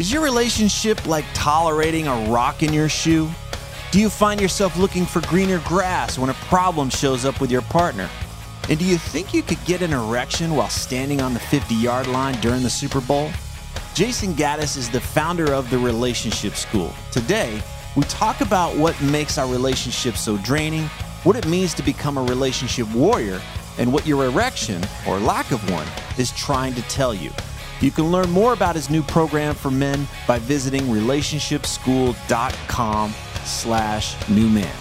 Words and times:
Is 0.00 0.10
your 0.10 0.22
relationship 0.22 1.04
like 1.04 1.26
tolerating 1.34 2.08
a 2.08 2.30
rock 2.30 2.62
in 2.62 2.72
your 2.72 2.88
shoe? 2.88 3.28
Do 3.92 4.00
you 4.00 4.08
find 4.08 4.40
yourself 4.40 4.78
looking 4.78 5.04
for 5.04 5.20
greener 5.28 5.60
grass 5.66 6.18
when 6.18 6.30
a 6.30 6.34
problem 6.48 6.88
shows 6.88 7.26
up 7.26 7.38
with 7.38 7.50
your 7.50 7.60
partner? 7.60 8.08
And 8.70 8.78
do 8.78 8.86
you 8.86 8.96
think 8.96 9.34
you 9.34 9.42
could 9.42 9.62
get 9.66 9.82
an 9.82 9.92
erection 9.92 10.54
while 10.54 10.70
standing 10.70 11.20
on 11.20 11.34
the 11.34 11.38
50 11.38 11.74
yard 11.74 12.06
line 12.06 12.32
during 12.40 12.62
the 12.62 12.70
Super 12.70 13.02
Bowl? 13.02 13.28
Jayson 13.92 14.32
Gaddis 14.32 14.78
is 14.78 14.88
the 14.88 15.02
founder 15.02 15.52
of 15.52 15.68
the 15.68 15.76
Relationship 15.76 16.54
School. 16.54 16.94
Today, 17.12 17.60
we 17.94 18.04
talk 18.04 18.40
about 18.40 18.74
what 18.78 18.98
makes 19.02 19.36
our 19.36 19.52
relationship 19.52 20.16
so 20.16 20.38
draining, 20.38 20.84
what 21.24 21.36
it 21.36 21.46
means 21.46 21.74
to 21.74 21.82
become 21.82 22.16
a 22.16 22.22
relationship 22.22 22.90
warrior, 22.94 23.38
and 23.76 23.92
what 23.92 24.06
your 24.06 24.24
erection, 24.24 24.82
or 25.06 25.18
lack 25.18 25.50
of 25.50 25.70
one, 25.70 25.86
is 26.16 26.30
trying 26.30 26.72
to 26.72 26.82
tell 26.88 27.12
you. 27.12 27.30
You 27.80 27.90
can 27.90 28.12
learn 28.12 28.30
more 28.30 28.52
about 28.52 28.76
his 28.76 28.90
new 28.90 29.02
program 29.02 29.54
for 29.54 29.70
men 29.70 30.06
by 30.26 30.38
visiting 30.38 30.82
relationshipschool.com 30.82 33.14
slash 33.44 34.28
new 34.28 34.48
man. 34.48 34.76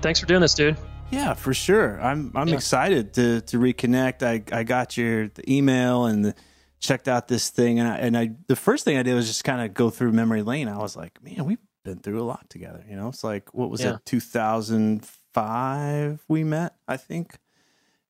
Thanks 0.00 0.20
for 0.20 0.26
doing 0.26 0.40
this, 0.40 0.54
dude. 0.54 0.76
Yeah, 1.10 1.34
for 1.34 1.54
sure. 1.54 2.00
I'm 2.00 2.30
I'm 2.34 2.48
Yeah. 2.48 2.54
excited 2.54 3.14
to 3.14 3.40
to 3.42 3.58
reconnect. 3.58 4.22
I 4.22 4.42
I 4.56 4.62
got 4.62 4.96
your 4.96 5.28
the 5.28 5.50
email 5.52 6.06
and 6.06 6.24
the, 6.26 6.34
checked 6.80 7.08
out 7.08 7.26
this 7.26 7.50
thing 7.50 7.80
and 7.80 7.88
I, 7.88 7.96
and 7.96 8.16
I 8.16 8.30
the 8.46 8.54
first 8.54 8.84
thing 8.84 8.96
I 8.98 9.02
did 9.02 9.14
was 9.14 9.26
just 9.26 9.42
kind 9.42 9.60
of 9.62 9.74
go 9.74 9.90
through 9.90 10.12
memory 10.12 10.42
lane. 10.42 10.68
I 10.68 10.78
was 10.78 10.96
like, 10.96 11.18
man, 11.24 11.44
we've 11.44 11.58
been 11.88 11.98
through 12.00 12.20
a 12.20 12.24
lot 12.24 12.48
together. 12.50 12.84
You 12.88 12.96
know, 12.96 13.08
it's 13.08 13.24
like 13.24 13.52
what 13.54 13.70
was 13.70 13.80
Yeah. 13.80 13.94
it, 13.94 14.04
2005 14.04 16.24
we 16.28 16.44
met, 16.44 16.74
I 16.86 16.96
think, 16.96 17.38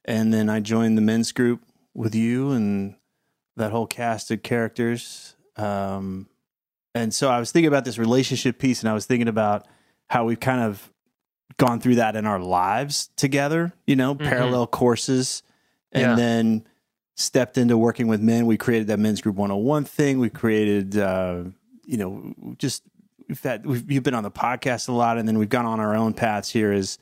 and 0.04 0.32
then 0.32 0.48
I 0.48 0.60
joined 0.60 0.96
the 0.98 1.02
men's 1.02 1.32
group 1.32 1.62
with 1.94 2.14
you 2.14 2.50
and 2.52 2.94
that 3.56 3.70
whole 3.70 3.86
cast 3.86 4.30
of 4.30 4.42
characters. 4.42 5.36
Um, 5.56 6.28
and 6.94 7.14
so 7.14 7.28
I 7.28 7.38
was 7.38 7.52
thinking 7.52 7.68
about 7.68 7.84
this 7.84 7.98
relationship 7.98 8.58
piece, 8.58 8.80
and 8.80 8.88
I 8.88 8.94
was 8.94 9.06
thinking 9.06 9.28
about 9.28 9.66
how 10.08 10.24
we've 10.24 10.40
kind 10.40 10.62
of 10.62 10.92
gone 11.56 11.80
through 11.80 11.96
that 11.96 12.16
in 12.16 12.26
our 12.26 12.38
lives 12.40 13.10
together, 13.16 13.72
you 13.86 13.96
know, 13.96 14.14
parallel 14.14 14.66
courses, 14.66 15.42
and 15.92 16.02
Yeah. 16.02 16.14
then 16.16 16.64
stepped 17.16 17.58
into 17.58 17.76
working 17.76 18.06
with 18.06 18.20
men. 18.20 18.46
We 18.46 18.56
created 18.56 18.86
that 18.88 18.98
men's 18.98 19.20
group 19.20 19.36
101 19.36 19.84
thing. 19.84 20.18
We 20.20 20.30
created, 20.30 20.96
uh, 20.96 21.44
you 21.84 21.96
know, 21.96 22.34
just 22.58 22.82
we've 23.28 23.42
had 23.42 23.66
we've 23.66 23.90
you've 23.90 24.02
been 24.02 24.14
on 24.14 24.22
the 24.24 24.30
podcast 24.30 24.88
a 24.88 24.92
lot, 24.92 25.18
and 25.18 25.28
then 25.28 25.38
we've 25.38 25.48
gone 25.48 25.66
on 25.66 25.80
our 25.80 25.94
own 25.96 26.14
paths 26.14 26.50
here 26.50 26.72
as 26.72 26.98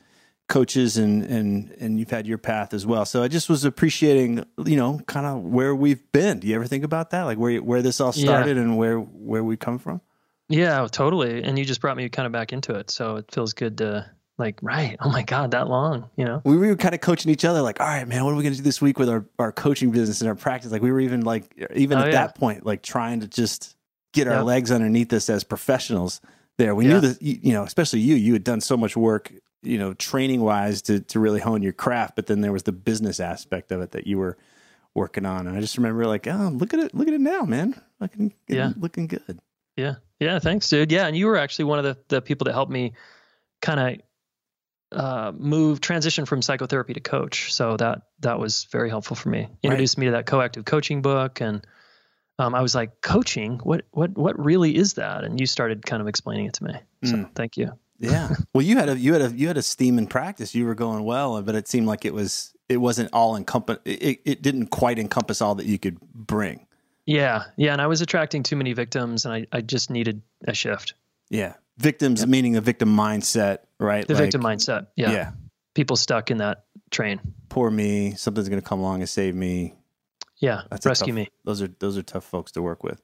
coaches, 0.49 0.97
and 0.97 1.23
and 1.25 1.71
and 1.81 1.99
you've 1.99 2.11
had 2.11 2.27
your 2.27 2.39
path 2.39 2.73
as 2.75 2.87
well. 2.87 3.05
So 3.05 3.23
I 3.23 3.29
just 3.29 3.49
was 3.49 3.65
appreciating, 3.65 4.45
you 4.65 4.77
know, 4.77 5.01
kind 5.07 5.27
of 5.27 5.43
where 5.43 5.75
we've 5.75 6.11
been. 6.13 6.41
Do 6.41 6.47
you 6.47 6.55
ever 6.57 6.67
think 6.67 6.85
about 6.85 7.11
that, 7.11 7.23
like 7.23 7.39
where 7.39 7.59
where 7.63 7.83
this 7.83 8.01
all 8.01 8.13
Yeah. 8.15 8.25
started 8.27 8.57
and 8.59 8.77
where 8.77 8.99
where 8.99 9.43
we 9.45 9.57
come 9.57 9.79
from? 9.79 10.01
Yeah, 10.49 10.87
totally. 10.91 11.43
And 11.43 11.59
you 11.59 11.65
just 11.65 11.81
brought 11.81 11.97
me 11.97 12.09
kind 12.09 12.27
of 12.27 12.33
back 12.33 12.53
into 12.53 12.75
it, 12.75 12.91
so 12.91 13.17
it 13.17 13.33
feels 13.33 13.53
good 13.53 13.79
to 13.79 14.09
like, 14.39 14.59
right? 14.63 14.97
Oh 15.01 15.11
my 15.11 15.23
god, 15.23 15.51
that 15.53 15.67
long, 15.69 16.09
you 16.17 16.25
know? 16.25 16.43
we 16.45 16.57
were 16.57 16.77
kind 16.77 16.95
of 16.95 17.01
coaching 17.01 17.33
each 17.33 17.45
other 17.45 17.63
like 17.63 17.81
all 17.81 17.87
right 17.87 18.07
man 18.07 18.23
what 18.25 18.33
are 18.33 18.37
we 18.37 18.43
going 18.43 18.53
to 18.53 18.59
do 18.59 18.63
this 18.63 18.83
week 18.83 18.99
with 18.99 19.09
our, 19.09 19.25
our 19.39 19.51
coaching 19.51 19.91
business 19.91 20.21
and 20.21 20.29
our 20.29 20.35
practice 20.35 20.71
like 20.71 20.83
we 20.83 20.93
were 20.93 21.01
even 21.01 21.23
like 21.23 21.45
even 21.75 21.97
Oh, 21.97 22.03
at 22.03 22.07
yeah. 22.09 22.13
that 22.13 22.35
point 22.35 22.67
like 22.67 22.83
trying 22.83 23.21
to 23.21 23.29
just 23.29 23.76
get 24.17 24.27
our 24.29 24.39
Yep. 24.39 24.45
legs 24.45 24.71
underneath 24.73 25.13
us 25.13 25.31
as 25.31 25.45
professionals 25.45 26.21
there 26.59 26.75
we 26.75 26.87
Yeah. 26.87 26.95
knew 26.95 27.01
that 27.09 27.23
you, 27.23 27.53
know 27.53 27.63
especially 27.63 28.01
you 28.01 28.17
you 28.17 28.33
had 28.33 28.43
done 28.45 28.61
so 28.61 28.77
much 28.77 28.97
work 28.97 29.33
you 29.63 29.79
know 29.79 29.95
training 29.95 30.41
wise 30.41 30.83
to, 30.83 31.01
to 31.01 31.21
really 31.21 31.41
hone 31.41 31.63
your 31.63 31.73
craft 31.73 32.17
but 32.17 32.27
then 32.27 32.41
there 32.41 32.53
was 32.53 32.63
the 32.65 32.73
business 32.73 33.21
aspect 33.21 33.71
of 33.73 33.81
it 33.81 33.91
that 33.93 34.07
you 34.07 34.19
were 34.19 34.37
working 34.95 35.27
on 35.27 35.47
and 35.47 35.57
i 35.57 35.61
just 35.61 35.77
remember 35.77 36.07
like 36.07 36.27
oh 36.27 36.51
look 36.55 36.73
at 36.75 36.81
it 36.81 36.95
look 36.95 37.07
at 37.09 37.15
it 37.15 37.21
now 37.21 37.43
man 37.43 37.75
looking 38.01 38.33
Yeah. 38.49 38.73
looking 38.79 39.07
good 39.07 39.39
Yeah, 39.77 39.97
yeah. 40.21 40.39
Thanks, 40.39 40.71
dude. 40.71 40.91
Yeah, 40.91 41.07
and 41.07 41.15
you 41.15 41.27
were 41.27 41.37
actually 41.37 41.67
one 41.67 41.79
of 41.79 41.85
the 41.85 41.97
the 42.09 42.23
people 42.23 42.47
that 42.47 42.55
helped 42.55 42.73
me 42.73 42.95
kind 43.61 43.79
of 44.93 44.99
uh, 44.99 45.33
move 45.37 45.81
transition 45.81 46.25
from 46.25 46.41
psychotherapy 46.41 46.95
to 46.95 47.01
coach. 47.01 47.53
So 47.53 47.77
that 47.77 48.03
that 48.21 48.39
was 48.39 48.65
very 48.73 48.89
helpful 48.89 49.17
for 49.17 49.29
me. 49.29 49.49
Introduced 49.63 49.99
me 49.99 50.07
to 50.07 50.13
that 50.13 50.25
coactive 50.25 50.65
coaching 50.65 51.03
book, 51.03 51.43
and 51.43 51.67
um, 52.39 52.55
I 52.55 52.61
was 52.63 52.75
like, 52.75 53.01
coaching. 53.01 53.59
What 53.63 53.83
what 53.93 54.17
what 54.17 54.39
really 54.43 54.77
is 54.77 54.95
that? 54.95 55.25
And 55.25 55.41
you 55.41 55.47
started 55.47 55.85
kind 55.87 56.01
of 56.03 56.09
explaining 56.09 56.47
it 56.47 56.53
to 56.55 56.65
me. 56.65 56.75
So 57.05 57.15
Mm. 57.17 57.35
thank 57.35 57.57
you. 57.57 57.73
Yeah. 57.99 58.29
Well, 58.53 58.63
you 58.65 58.77
had 58.77 58.89
a 58.91 58.99
you 58.99 59.13
had 59.13 59.23
a 59.23 59.31
you 59.33 59.47
had 59.49 59.57
a 59.57 59.63
steam 59.63 59.99
in 59.99 60.07
practice. 60.07 60.55
You 60.55 60.67
were 60.67 60.75
going 60.75 61.05
well, 61.05 61.41
but 61.43 61.55
it 61.55 61.67
seemed 61.69 61.87
like 61.87 62.05
it 62.05 62.13
was 62.15 62.55
it 62.69 62.79
wasn't 62.79 63.11
all 63.13 63.37
encompass. 63.37 63.79
It, 63.85 64.21
it 64.25 64.43
didn't 64.43 64.67
quite 64.67 64.99
encompass 64.99 65.41
all 65.41 65.55
that 65.57 65.67
you 65.67 65.79
could 65.79 65.99
bring. 66.13 66.67
Yeah, 67.07 67.45
yeah. 67.57 67.73
And 67.73 67.81
I 67.81 67.87
was 67.87 68.01
attracting 68.01 68.43
too 68.43 68.57
many 68.57 68.73
victims, 68.73 69.25
and 69.25 69.33
I 69.33 69.47
I 69.53 69.61
just 69.61 69.91
needed 69.91 70.21
a 70.49 70.55
shift. 70.55 70.95
Yeah. 71.31 71.55
Victims 71.79 72.21
Yep. 72.21 72.29
meaning 72.29 72.53
the 72.53 72.61
victim 72.61 72.89
mindset, 72.97 73.59
right? 73.79 74.07
The 74.07 74.15
Like, 74.15 74.23
victim 74.25 74.43
mindset. 74.43 74.87
Yeah. 74.97 75.13
Yeah. 75.13 75.31
People 75.75 75.97
stuck 75.97 76.31
in 76.31 76.39
that 76.39 76.65
train. 76.91 77.21
Poor 77.51 77.71
me. 77.71 78.13
Something's 78.17 78.49
going 78.49 78.61
to 78.63 78.67
come 78.67 78.81
along 78.81 79.01
and 79.01 79.09
save 79.09 79.35
me. 79.35 79.75
Yeah. 80.39 80.63
That's 80.71 80.85
Rescue 80.87 81.13
tough- 81.13 81.17
me. 81.17 81.29
Those 81.45 81.63
are 81.63 81.69
those 81.79 81.97
are 81.99 82.03
tough 82.03 82.25
folks 82.25 82.53
to 82.53 82.63
work 82.63 82.83
with. 82.85 83.01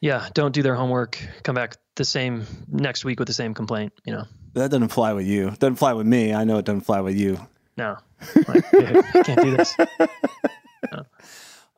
Yeah. 0.00 0.28
Don't 0.34 0.52
do 0.54 0.62
their 0.62 0.74
homework. 0.74 1.18
Come 1.42 1.54
back 1.54 1.76
the 1.94 2.04
same 2.04 2.44
next 2.68 3.04
week 3.04 3.18
with 3.18 3.28
the 3.28 3.34
same 3.34 3.54
complaint. 3.54 3.92
You 4.04 4.12
know. 4.14 4.24
That 4.54 4.70
doesn't 4.70 4.88
fly 4.88 5.12
with 5.14 5.26
you. 5.26 5.50
Doesn't 5.50 5.76
fly 5.76 5.92
with 5.94 6.06
me. 6.06 6.32
I 6.34 6.44
know 6.44 6.58
it 6.58 6.64
doesn't 6.64 6.82
fly 6.82 7.00
with 7.00 7.16
you. 7.16 7.38
No. 7.76 7.96
Like, 8.48 8.70
dude, 8.70 8.96
I 9.14 9.22
can't 9.22 9.40
do 9.42 9.56
this. 9.56 9.76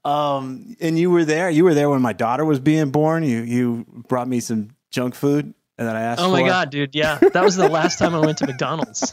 Um, 0.05 0.77
and 0.81 0.97
you 0.97 1.11
were 1.11 1.25
there. 1.25 1.51
You 1.51 1.65
were 1.65 1.75
there 1.75 1.91
when 1.91 2.01
my 2.01 2.13
daughter 2.13 2.45
was 2.45 2.61
being 2.61 2.91
born. 2.91 3.25
You 3.25 3.41
you 3.41 3.87
brought 4.09 4.29
me 4.29 4.39
some 4.39 4.71
junk 4.91 5.17
food, 5.17 5.53
and 5.79 5.89
then 5.89 5.97
I 5.97 6.01
asked. 6.03 6.21
Oh 6.21 6.31
my 6.31 6.43
for. 6.43 6.47
god, 6.47 6.71
dude. 6.71 6.95
Yeah. 6.95 7.19
That 7.19 7.43
was 7.43 7.57
the 7.57 7.69
last 7.69 7.99
time 7.99 8.15
I 8.15 8.21
went 8.21 8.39
to 8.39 8.47
McDonald's. 8.47 9.13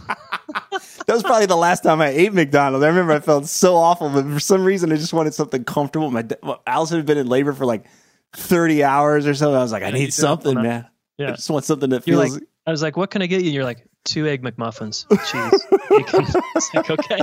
That 1.05 1.13
was 1.13 1.23
probably 1.23 1.45
the 1.45 1.57
last 1.57 1.83
time 1.83 2.01
I 2.01 2.09
ate 2.09 2.33
McDonald's. 2.33 2.83
I 2.83 2.87
remember 2.87 3.13
I 3.13 3.19
felt 3.19 3.47
so 3.47 3.75
awful, 3.75 4.09
but 4.09 4.25
for 4.25 4.39
some 4.39 4.63
reason 4.63 4.91
I 4.91 4.95
just 4.95 5.13
wanted 5.13 5.33
something 5.33 5.63
comfortable. 5.63 6.09
My 6.11 6.25
well, 6.41 6.61
Allison 6.65 6.97
had 6.97 7.05
been 7.05 7.17
in 7.17 7.27
labor 7.27 7.53
for 7.53 7.65
like 7.65 7.85
thirty 8.33 8.83
hours 8.83 9.27
or 9.27 9.33
so. 9.33 9.53
I 9.53 9.59
was 9.59 9.71
like, 9.71 9.83
I 9.83 9.91
need 9.91 10.13
something, 10.13 10.53
feel 10.53 10.63
man. 10.63 10.87
I 11.19 11.31
just 11.31 11.49
want 11.49 11.65
something 11.65 11.89
that 11.91 12.07
You're 12.07 12.21
feels. 12.21 12.35
like, 12.35 12.43
I 12.65 12.71
was 12.71 12.81
like, 12.81 12.97
what 12.97 13.11
can 13.11 13.21
I 13.21 13.27
get 13.27 13.41
you? 13.41 13.47
And 13.47 13.53
you're 13.53 13.63
like, 13.63 13.85
two 14.03 14.27
egg 14.27 14.41
McMuffins, 14.43 15.05
cheese. 15.29 15.65
It's 16.55 16.73
like, 16.73 16.89
okay, 16.89 17.19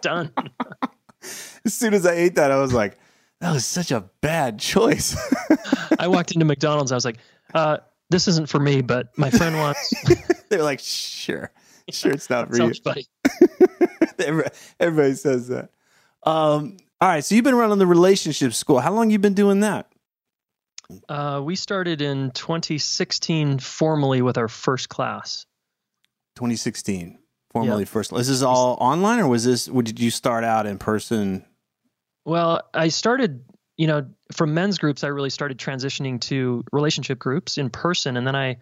done. 0.00 0.30
As 1.64 1.74
soon 1.74 1.94
as 1.94 2.06
I 2.06 2.12
ate 2.12 2.34
that, 2.36 2.50
I 2.50 2.56
was 2.58 2.72
like, 2.72 2.98
that 3.40 3.52
was 3.52 3.64
such 3.66 3.90
a 3.90 4.00
bad 4.20 4.58
choice. 4.58 5.16
I 5.98 6.08
walked 6.08 6.32
into 6.32 6.44
McDonald's. 6.44 6.92
I 6.92 6.94
was 6.94 7.04
like, 7.04 7.18
uh, 7.52 7.78
this 8.10 8.28
isn't 8.28 8.48
for 8.48 8.60
me, 8.60 8.82
but 8.82 9.16
my 9.18 9.30
friend 9.30 9.56
wants. 9.56 9.92
They're 10.48 10.62
like, 10.62 10.80
sure, 10.80 11.50
sure, 11.90 12.12
it's 12.12 12.30
not 12.30 12.48
for 12.48 12.56
you. 12.56 12.72
buddy. 12.82 13.06
Everybody, 14.18 14.54
everybody 14.78 15.14
says 15.14 15.48
that. 15.48 15.70
Um, 16.22 16.76
all 17.00 17.08
right, 17.08 17.24
so 17.24 17.34
you've 17.34 17.44
been 17.44 17.56
running 17.56 17.78
the 17.78 17.86
relationship 17.86 18.54
school. 18.54 18.78
How 18.78 18.92
long 18.92 19.10
you 19.10 19.18
been 19.18 19.34
doing 19.34 19.60
that? 19.60 19.90
Uh, 21.08 21.40
we 21.42 21.56
started 21.56 22.00
in 22.00 22.30
2016 22.30 23.58
formally 23.58 24.22
with 24.22 24.38
our 24.38 24.48
first 24.48 24.88
class. 24.88 25.46
2016, 26.36 27.18
formally 27.50 27.84
first. 27.84 28.12
Is 28.12 28.28
this 28.28 28.42
all 28.42 28.76
online, 28.80 29.18
or 29.18 29.28
was 29.28 29.44
this? 29.44 29.66
Did 29.66 29.98
you 29.98 30.10
start 30.10 30.44
out 30.44 30.66
in 30.66 30.78
person? 30.78 31.44
Well, 32.24 32.62
I 32.72 32.88
started, 32.88 33.44
you 33.76 33.86
know, 33.86 34.06
from 34.32 34.54
men's 34.54 34.78
groups, 34.78 35.04
I 35.04 35.08
really 35.08 35.30
started 35.30 35.58
transitioning 35.58 36.20
to 36.22 36.64
relationship 36.72 37.18
groups 37.18 37.58
in 37.58 37.70
person. 37.70 38.16
And 38.16 38.26
then 38.26 38.36
I 38.36 38.58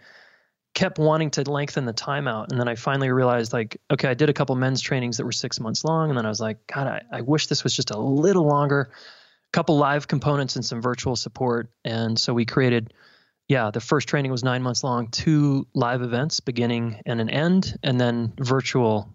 kept 0.75 0.99
wanting 0.99 1.31
to 1.33 1.51
lengthen 1.51 1.85
the 1.85 1.93
timeout. 1.93 2.47
And 2.51 2.59
then 2.59 2.67
I 2.69 2.75
finally 2.77 3.11
realized, 3.11 3.53
like, 3.53 3.79
okay, 3.91 4.09
I 4.09 4.15
did 4.15 4.31
a 4.31 4.33
couple 4.33 4.55
men's 4.57 4.81
trainings 4.81 5.19
that 5.19 5.25
were 5.25 5.33
six 5.33 5.61
months 5.61 5.85
long. 5.85 6.09
And 6.09 6.17
then 6.19 6.25
I 6.25 6.29
was 6.29 6.41
like, 6.41 6.67
God, 6.67 6.87
I, 6.87 7.03
I 7.13 7.21
wish 7.21 7.47
this 7.49 7.63
was 7.63 7.77
just 7.77 7.91
a 7.91 7.99
little 7.99 8.47
longer. 8.47 8.91
A 8.93 9.53
couple 9.53 9.77
live 9.77 10.09
components 10.09 10.57
and 10.57 10.65
some 10.65 10.81
virtual 10.81 11.15
support. 11.15 11.71
And 11.85 12.19
so 12.19 12.33
we 12.33 12.47
created, 12.47 12.95
yeah, 13.49 13.71
the 13.71 13.81
first 13.81 14.09
training 14.09 14.31
was 14.31 14.43
nine 14.43 14.63
months 14.63 14.83
long, 14.83 15.09
two 15.09 15.67
live 15.75 16.01
events, 16.01 16.41
beginning 16.41 17.03
and 17.05 17.21
an 17.21 17.29
end, 17.29 17.79
and 17.83 18.01
then 18.01 18.33
virtual 18.39 19.15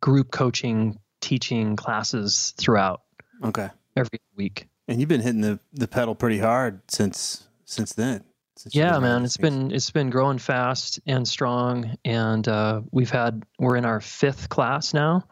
group 0.00 0.30
coaching, 0.30 0.98
teaching 1.20 1.76
classes 1.76 2.54
throughout 2.56 3.02
Okay, 3.44 3.68
every 3.96 4.18
week. 4.34 4.66
and 4.88 4.98
you've 5.00 5.08
been 5.10 5.20
hitting 5.20 5.42
the 5.42 5.58
the 5.74 5.88
pedal 5.88 6.14
pretty 6.14 6.38
hard 6.38 6.80
since 6.90 7.48
since 7.66 7.92
then. 7.92 8.24
Yeah, 8.70 8.98
man, 8.98 9.24
it's 9.24 9.36
been 9.36 9.70
it's 9.70 9.90
been 9.90 10.10
growing 10.10 10.38
fast 10.38 11.00
and 11.06 11.26
strong, 11.28 11.96
and 12.04 12.46
uh, 12.48 12.82
we've 12.90 13.10
had 13.10 13.44
we're 13.58 13.76
in 13.76 13.84
our 13.84 14.00
fifth 14.00 14.48
class 14.48 14.94
now, 14.94 15.24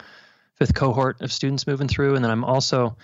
fifth 0.57 0.75
cohort 0.75 1.23
of 1.23 1.33
students 1.33 1.67
moving 1.67 1.89
through, 1.89 2.17
and 2.17 2.25
then 2.25 2.31
I'm 2.31 2.45
also 2.45 2.97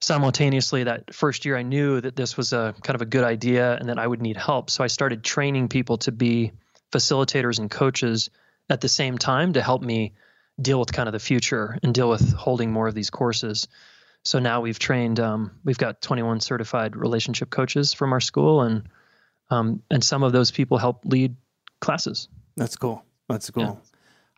simultaneously 0.00 0.84
that 0.84 1.14
first 1.14 1.44
year 1.44 1.56
I 1.56 1.62
knew 1.62 2.00
that 2.00 2.16
this 2.16 2.36
was 2.36 2.52
a 2.52 2.74
kind 2.82 2.96
of 2.96 3.02
a 3.02 3.06
good 3.06 3.22
idea 3.22 3.76
and 3.76 3.88
that 3.88 3.98
I 3.98 4.06
would 4.06 4.20
need 4.20 4.36
help, 4.36 4.68
so 4.68 4.82
I 4.82 4.88
started 4.88 5.22
training 5.22 5.68
people 5.68 5.98
to 5.98 6.12
be 6.12 6.52
facilitators 6.90 7.58
and 7.58 7.70
coaches 7.70 8.30
at 8.68 8.80
the 8.80 8.88
same 8.88 9.16
time 9.16 9.52
to 9.52 9.62
help 9.62 9.82
me 9.82 10.14
deal 10.60 10.80
with 10.80 10.92
kind 10.92 11.08
of 11.08 11.12
the 11.12 11.20
future 11.20 11.78
and 11.82 11.94
deal 11.94 12.08
with 12.08 12.32
holding 12.34 12.72
more 12.72 12.88
of 12.88 12.94
these 12.94 13.10
courses. 13.10 13.68
So 14.24 14.38
now 14.38 14.60
we've 14.60 14.78
trained, 14.78 15.18
um, 15.18 15.52
we've 15.64 15.78
got 15.78 16.00
21 16.00 16.40
certified 16.40 16.94
relationship 16.94 17.50
coaches 17.50 17.92
from 17.92 18.12
our 18.12 18.20
school, 18.20 18.62
and 18.62 18.88
um, 19.52 19.82
and 19.90 20.02
some 20.02 20.22
of 20.22 20.32
those 20.32 20.50
people 20.50 20.78
help 20.78 21.04
lead 21.04 21.36
classes. 21.80 22.28
That's 22.56 22.76
cool. 22.76 23.04
That's 23.28 23.50
cool. 23.50 23.62
Yeah. 23.62 23.74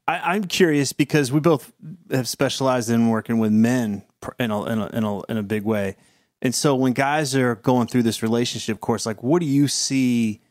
I, 0.07 0.35
I'm 0.35 0.45
curious 0.45 0.93
because 0.93 1.33
we 1.33 1.41
both 1.41 1.73
have 2.11 2.29
specialized 2.29 2.91
in 2.91 3.09
working 3.09 3.39
with 3.39 3.53
men 3.53 4.03
in 4.39 4.51
a, 4.51 4.65
in 4.65 4.79
a 4.79 4.87
in 4.87 5.05
a 5.05 5.23
in 5.23 5.37
a 5.39 5.43
big 5.43 5.65
way, 5.65 5.97
and 6.43 6.55
so 6.55 6.75
when 6.75 6.93
guys 6.93 7.35
are 7.35 7.55
going 7.55 7.87
through 7.87 8.03
this 8.03 8.23
relationship 8.23 8.81
course, 8.81 9.07
like 9.07 9.23
what 9.23 9.41
do 9.41 9.47
you 9.47 9.69
see 9.69 10.43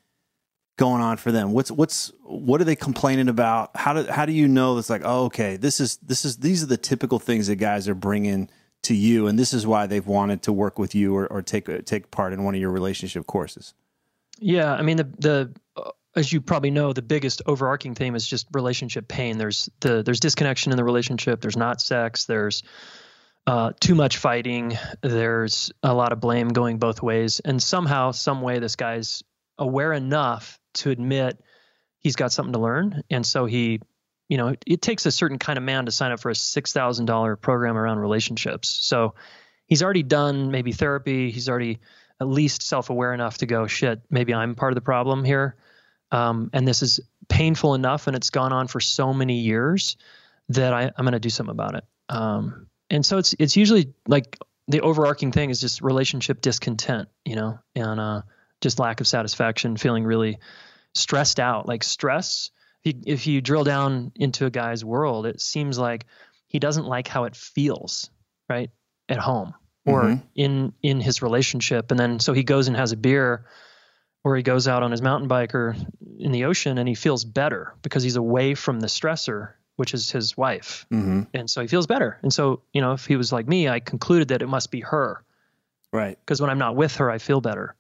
going 0.78 1.02
on 1.02 1.18
for 1.18 1.32
them? 1.32 1.52
What's 1.52 1.70
what's 1.70 2.12
what 2.24 2.62
are 2.62 2.64
they 2.64 2.76
complaining 2.76 3.30
about? 3.30 3.76
How 3.76 3.94
do 3.94 4.12
how 4.12 4.26
do 4.26 4.34
you 4.34 4.48
know 4.48 4.78
it's 4.78 4.90
like 4.90 5.04
oh 5.06 5.26
okay 5.26 5.58
this 5.58 5.80
is 5.80 5.98
this 5.98 6.26
is 6.26 6.38
these 6.38 6.64
are 6.64 6.68
the 6.68 6.78
typical 6.78 7.20
things 7.20 7.48
that 7.48 7.58
guys 7.58 7.88
are 7.88 7.96
bringing 7.96 8.50
to 8.84 8.96
you, 8.96 9.28
and 9.28 9.38
this 9.38 9.54
is 9.54 9.68
why 9.68 9.86
they've 9.86 10.06
wanted 10.06 10.42
to 10.44 10.52
work 10.52 10.80
with 10.80 10.96
you 10.96 11.16
or, 11.16 11.28
or 11.28 11.42
take 11.44 11.86
take 11.86 12.10
part 12.10 12.34
in 12.34 12.44
one 12.44 12.56
of 12.56 12.62
your 12.62 12.72
relationship 12.72 13.28
courses. 13.28 13.76
Yeah, 14.44 14.74
I 14.74 14.82
mean 14.82 14.98
the 14.98 15.10
the 15.20 15.54
uh, 15.78 15.92
as 16.18 16.32
you 16.32 16.42
probably 16.42 16.70
know, 16.70 16.92
the 16.92 17.02
biggest 17.02 17.42
overarching 17.46 17.96
theme 17.96 18.14
is 18.14 18.28
just 18.28 18.48
relationship 18.52 19.08
pain. 19.08 19.38
There's 19.38 19.70
the 19.80 20.04
there's 20.04 20.20
disconnection 20.20 20.74
in 20.74 20.78
the 20.78 20.84
relationship. 20.84 21.40
There's 21.40 21.56
not 21.56 21.80
sex. 21.80 22.26
There's 22.26 22.62
uh, 23.48 23.72
too 23.80 23.96
much 23.96 24.18
fighting. 24.18 24.78
There's 25.02 25.72
a 25.82 25.94
lot 25.94 26.12
of 26.12 26.20
blame 26.20 26.50
going 26.50 26.78
both 26.78 27.02
ways, 27.02 27.40
and 27.40 27.64
somehow, 27.64 28.12
some 28.12 28.42
way, 28.42 28.60
this 28.60 28.76
guy's 28.76 29.24
aware 29.58 29.94
enough 29.94 30.60
to 30.76 30.92
admit 30.92 31.42
he's 32.00 32.18
got 32.18 32.34
something 32.34 32.54
to 32.54 32.60
learn, 32.60 33.04
and 33.10 33.26
so 33.26 33.46
he, 33.46 33.80
you 34.28 34.38
know, 34.38 34.50
it, 34.50 34.64
it 34.68 34.82
takes 34.82 35.06
a 35.06 35.12
certain 35.12 35.40
kind 35.40 35.58
of 35.58 35.64
man 35.64 35.86
to 35.86 35.92
sign 35.92 36.12
up 36.12 36.20
for 36.20 36.30
a 36.30 36.36
six 36.36 36.74
thousand 36.74 37.06
dollar 37.06 37.38
program 37.38 37.78
around 37.78 38.00
relationships. 38.00 38.68
So 38.68 39.16
he's 39.68 39.82
already 39.82 40.04
done 40.04 40.52
maybe 40.52 40.74
therapy. 40.74 41.32
He's 41.32 41.48
already 41.48 41.80
at 42.24 42.30
least 42.30 42.64
self-aware 42.64 43.14
enough 43.14 43.40
to 43.40 43.46
go, 43.46 43.68
shit, 43.68 44.02
maybe 44.10 44.34
I'm 44.34 44.56
part 44.56 44.72
of 44.72 44.76
the 44.76 44.82
problem 44.82 45.26
here. 45.26 45.58
Um, 46.12 46.50
and 46.54 46.66
this 46.66 46.82
is 46.82 47.02
painful 47.28 47.74
enough 47.74 48.08
and 48.08 48.16
it's 48.16 48.30
gone 48.30 48.54
on 48.54 48.68
for 48.68 48.80
so 48.80 49.14
many 49.14 49.40
years 49.40 49.98
that 50.50 50.74
I, 50.74 50.92
I'm 50.96 51.04
going 51.06 51.14
to 51.14 51.20
do 51.20 51.30
something 51.30 51.52
about 51.52 51.76
it. 51.76 51.84
Um, 52.08 52.68
and 52.90 53.06
so 53.06 53.18
it's, 53.18 53.36
it's 53.40 53.58
usually 53.58 53.94
like 54.08 54.38
the 54.68 54.82
overarching 54.82 55.32
thing 55.32 55.50
is 55.50 55.60
just 55.60 55.82
relationship 55.82 56.40
discontent, 56.40 57.10
you 57.26 57.36
know, 57.36 57.60
and, 57.76 58.00
uh, 58.00 58.22
just 58.62 58.80
lack 58.80 59.02
of 59.02 59.08
satisfaction, 59.08 59.76
feeling 59.76 60.06
really 60.06 60.38
stressed 60.94 61.40
out, 61.40 61.68
like 61.68 61.84
stress. 61.84 62.52
If 62.84 62.96
you, 62.96 63.02
if 63.06 63.28
you 63.28 63.42
drill 63.42 63.66
down 63.66 64.14
into 64.16 64.46
a 64.46 64.50
guy's 64.50 64.86
world, 64.86 65.26
it 65.26 65.42
seems 65.42 65.78
like 65.78 66.06
he 66.48 66.60
doesn't 66.60 66.86
like 66.86 67.10
how 67.10 67.26
it 67.26 67.36
feels, 67.36 68.10
right? 68.48 68.70
At 69.10 69.20
home 69.20 69.54
or 69.86 70.04
Mhm. 70.04 70.22
in 70.36 70.74
in 70.82 71.00
his 71.02 71.22
relationship 71.22 71.92
and 71.92 72.00
then 72.00 72.20
so 72.20 72.34
he 72.34 72.44
goes 72.44 72.68
and 72.68 72.78
has 72.78 72.92
a 72.92 72.98
beer 72.98 73.46
or 74.24 74.36
he 74.38 74.44
goes 74.44 74.68
out 74.68 74.84
on 74.84 74.92
his 74.92 75.02
mountain 75.02 75.28
bike 75.28 75.54
or 75.54 75.76
in 76.20 76.32
the 76.32 76.46
ocean 76.46 76.78
and 76.78 76.88
he 76.88 76.96
feels 76.96 77.26
better 77.26 77.74
because 77.82 78.04
he's 78.04 78.16
away 78.16 78.56
from 78.56 78.80
the 78.80 78.88
stressor 78.88 79.50
which 79.76 79.94
is 79.94 80.10
his 80.12 80.38
wife 80.38 80.86
Mm-hmm. 80.92 81.22
and 81.34 81.50
so 81.50 81.62
he 81.62 81.68
feels 81.68 81.88
better 81.88 82.18
and 82.22 82.32
so 82.34 82.62
you 82.74 82.82
know 82.82 82.94
if 82.94 83.06
he 83.06 83.16
was 83.18 83.32
like 83.34 83.48
me 83.48 83.68
i 83.68 83.80
concluded 83.80 84.30
that 84.30 84.42
it 84.42 84.48
must 84.48 84.72
be 84.72 84.80
her 84.82 85.24
Right. 85.92 86.18
because 86.20 86.40
when 86.42 86.50
i'm 86.50 86.60
not 86.60 86.76
with 86.76 86.96
her 86.98 87.10
i 87.12 87.18
feel 87.18 87.42
better 87.42 87.76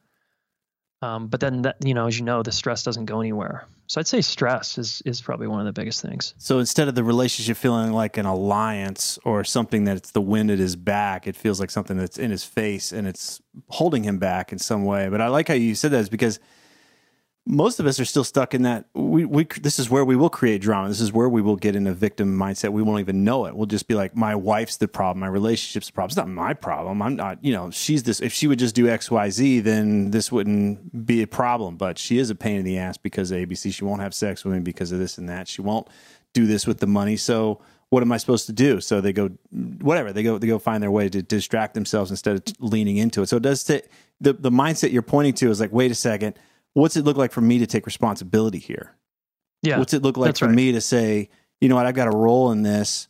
um, 1.03 1.27
but 1.27 1.39
then 1.39 1.61
that 1.63 1.75
you 1.83 1.93
know 1.93 2.07
as 2.07 2.17
you 2.17 2.25
know 2.25 2.41
the 2.43 2.51
stress 2.51 2.83
doesn't 2.83 3.05
go 3.05 3.19
anywhere 3.19 3.65
so 3.87 3.99
i'd 3.99 4.07
say 4.07 4.21
stress 4.21 4.77
is 4.77 5.01
is 5.05 5.21
probably 5.21 5.47
one 5.47 5.59
of 5.59 5.65
the 5.65 5.73
biggest 5.73 6.01
things 6.01 6.33
So 6.37 6.59
instead 6.59 6.87
of 6.87 6.95
the 6.95 7.03
relationship 7.03 7.57
feeling 7.57 7.91
like 7.91 8.17
an 8.17 8.25
alliance 8.25 9.19
or 9.25 9.43
something 9.43 9.83
that's 9.83 10.11
the 10.11 10.21
wind 10.21 10.49
at 10.51 10.59
his 10.59 10.75
back, 10.75 11.27
it 11.27 11.35
feels 11.35 11.59
like 11.59 11.71
something 11.71 11.97
that's 11.97 12.17
in 12.17 12.31
his 12.31 12.43
face 12.43 12.91
and 12.91 13.07
it's 13.07 13.41
holding 13.69 14.03
him 14.03 14.17
back 14.17 14.51
in 14.51 14.59
some 14.59 14.85
way. 14.85 15.09
But 15.09 15.21
I 15.21 15.27
like 15.27 15.47
how 15.47 15.53
you 15.53 15.75
said 15.75 15.91
that 15.91 15.99
is 15.99 16.09
because 16.09 16.39
most 17.45 17.79
of 17.79 17.85
us 17.85 17.99
are 17.99 18.05
still 18.05 18.23
stuck 18.23 18.53
in 18.53 18.61
that 18.61 18.85
we, 18.93 19.25
we 19.25 19.43
this 19.61 19.77
is 19.77 19.89
where 19.89 20.05
we 20.05 20.15
will 20.15 20.29
create 20.29 20.61
drama. 20.61 20.87
This 20.87 21.01
is 21.01 21.11
where 21.11 21.27
we 21.27 21.41
will 21.41 21.57
get 21.57 21.75
in 21.75 21.87
a 21.87 21.93
victim 21.93 22.37
mindset. 22.37 22.69
We 22.69 22.81
won't 22.81 23.01
even 23.01 23.25
know 23.25 23.45
it. 23.45 23.55
We'll 23.55 23.65
just 23.65 23.87
be 23.87 23.95
like, 23.95 24.15
my 24.15 24.33
wife's 24.33 24.77
the 24.77 24.87
problem, 24.87 25.19
my 25.19 25.27
relationship's 25.27 25.87
the 25.87 25.93
problem. 25.93 26.09
It's 26.09 26.15
not 26.15 26.29
my 26.29 26.53
problem. 26.53 27.01
I'm 27.01 27.17
not, 27.17 27.43
you 27.43 27.51
know, 27.51 27.69
she's 27.69 28.03
this 28.03 28.21
if 28.21 28.31
she 28.31 28.47
would 28.47 28.59
just 28.59 28.75
do 28.75 28.85
XYZ, 28.85 29.61
then 29.63 30.11
this 30.11 30.31
wouldn't 30.31 31.05
be 31.05 31.21
a 31.21 31.27
problem. 31.27 31.75
But 31.75 31.97
she 31.97 32.17
is 32.17 32.29
a 32.29 32.35
pain 32.35 32.57
in 32.57 32.65
the 32.65 32.77
ass 32.77 32.95
because 32.95 33.29
of 33.31 33.37
ABC. 33.37 33.73
She 33.73 33.83
won't 33.83 34.01
have 34.01 34.13
sex 34.13 34.45
with 34.45 34.53
me 34.53 34.61
because 34.61 34.93
of 34.93 34.99
this 34.99 35.17
and 35.17 35.27
that. 35.27 35.49
She 35.49 35.61
won't 35.61 35.89
do 36.31 36.47
this 36.47 36.65
with 36.65 36.79
the 36.79 36.87
money. 36.87 37.17
So 37.17 37.61
what 37.89 38.01
am 38.01 38.11
I 38.11 38.17
supposed 38.17 38.47
to 38.47 38.53
do? 38.53 38.79
So 38.79 39.01
they 39.01 39.13
go, 39.13 39.29
whatever. 39.51 40.13
They 40.13 40.23
go, 40.23 40.37
they 40.37 40.47
go 40.47 40.59
find 40.59 40.81
their 40.81 40.91
way 40.91 41.09
to 41.09 41.21
distract 41.21 41.73
themselves 41.73 42.09
instead 42.09 42.37
of 42.37 42.43
leaning 42.59 42.97
into 42.97 43.21
it. 43.21 43.27
So 43.27 43.37
it 43.37 43.43
does 43.43 43.63
take 43.65 43.87
the 44.21 44.33
the 44.33 44.49
mindset 44.49 44.93
you're 44.93 45.01
pointing 45.01 45.33
to 45.35 45.49
is 45.51 45.59
like, 45.59 45.73
wait 45.73 45.91
a 45.91 45.95
second, 45.95 46.35
what's 46.73 46.97
it 46.97 47.03
look 47.05 47.17
like 47.17 47.31
for 47.31 47.41
me 47.41 47.59
to 47.59 47.67
take 47.67 47.85
responsibility 47.85 48.59
here? 48.59 48.95
yeah 49.61 49.77
What's 49.79 49.93
it 49.93 50.01
look 50.01 50.17
like 50.17 50.37
for 50.37 50.47
right. 50.47 50.55
me 50.55 50.71
to 50.73 50.81
say, 50.81 51.29
you 51.61 51.69
know 51.69 51.75
what, 51.75 51.85
I've 51.85 51.95
got 51.95 52.07
a 52.13 52.17
role 52.17 52.51
in 52.51 52.63
this. 52.63 53.07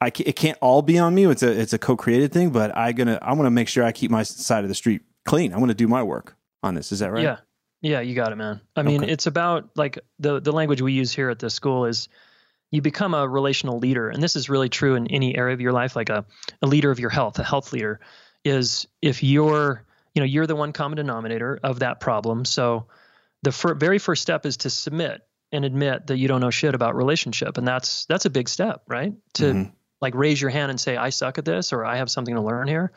I 0.00 0.10
ca- 0.10 0.24
it 0.26 0.36
can't 0.36 0.58
all 0.60 0.82
be 0.82 0.98
on 0.98 1.14
me. 1.14 1.24
It's 1.26 1.42
a 1.42 1.58
it's 1.58 1.72
a 1.72 1.78
co-created 1.78 2.32
thing, 2.32 2.50
but 2.50 2.76
I 2.76 2.92
gonna 2.92 3.18
I 3.22 3.32
want 3.32 3.46
to 3.46 3.50
make 3.50 3.68
sure 3.68 3.84
I 3.84 3.92
keep 3.92 4.10
my 4.10 4.22
side 4.22 4.64
of 4.64 4.68
the 4.68 4.74
street 4.74 5.02
clean. 5.24 5.54
I 5.54 5.58
want 5.58 5.70
to 5.70 5.74
do 5.74 5.88
my 5.88 6.02
work 6.02 6.36
on 6.62 6.74
this. 6.74 6.92
Is 6.92 6.98
that 6.98 7.10
right? 7.12 7.22
Yeah. 7.22 7.36
Yeah, 7.80 8.00
you 8.00 8.14
got 8.14 8.32
it, 8.32 8.36
man. 8.36 8.62
I 8.76 8.82
mean, 8.82 9.02
Okay. 9.02 9.12
it's 9.12 9.26
about 9.26 9.70
like 9.76 9.98
the 10.18 10.40
the 10.40 10.52
language 10.52 10.80
we 10.82 10.92
use 10.94 11.12
here 11.12 11.28
at 11.30 11.38
the 11.38 11.50
school 11.50 11.84
is 11.84 12.08
you 12.70 12.80
become 12.82 13.12
a 13.14 13.28
relational 13.28 13.78
leader. 13.78 14.08
And 14.08 14.22
this 14.22 14.36
is 14.36 14.48
really 14.48 14.68
true 14.70 14.94
in 14.94 15.06
any 15.08 15.36
area 15.36 15.52
of 15.54 15.60
your 15.60 15.72
life, 15.72 15.94
like 15.94 16.08
a, 16.08 16.24
a 16.62 16.66
leader 16.66 16.90
of 16.90 16.98
your 16.98 17.10
health, 17.10 17.38
a 17.38 17.44
health 17.44 17.72
leader, 17.74 18.00
is 18.42 18.88
if 19.02 19.22
you're, 19.22 19.84
you 20.14 20.20
know, 20.20 20.26
you're 20.26 20.46
the 20.46 20.56
one 20.56 20.72
common 20.72 20.96
denominator 20.96 21.60
of 21.62 21.80
that 21.80 22.00
problem. 22.00 22.44
So 22.46 22.86
the 23.44 23.52
fir- 23.52 23.74
very 23.74 23.98
first 23.98 24.22
step 24.22 24.44
is 24.46 24.56
to 24.58 24.70
submit 24.70 25.22
and 25.52 25.64
admit 25.64 26.08
that 26.08 26.16
you 26.18 26.26
don't 26.28 26.40
know 26.40 26.50
shit 26.50 26.74
about 26.74 26.96
relationship. 26.96 27.58
And 27.58 27.66
that's 27.68 28.06
that's 28.06 28.24
a 28.24 28.30
big 28.30 28.48
step, 28.48 28.82
right? 28.88 29.12
To 29.34 29.44
Mhm. 29.44 29.72
like 30.00 30.14
raise 30.14 30.40
your 30.40 30.50
hand 30.50 30.70
and 30.70 30.80
say, 30.80 30.96
I 30.96 31.10
suck 31.10 31.38
at 31.38 31.44
this 31.44 31.72
or 31.72 31.84
I 31.84 31.96
have 31.96 32.10
something 32.10 32.34
to 32.34 32.40
learn 32.40 32.66
here. 32.68 32.92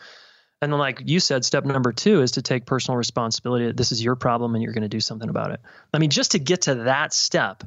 And 0.62 0.72
then, 0.74 0.80
like 0.80 1.04
you 1.06 1.20
said, 1.20 1.46
step 1.46 1.66
number 1.66 1.94
two 1.94 2.24
is 2.24 2.32
to 2.32 2.42
take 2.42 2.66
personal 2.66 2.98
responsibility. 2.98 3.68
that 3.68 3.78
This 3.78 3.92
is 3.92 4.04
your 4.04 4.16
problem 4.16 4.56
and 4.56 4.64
you're 4.64 4.74
going 4.74 4.82
to 4.82 4.88
do 4.90 5.00
something 5.00 5.30
about 5.30 5.52
it. 5.52 5.60
I 5.94 6.00
mean, 6.00 6.10
just 6.10 6.32
to 6.32 6.40
get 6.40 6.64
to 6.64 6.74
that 6.86 7.14
step 7.14 7.64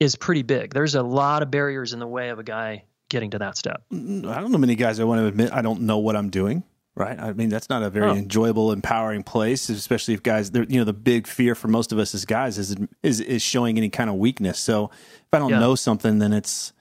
is 0.00 0.16
pretty 0.16 0.42
big. 0.42 0.74
There's 0.74 0.94
a 0.96 1.02
lot 1.02 1.42
of 1.42 1.50
barriers 1.50 1.94
in 1.94 1.98
the 1.98 2.06
way 2.06 2.28
of 2.28 2.38
a 2.38 2.42
guy 2.42 2.84
getting 3.08 3.30
to 3.30 3.38
that 3.38 3.56
step. 3.56 3.82
I 3.90 3.94
don't 3.96 4.52
know 4.52 4.58
many 4.58 4.74
guys 4.74 4.98
that 4.98 5.06
want 5.06 5.20
to 5.20 5.26
admit 5.26 5.50
I 5.52 5.62
don't 5.62 5.82
know 5.82 5.96
what 5.98 6.14
I'm 6.16 6.28
doing. 6.28 6.62
Right. 6.96 7.18
I 7.20 7.34
mean, 7.34 7.50
that's 7.50 7.68
not 7.68 7.82
a 7.82 7.90
very 7.90 8.08
Oh. 8.10 8.14
enjoyable, 8.14 8.72
empowering 8.72 9.22
place, 9.22 9.68
especially 9.68 10.14
if 10.14 10.22
guys, 10.22 10.50
you 10.54 10.78
know, 10.78 10.84
the 10.84 10.94
big 10.94 11.26
fear 11.26 11.54
for 11.54 11.68
most 11.68 11.92
of 11.92 11.98
us 11.98 12.14
as 12.14 12.24
guys 12.24 12.56
is, 12.56 12.74
is, 13.02 13.20
is 13.20 13.42
showing 13.42 13.76
any 13.76 13.90
kind 13.90 14.08
of 14.08 14.16
weakness. 14.16 14.58
So 14.58 14.86
if 14.86 15.26
I 15.34 15.38
don't 15.38 15.50
Yeah. 15.50 15.58
know 15.58 15.74
something, 15.74 16.20
then 16.20 16.32
it's 16.32 16.72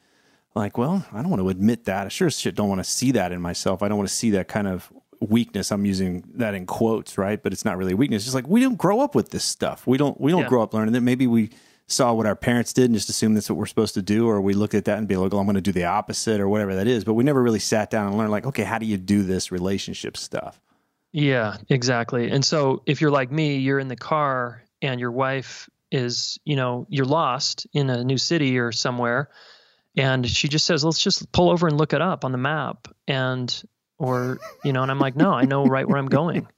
like, 0.55 0.77
well, 0.77 1.05
I 1.11 1.21
don't 1.21 1.29
want 1.29 1.41
to 1.41 1.49
admit 1.49 1.83
that. 1.83 2.05
I 2.05 2.09
sure 2.09 2.27
as 2.27 2.39
shit 2.39 2.55
don't 2.55 2.69
want 2.69 2.79
to 2.79 2.89
see 2.89 3.11
that 3.11 3.33
in 3.33 3.41
myself. 3.41 3.83
I 3.83 3.89
don't 3.89 3.97
want 3.97 4.07
to 4.07 4.15
see 4.15 4.29
that 4.31 4.47
kind 4.47 4.67
of 4.69 4.89
weakness. 5.19 5.69
I'm 5.69 5.85
using 5.85 6.23
that 6.35 6.53
in 6.53 6.65
quotes, 6.65 7.17
right? 7.17 7.43
But 7.43 7.51
it's 7.51 7.65
not 7.65 7.77
really 7.77 7.93
weakness. 7.93 8.19
It's 8.21 8.25
just 8.27 8.35
like 8.35 8.47
we 8.47 8.61
don't 8.61 8.77
grow 8.77 9.01
up 9.01 9.15
with 9.15 9.31
this 9.31 9.43
stuff. 9.43 9.85
We 9.85 9.97
don't 9.97 10.19
we 10.21 10.31
don't 10.31 10.43
Yeah. 10.43 10.47
grow 10.47 10.61
up 10.63 10.73
learning 10.73 10.93
that. 10.93 11.01
Maybe 11.01 11.27
we 11.27 11.49
saw 11.87 12.13
what 12.13 12.25
our 12.25 12.35
parents 12.35 12.73
did 12.73 12.85
and 12.85 12.95
just 12.95 13.09
assume 13.09 13.33
that's 13.33 13.49
what 13.49 13.57
we're 13.57 13.65
supposed 13.65 13.93
to 13.93 14.01
do, 14.01 14.27
or 14.27 14.41
we 14.41 14.53
look 14.53 14.73
at 14.73 14.85
that 14.85 14.97
and 14.97 15.07
be 15.07 15.15
like, 15.15 15.33
"Oh, 15.33 15.39
I'm 15.39 15.45
going 15.45 15.55
to 15.55 15.61
do 15.61 15.71
the 15.71 15.85
opposite," 15.85 16.39
or 16.39 16.49
whatever 16.49 16.75
that 16.75 16.87
is. 16.87 17.03
But 17.03 17.13
we 17.13 17.23
never 17.23 17.41
really 17.41 17.59
sat 17.59 17.89
down 17.89 18.07
and 18.07 18.17
learned, 18.17 18.31
like, 18.31 18.45
okay, 18.45 18.63
how 18.63 18.77
do 18.77 18.85
you 18.85 18.97
do 18.97 19.23
this 19.23 19.51
relationship 19.51 20.17
stuff? 20.17 20.59
Yeah, 21.11 21.57
exactly. 21.69 22.29
And 22.29 22.43
so 22.43 22.81
if 22.85 23.01
you're 23.01 23.11
like 23.11 23.31
me, 23.31 23.57
you're 23.57 23.79
in 23.79 23.87
the 23.87 23.95
car 23.95 24.63
and 24.81 24.99
your 24.99 25.11
wife 25.11 25.69
is, 25.91 26.39
you 26.43 26.55
know, 26.55 26.87
you're 26.89 27.05
lost 27.05 27.67
in 27.73 27.89
a 27.89 28.03
new 28.03 28.17
city 28.17 28.57
or 28.57 28.71
somewhere 28.71 29.29
and 29.97 30.27
she 30.27 30.47
just 30.47 30.65
says, 30.65 30.83
"Let's 30.83 31.01
just 31.01 31.31
pull 31.31 31.49
over 31.49 31.67
and 31.67 31.77
look 31.77 31.93
it 31.93 32.01
up 32.01 32.25
on 32.25 32.31
the 32.31 32.37
map." 32.37 32.87
And 33.07 33.63
or, 33.97 34.39
you 34.63 34.73
know, 34.73 34.81
and 34.81 34.91
I'm 34.91 34.99
like, 34.99 35.15
"No, 35.15 35.31
I 35.31 35.45
know 35.45 35.65
right 35.65 35.87
where 35.87 35.97
I'm 35.97 36.09
going." 36.09 36.47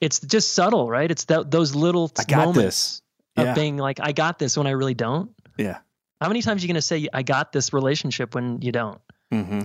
It's 0.00 0.18
just 0.18 0.52
subtle, 0.54 0.90
right? 0.90 1.08
It's 1.08 1.26
that 1.26 1.48
those 1.48 1.76
little 1.76 2.10
I 2.18 2.24
got 2.24 2.46
moments 2.46 2.56
this. 2.56 3.02
Of 3.36 3.46
Yeah. 3.46 3.54
being 3.54 3.76
like, 3.78 3.98
"I 4.00 4.12
got 4.12 4.38
this" 4.38 4.56
when 4.56 4.66
I 4.66 4.70
really 4.70 4.94
don't. 4.94 5.30
Yeah. 5.56 5.78
How 6.20 6.28
many 6.28 6.42
times 6.42 6.62
are 6.62 6.66
you 6.66 6.68
going 6.68 6.76
to 6.76 6.82
say 6.82 7.08
I 7.12 7.22
got 7.22 7.52
this 7.52 7.72
relationship 7.72 8.34
when 8.34 8.60
you 8.62 8.70
don't? 8.72 9.00
Mm-hmm. 9.32 9.62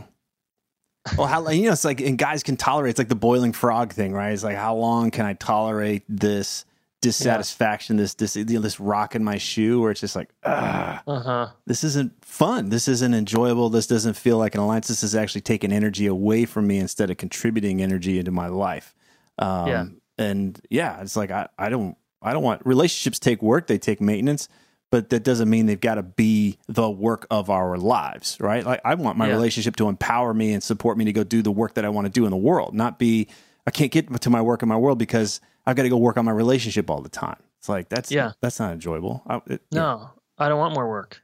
Well, 1.18 1.28
how 1.28 1.48
you 1.50 1.66
know 1.68 1.72
it's 1.72 1.86
like, 1.86 2.02
and 2.02 2.18
guys 2.18 2.44
can 2.44 2.58
tolerate. 2.58 2.90
It's 2.92 3.00
like 3.00 3.08
the 3.10 3.16
boiling 3.16 3.54
frog 3.54 3.94
thing, 3.94 4.12
right? 4.14 4.32
It's 4.34 4.44
like, 4.44 4.58
how 4.58 4.76
long 4.76 5.10
can 5.12 5.26
I 5.26 5.34
tolerate 5.34 6.04
this 6.10 6.66
dissatisfaction, 7.02 7.96
this 7.96 8.16
this 8.16 8.36
you 8.36 8.44
know, 8.46 8.60
this 8.60 8.80
rock 8.80 9.16
in 9.16 9.24
my 9.24 9.38
shoe, 9.38 9.80
where 9.80 9.92
it's 9.92 10.02
just 10.02 10.16
like, 10.16 10.30
ah, 10.44 11.02
Uh-huh. 11.08 11.48
this 11.66 11.84
isn't 11.84 12.14
fun. 12.26 12.70
This 12.70 12.88
isn't 12.88 13.14
enjoyable. 13.14 13.70
This 13.70 13.88
doesn't 13.88 14.16
feel 14.16 14.38
like 14.38 14.56
an 14.56 14.62
alliance. 14.62 14.88
This 14.88 15.04
is 15.04 15.16
actually 15.16 15.42
taking 15.42 15.72
energy 15.72 16.08
away 16.08 16.46
from 16.46 16.68
me 16.68 16.78
instead 16.80 17.10
of 17.10 17.18
contributing 17.18 17.82
energy 17.82 18.20
into 18.20 18.32
my 18.32 18.48
life. 18.48 18.94
Um, 19.40 19.68
Yeah. 19.68 19.86
And 20.18 20.60
yeah, 20.70 21.00
it's 21.02 21.16
like 21.16 21.30
I, 21.32 21.48
I 21.60 21.70
don't 21.70 21.96
I 22.22 22.34
don't 22.34 22.44
want 22.44 22.66
relationships 22.66 23.20
take 23.20 23.42
work. 23.42 23.68
They 23.68 23.78
take 23.78 24.02
maintenance. 24.02 24.50
But 24.90 25.10
that 25.10 25.24
doesn't 25.26 25.50
mean 25.50 25.66
they've 25.66 25.78
got 25.78 25.96
to 25.96 26.04
be 26.04 26.60
the 26.70 26.90
work 26.90 27.28
of 27.30 27.50
our 27.50 27.78
lives, 27.78 28.38
right? 28.40 28.66
Like 28.66 28.80
I 28.86 28.96
want 28.96 29.18
my 29.18 29.28
Yeah. 29.28 29.34
relationship 29.34 29.76
to 29.78 29.90
empower 29.90 30.34
me 30.34 30.54
and 30.54 30.64
support 30.64 30.98
me 30.98 31.04
to 31.04 31.12
go 31.12 31.26
do 31.26 31.42
the 31.42 31.52
work 31.52 31.74
that 31.74 31.84
I 31.84 31.90
want 31.90 32.06
to 32.06 32.10
do 32.10 32.24
in 32.24 32.32
the 32.32 32.38
world, 32.38 32.74
not 32.74 32.98
be 32.98 33.28
I 33.68 33.72
can't 33.72 33.92
get 33.92 34.22
to 34.22 34.30
my 34.30 34.42
work 34.42 34.64
in 34.64 34.70
my 34.70 34.78
world 34.78 34.98
because 34.98 35.42
I've 35.66 35.76
got 35.76 35.84
to 35.84 35.90
go 35.90 35.98
work 35.98 36.16
on 36.18 36.24
my 36.24 36.32
relationship 36.32 36.90
all 36.90 37.02
the 37.02 37.10
time. 37.10 37.36
It's 37.60 37.68
like 37.68 37.90
that's 37.90 38.10
Yeah. 38.14 38.32
that's 38.40 38.62
not 38.62 38.72
enjoyable. 38.72 39.24
I, 39.28 39.42
it- 39.48 39.62
No, 39.74 40.10
I 40.38 40.48
don't 40.48 40.58
want 40.60 40.74
more 40.74 40.88
work. 40.88 41.22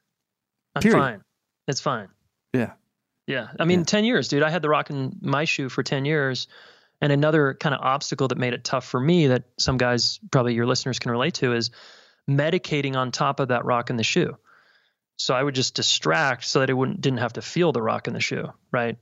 I'm 0.76 0.82
Period. 0.82 1.00
fine. 1.00 1.22
It's 1.70 1.80
fine. 1.80 2.10
Yeah. 2.52 2.74
Yeah. 3.28 3.48
I 3.58 3.64
mean, 3.64 3.80
Yeah. 3.80 3.86
10 3.86 4.04
years, 4.04 4.28
dude. 4.28 4.44
I 4.44 4.50
had 4.50 4.62
the 4.62 4.68
rock 4.68 4.90
in 4.90 5.16
my 5.22 5.46
shoe 5.46 5.70
for 5.70 5.84
10 5.84 6.04
years. 6.04 6.48
And 7.04 7.12
another 7.12 7.54
kind 7.54 7.76
of 7.76 7.82
obstacle 7.82 8.30
that 8.30 8.38
made 8.38 8.54
it 8.54 8.64
tough 8.64 8.86
for 8.86 8.98
me 8.98 9.28
that 9.28 9.44
some 9.60 9.78
guys, 9.78 10.22
probably 10.32 10.54
your 10.54 10.66
listeners 10.66 11.00
can 11.00 11.12
relate 11.12 11.34
to, 11.36 11.52
is 11.52 11.70
medicating 12.30 12.96
on 12.96 13.12
top 13.12 13.42
of 13.42 13.50
that 13.50 13.66
rock 13.66 13.90
in 13.90 13.98
the 13.98 14.04
shoe. 14.04 14.38
So 15.18 15.34
I 15.34 15.44
would 15.44 15.54
just 15.54 15.76
distract 15.76 16.46
so 16.46 16.62
that 16.62 16.70
I 16.70 16.74
wouldn't 16.74 17.02
didn't 17.02 17.20
have 17.20 17.34
to 17.34 17.42
feel 17.42 17.74
the 17.74 17.82
rock 17.82 18.08
in 18.08 18.14
the 18.14 18.22
shoe, 18.22 18.54
right? 18.72 18.98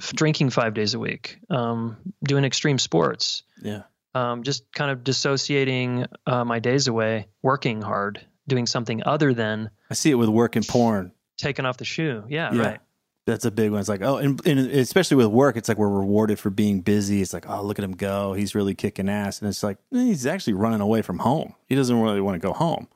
Drinking 0.00 0.50
five 0.50 0.74
days 0.74 0.94
a 0.94 0.98
week, 0.98 1.38
um, 1.48 1.96
doing 2.24 2.44
extreme 2.44 2.80
sports, 2.80 3.44
yeah. 3.62 3.82
um, 4.16 4.42
just 4.42 4.72
kind 4.72 4.90
of 4.90 5.04
dissociating 5.04 6.06
uh, 6.26 6.44
my 6.44 6.58
days 6.58 6.88
away, 6.88 7.28
working 7.40 7.80
hard, 7.82 8.20
doing 8.48 8.66
something 8.66 9.04
other 9.06 9.32
than 9.32 9.70
I 9.88 9.94
see 9.94 10.10
it 10.10 10.16
with 10.16 10.28
work 10.28 10.56
and 10.56 10.66
porn. 10.66 11.12
taking 11.36 11.66
off 11.66 11.76
the 11.76 11.84
shoe. 11.84 12.24
Yeah, 12.28 12.52
Yeah. 12.52 12.60
right. 12.60 12.80
That's 13.26 13.44
a 13.46 13.50
big 13.50 13.70
one. 13.70 13.80
It's 13.80 13.88
like, 13.88 14.02
oh, 14.02 14.18
and, 14.18 14.38
and 14.46 14.58
especially 14.58 15.16
with 15.16 15.28
work, 15.28 15.56
it's 15.56 15.68
like 15.68 15.78
we're 15.78 15.88
rewarded 15.88 16.38
for 16.38 16.50
being 16.50 16.80
busy. 16.82 17.22
It's 17.22 17.32
like, 17.32 17.48
oh, 17.48 17.62
look 17.62 17.78
at 17.78 17.84
him 17.84 17.92
go. 17.96 18.34
He's 18.34 18.54
really 18.54 18.74
kicking 18.74 19.08
ass. 19.08 19.40
And 19.40 19.48
it's 19.48 19.62
like, 19.62 19.78
he's 19.90 20.26
actually 20.26 20.52
running 20.52 20.82
away 20.82 21.00
from 21.00 21.20
home. 21.20 21.54
He 21.66 21.74
doesn't 21.74 21.98
really 21.98 22.20
want 22.20 22.34
to 22.40 22.46
go 22.46 22.52
home 22.52 22.86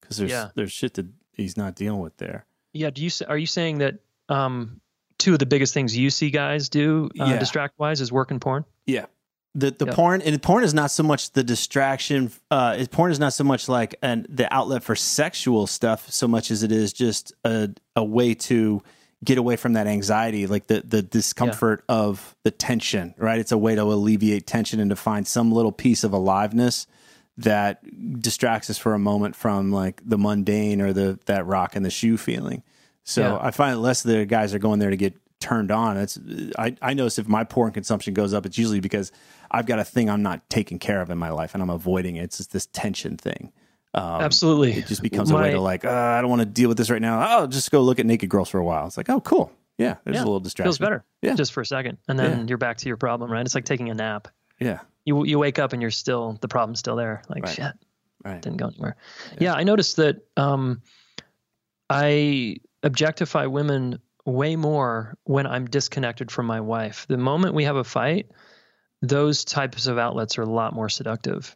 because 0.00 0.16
there's, 0.16 0.30
Yeah. 0.32 0.48
there's 0.56 0.72
shit 0.72 0.94
that 0.94 1.06
he's 1.32 1.56
not 1.56 1.76
dealing 1.76 2.00
with 2.00 2.16
there. 2.16 2.46
Yeah. 2.72 2.90
Do 2.90 3.02
you 3.04 3.10
are 3.28 3.38
you 3.38 3.46
saying 3.46 3.78
that 3.78 3.94
um, 4.28 4.80
two 5.18 5.34
of 5.34 5.38
the 5.38 5.46
biggest 5.46 5.72
things 5.72 5.96
you 5.96 6.10
see 6.10 6.30
guys 6.30 6.68
do 6.68 7.08
uh, 7.20 7.26
Yeah. 7.26 7.38
distract 7.38 7.78
wise 7.78 8.00
is 8.00 8.10
work 8.10 8.32
and 8.32 8.40
porn? 8.40 8.64
Yeah. 8.86 9.06
The 9.54 9.70
the 9.70 9.86
Yep. 9.86 9.94
porn 9.94 10.20
and 10.22 10.42
porn 10.42 10.64
is 10.64 10.74
not 10.74 10.90
so 10.90 11.02
much 11.04 11.30
the 11.32 11.42
distraction. 11.44 12.30
Uh, 12.50 12.84
porn 12.90 13.10
is 13.12 13.18
not 13.20 13.32
so 13.32 13.44
much 13.44 13.68
like 13.68 13.94
an 14.02 14.26
the 14.28 14.52
outlet 14.52 14.82
for 14.82 14.94
sexual 14.96 15.66
stuff 15.66 16.10
so 16.10 16.26
much 16.28 16.50
as 16.50 16.62
it 16.62 16.72
is 16.72 16.92
just 16.92 17.32
a 17.44 17.70
a 17.94 18.04
way 18.04 18.34
to 18.34 18.82
get 19.24 19.38
away 19.38 19.56
from 19.56 19.72
that 19.74 19.86
anxiety, 19.86 20.46
like 20.46 20.66
the 20.66 20.82
the 20.86 21.02
discomfort 21.02 21.84
of 21.88 22.36
the 22.42 22.50
tension. 22.50 23.14
Right? 23.18 23.38
It's 23.38 23.52
a 23.52 23.58
way 23.58 23.74
to 23.74 23.82
alleviate 23.82 24.46
tension 24.46 24.80
and 24.80 24.90
to 24.90 24.96
find 24.96 25.26
some 25.26 25.52
little 25.52 25.72
piece 25.72 26.04
of 26.04 26.12
aliveness 26.12 26.86
that 27.38 27.82
distracts 28.20 28.70
us 28.70 28.78
for 28.78 28.94
a 28.94 28.98
moment 28.98 29.36
from 29.36 29.70
like 29.70 30.00
the 30.04 30.16
mundane 30.18 30.80
or 30.80 30.92
the 30.92 31.18
that 31.26 31.46
rock 31.46 31.76
in 31.76 31.82
the 31.82 31.90
shoe 31.90 32.16
feeling. 32.16 32.62
So 33.04 33.22
Yeah. 33.22 33.38
I 33.40 33.50
find 33.50 33.80
less 33.80 34.04
of 34.04 34.10
the 34.10 34.24
guys 34.24 34.54
are 34.54 34.58
going 34.58 34.78
there 34.78 34.90
to 34.90 34.96
get 34.96 35.14
turned 35.38 35.70
on. 35.70 35.96
It's 35.98 36.18
I, 36.58 36.76
I 36.80 36.94
notice 36.94 37.18
if 37.18 37.28
my 37.28 37.44
porn 37.44 37.72
consumption 37.72 38.14
goes 38.14 38.32
up, 38.32 38.46
it's 38.46 38.56
usually 38.56 38.80
because 38.80 39.12
I've 39.50 39.66
got 39.66 39.78
a 39.78 39.84
thing 39.84 40.08
I'm 40.08 40.22
not 40.22 40.48
taking 40.48 40.78
care 40.78 41.00
of 41.02 41.10
in 41.10 41.18
my 41.18 41.30
life 41.30 41.52
and 41.54 41.62
I'm 41.62 41.70
avoiding 41.70 42.16
it. 42.16 42.24
It's 42.24 42.38
just 42.38 42.52
this 42.52 42.66
tension 42.66 43.16
thing. 43.16 43.52
Um, 43.96 44.20
Absolutely. 44.20 44.74
It 44.74 44.86
just 44.86 45.02
becomes 45.02 45.30
a 45.30 45.34
way 45.36 45.52
to 45.52 45.60
like, 45.60 45.84
uh, 45.84 45.90
I 45.90 46.20
don't 46.20 46.28
want 46.30 46.40
to 46.42 46.46
deal 46.46 46.68
with 46.68 46.76
this 46.76 46.90
right 46.90 47.00
now. 47.00 47.18
I'll 47.18 47.46
just 47.48 47.70
go 47.70 47.80
look 47.80 47.98
at 47.98 48.04
naked 48.06 48.28
girls 48.28 48.48
for 48.50 48.58
a 48.58 48.64
while. 48.64 48.86
It's 48.86 48.96
like, 48.98 49.08
oh, 49.08 49.20
cool. 49.22 49.50
Yeah, 49.78 49.96
there's 50.04 50.16
Yeah, 50.16 50.20
a 50.22 50.24
little 50.24 50.40
distraction. 50.40 50.68
Feels 50.68 50.78
better. 50.78 51.04
Yeah. 51.22 51.34
Just 51.34 51.52
for 51.54 51.62
a 51.62 51.66
second, 51.66 51.98
and 52.08 52.18
then 52.18 52.40
Yeah. 52.40 52.44
you're 52.48 52.58
back 52.58 52.76
to 52.78 52.88
your 52.88 52.96
problem. 52.98 53.30
Right. 53.32 53.44
It's 53.44 53.54
like 53.54 53.64
taking 53.64 53.90
a 53.90 53.94
nap. 53.94 54.28
Yeah, 54.60 54.80
You 55.04 55.24
you 55.24 55.38
wake 55.38 55.58
up 55.58 55.72
and 55.74 55.82
you're 55.82 55.90
still 55.90 56.38
the 56.40 56.48
problem's 56.48 56.78
still 56.78 56.96
there. 56.96 57.22
Like 57.28 57.44
Right. 57.44 57.54
shit. 57.54 57.72
right. 58.24 58.40
didn't 58.40 58.56
go 58.58 58.68
anywhere. 58.68 58.96
Yeah, 59.38 59.52
I 59.54 59.64
noticed 59.64 59.96
that 59.96 60.16
um, 60.36 60.80
I 61.88 62.56
objectify 62.82 63.46
women 63.46 63.98
way 64.24 64.56
more 64.56 65.16
when 65.24 65.46
I'm 65.46 65.66
disconnected 65.66 66.30
from 66.30 66.46
my 66.46 66.60
wife. 66.60 67.06
The 67.08 67.16
moment 67.18 67.54
we 67.54 67.64
have 67.64 67.76
a 67.76 67.84
fight, 67.84 68.30
those 69.02 69.44
types 69.44 69.86
of 69.86 69.98
outlets 69.98 70.38
are 70.38 70.42
a 70.42 70.46
lot 70.50 70.74
more 70.74 70.88
seductive. 70.88 71.54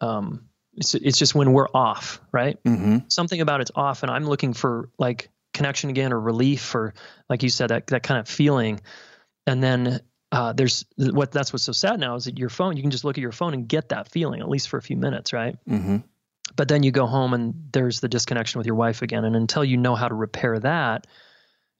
Um, 0.00 0.46
it's, 0.74 0.94
it's 0.94 1.18
just 1.18 1.34
when 1.34 1.52
we're 1.52 1.68
off, 1.74 2.20
right? 2.32 2.62
Mm-hmm. 2.64 2.98
Something 3.08 3.40
about 3.40 3.60
it's 3.60 3.72
off, 3.74 4.02
and 4.02 4.10
I'm 4.10 4.24
looking 4.26 4.52
for 4.54 4.88
like 4.98 5.30
connection 5.52 5.90
again 5.90 6.12
or 6.12 6.20
relief 6.20 6.74
or, 6.74 6.94
like 7.28 7.42
you 7.42 7.48
said, 7.48 7.70
that 7.70 7.88
that 7.88 8.02
kind 8.02 8.20
of 8.20 8.28
feeling. 8.28 8.80
And 9.46 9.62
then 9.62 10.00
uh, 10.32 10.52
there's 10.52 10.84
what 10.96 11.32
that's 11.32 11.52
what's 11.52 11.64
so 11.64 11.72
sad 11.72 11.98
now 11.98 12.14
is 12.14 12.26
that 12.26 12.38
your 12.38 12.50
phone, 12.50 12.76
you 12.76 12.82
can 12.82 12.92
just 12.92 13.04
look 13.04 13.18
at 13.18 13.22
your 13.22 13.32
phone 13.32 13.52
and 13.52 13.66
get 13.66 13.88
that 13.88 14.10
feeling 14.10 14.40
at 14.40 14.48
least 14.48 14.68
for 14.68 14.76
a 14.76 14.82
few 14.82 14.96
minutes, 14.96 15.32
right? 15.32 15.56
Mm-hmm. 15.68 15.96
but 16.56 16.68
then 16.68 16.82
you 16.82 16.90
go 16.92 17.06
home 17.06 17.34
and 17.34 17.54
there's 17.72 18.00
the 18.00 18.08
disconnection 18.08 18.58
with 18.58 18.66
your 18.66 18.76
wife 18.76 19.02
again 19.02 19.24
and 19.24 19.34
until 19.36 19.64
you 19.64 19.76
know 19.76 19.94
how 19.94 20.08
to 20.08 20.14
repair 20.14 20.58
that 20.60 21.06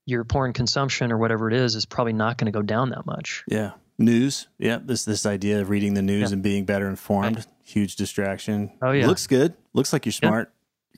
your 0.06 0.24
porn 0.24 0.52
consumption 0.52 1.12
or 1.12 1.18
whatever 1.18 1.48
it 1.48 1.54
is 1.54 1.74
is 1.76 1.86
probably 1.86 2.12
not 2.12 2.38
going 2.38 2.46
to 2.46 2.56
go 2.56 2.62
down 2.62 2.90
that 2.90 3.04
much 3.06 3.44
Yeah. 3.48 3.72
News. 4.00 4.48
Yeah. 4.58 4.78
This 4.82 5.04
this 5.04 5.26
idea 5.26 5.60
of 5.60 5.68
reading 5.70 5.94
the 5.94 6.02
news 6.02 6.30
Yeah. 6.30 6.34
and 6.34 6.42
being 6.42 6.64
better 6.64 6.88
informed. 6.88 7.46
Huge 7.62 7.94
distraction. 7.96 8.72
Oh, 8.82 8.90
yeah. 8.90 9.06
Looks 9.06 9.26
good. 9.26 9.54
Looks 9.74 9.92
like 9.92 10.06
you're 10.06 10.12
Yeah. 10.22 10.28
smart. 10.28 10.52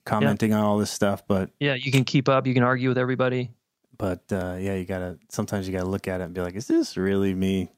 Commenting 0.04 0.52
on 0.54 0.64
all 0.64 0.78
this 0.78 0.90
stuff, 0.90 1.22
but 1.28 1.50
yeah 1.60 1.74
you 1.74 1.92
can 1.92 2.02
keep 2.04 2.28
up 2.28 2.44
you 2.46 2.54
can 2.54 2.64
argue 2.64 2.88
with 2.88 2.98
everybody 2.98 3.50
but 3.96 4.20
uh, 4.32 4.56
yeah, 4.58 4.74
you 4.74 4.84
gotta 4.84 5.16
sometimes 5.28 5.68
you 5.68 5.72
gotta 5.72 5.88
look 5.88 6.08
at 6.08 6.20
it 6.20 6.24
and 6.24 6.34
be 6.34 6.40
like, 6.40 6.56
is 6.56 6.66
this 6.66 6.96
really 6.96 7.34
me? 7.34 7.70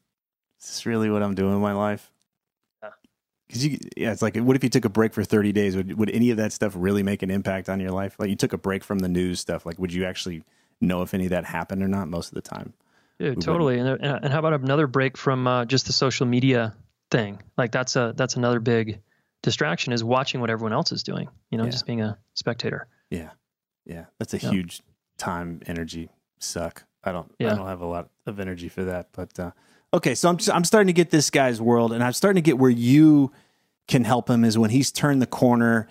Is 0.62 0.68
this 0.68 0.86
really 0.86 1.10
what 1.10 1.22
I'm 1.22 1.34
doing 1.34 1.54
in 1.54 1.60
my 1.60 1.72
life? 1.74 2.10
Because 3.46 3.66
you, 3.66 3.78
yeah, 3.94 4.10
it's 4.10 4.22
like, 4.22 4.34
what 4.36 4.56
if 4.56 4.64
you 4.64 4.70
took 4.70 4.86
a 4.86 4.88
break 4.88 5.12
for 5.12 5.22
30 5.22 5.52
days? 5.52 5.76
Would 5.76 5.98
would 5.98 6.08
any 6.10 6.30
of 6.30 6.38
that 6.38 6.52
stuff 6.54 6.72
really 6.74 7.02
make 7.02 7.22
an 7.22 7.30
impact 7.30 7.68
on 7.68 7.78
your 7.78 7.90
life? 7.90 8.16
Like, 8.18 8.30
you 8.30 8.36
took 8.36 8.54
a 8.54 8.58
break 8.58 8.82
from 8.82 9.00
the 9.00 9.08
news 9.08 9.38
stuff. 9.38 9.66
Like, 9.66 9.78
would 9.78 9.92
you 9.92 10.06
actually 10.06 10.44
know 10.80 11.02
if 11.02 11.12
any 11.12 11.24
of 11.24 11.30
that 11.30 11.44
happened 11.44 11.82
or 11.82 11.88
not? 11.88 12.08
Most 12.08 12.28
of 12.28 12.34
the 12.36 12.40
time, 12.40 12.72
yeah, 13.18 13.34
totally 13.34 13.78
and, 13.78 13.88
and 14.02 14.32
how 14.32 14.38
about 14.38 14.54
another 14.60 14.86
break 14.86 15.16
from 15.16 15.46
uh, 15.46 15.64
just 15.64 15.86
the 15.86 15.92
social 15.92 16.26
media 16.26 16.74
thing 17.10 17.40
like 17.56 17.70
that's 17.72 17.96
a 17.96 18.12
that's 18.16 18.36
another 18.36 18.60
big 18.60 19.00
distraction 19.42 19.92
is 19.92 20.02
watching 20.02 20.40
what 20.40 20.50
everyone 20.50 20.72
else 20.72 20.90
is 20.92 21.02
doing 21.02 21.28
you 21.50 21.58
know 21.58 21.64
Yeah. 21.64 21.70
just 21.70 21.86
being 21.86 22.00
a 22.00 22.18
spectator 22.34 22.86
yeah, 23.10 23.30
yeah, 23.84 24.06
that's 24.18 24.34
a 24.34 24.38
Yeah. 24.38 24.50
huge 24.50 24.82
time 25.18 25.60
energy 25.66 26.08
suck. 26.40 26.84
I 27.04 27.12
don't, 27.12 27.30
I 27.38 27.44
don't 27.54 27.66
have 27.66 27.82
a 27.82 27.86
lot 27.86 28.08
of 28.26 28.40
energy 28.40 28.68
for 28.68 28.82
that. 28.84 29.08
But 29.12 29.38
uh, 29.38 29.50
okay, 29.92 30.14
so 30.16 30.28
I'm 30.30 30.38
I'm 30.52 30.64
starting 30.64 30.86
to 30.88 30.92
get 30.94 31.10
this 31.10 31.30
guy's 31.30 31.60
world, 31.60 31.92
and 31.92 32.02
I'm 32.02 32.14
starting 32.14 32.42
to 32.42 32.44
get 32.44 32.58
where 32.58 32.70
you 32.70 33.30
can 33.86 34.02
help 34.04 34.28
him 34.28 34.42
is 34.44 34.56
when 34.58 34.70
he's 34.70 34.90
turned 34.90 35.20
the 35.22 35.26
corner 35.26 35.86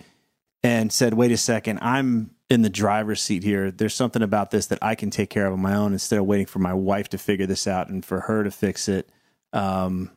and 0.63 0.91
said, 0.91 1.13
"Wait 1.13 1.31
a 1.31 1.37
second, 1.37 1.79
I'm 1.81 2.31
in 2.53 2.62
the 2.62 2.69
driver's 2.69 3.22
seat 3.22 3.43
here. 3.43 3.72
There's 3.72 3.95
something 3.95 4.22
about 4.22 4.51
this 4.51 4.67
that 4.67 4.79
I 4.81 4.95
can 4.95 5.10
take 5.10 5.29
care 5.29 5.48
of 5.48 5.53
on 5.53 5.60
my 5.60 5.75
own 5.75 5.91
instead 5.91 6.19
of 6.19 6.25
waiting 6.25 6.45
for 6.45 6.60
my 6.60 6.74
wife 6.74 7.10
to 7.10 7.17
figure 7.17 7.48
this 7.48 7.67
out 7.67 7.89
and 7.89 8.05
for 8.05 8.22
her 8.22 8.43
to 8.43 8.51
fix 8.51 8.88
it. 8.88 9.10
Um, 9.51 10.12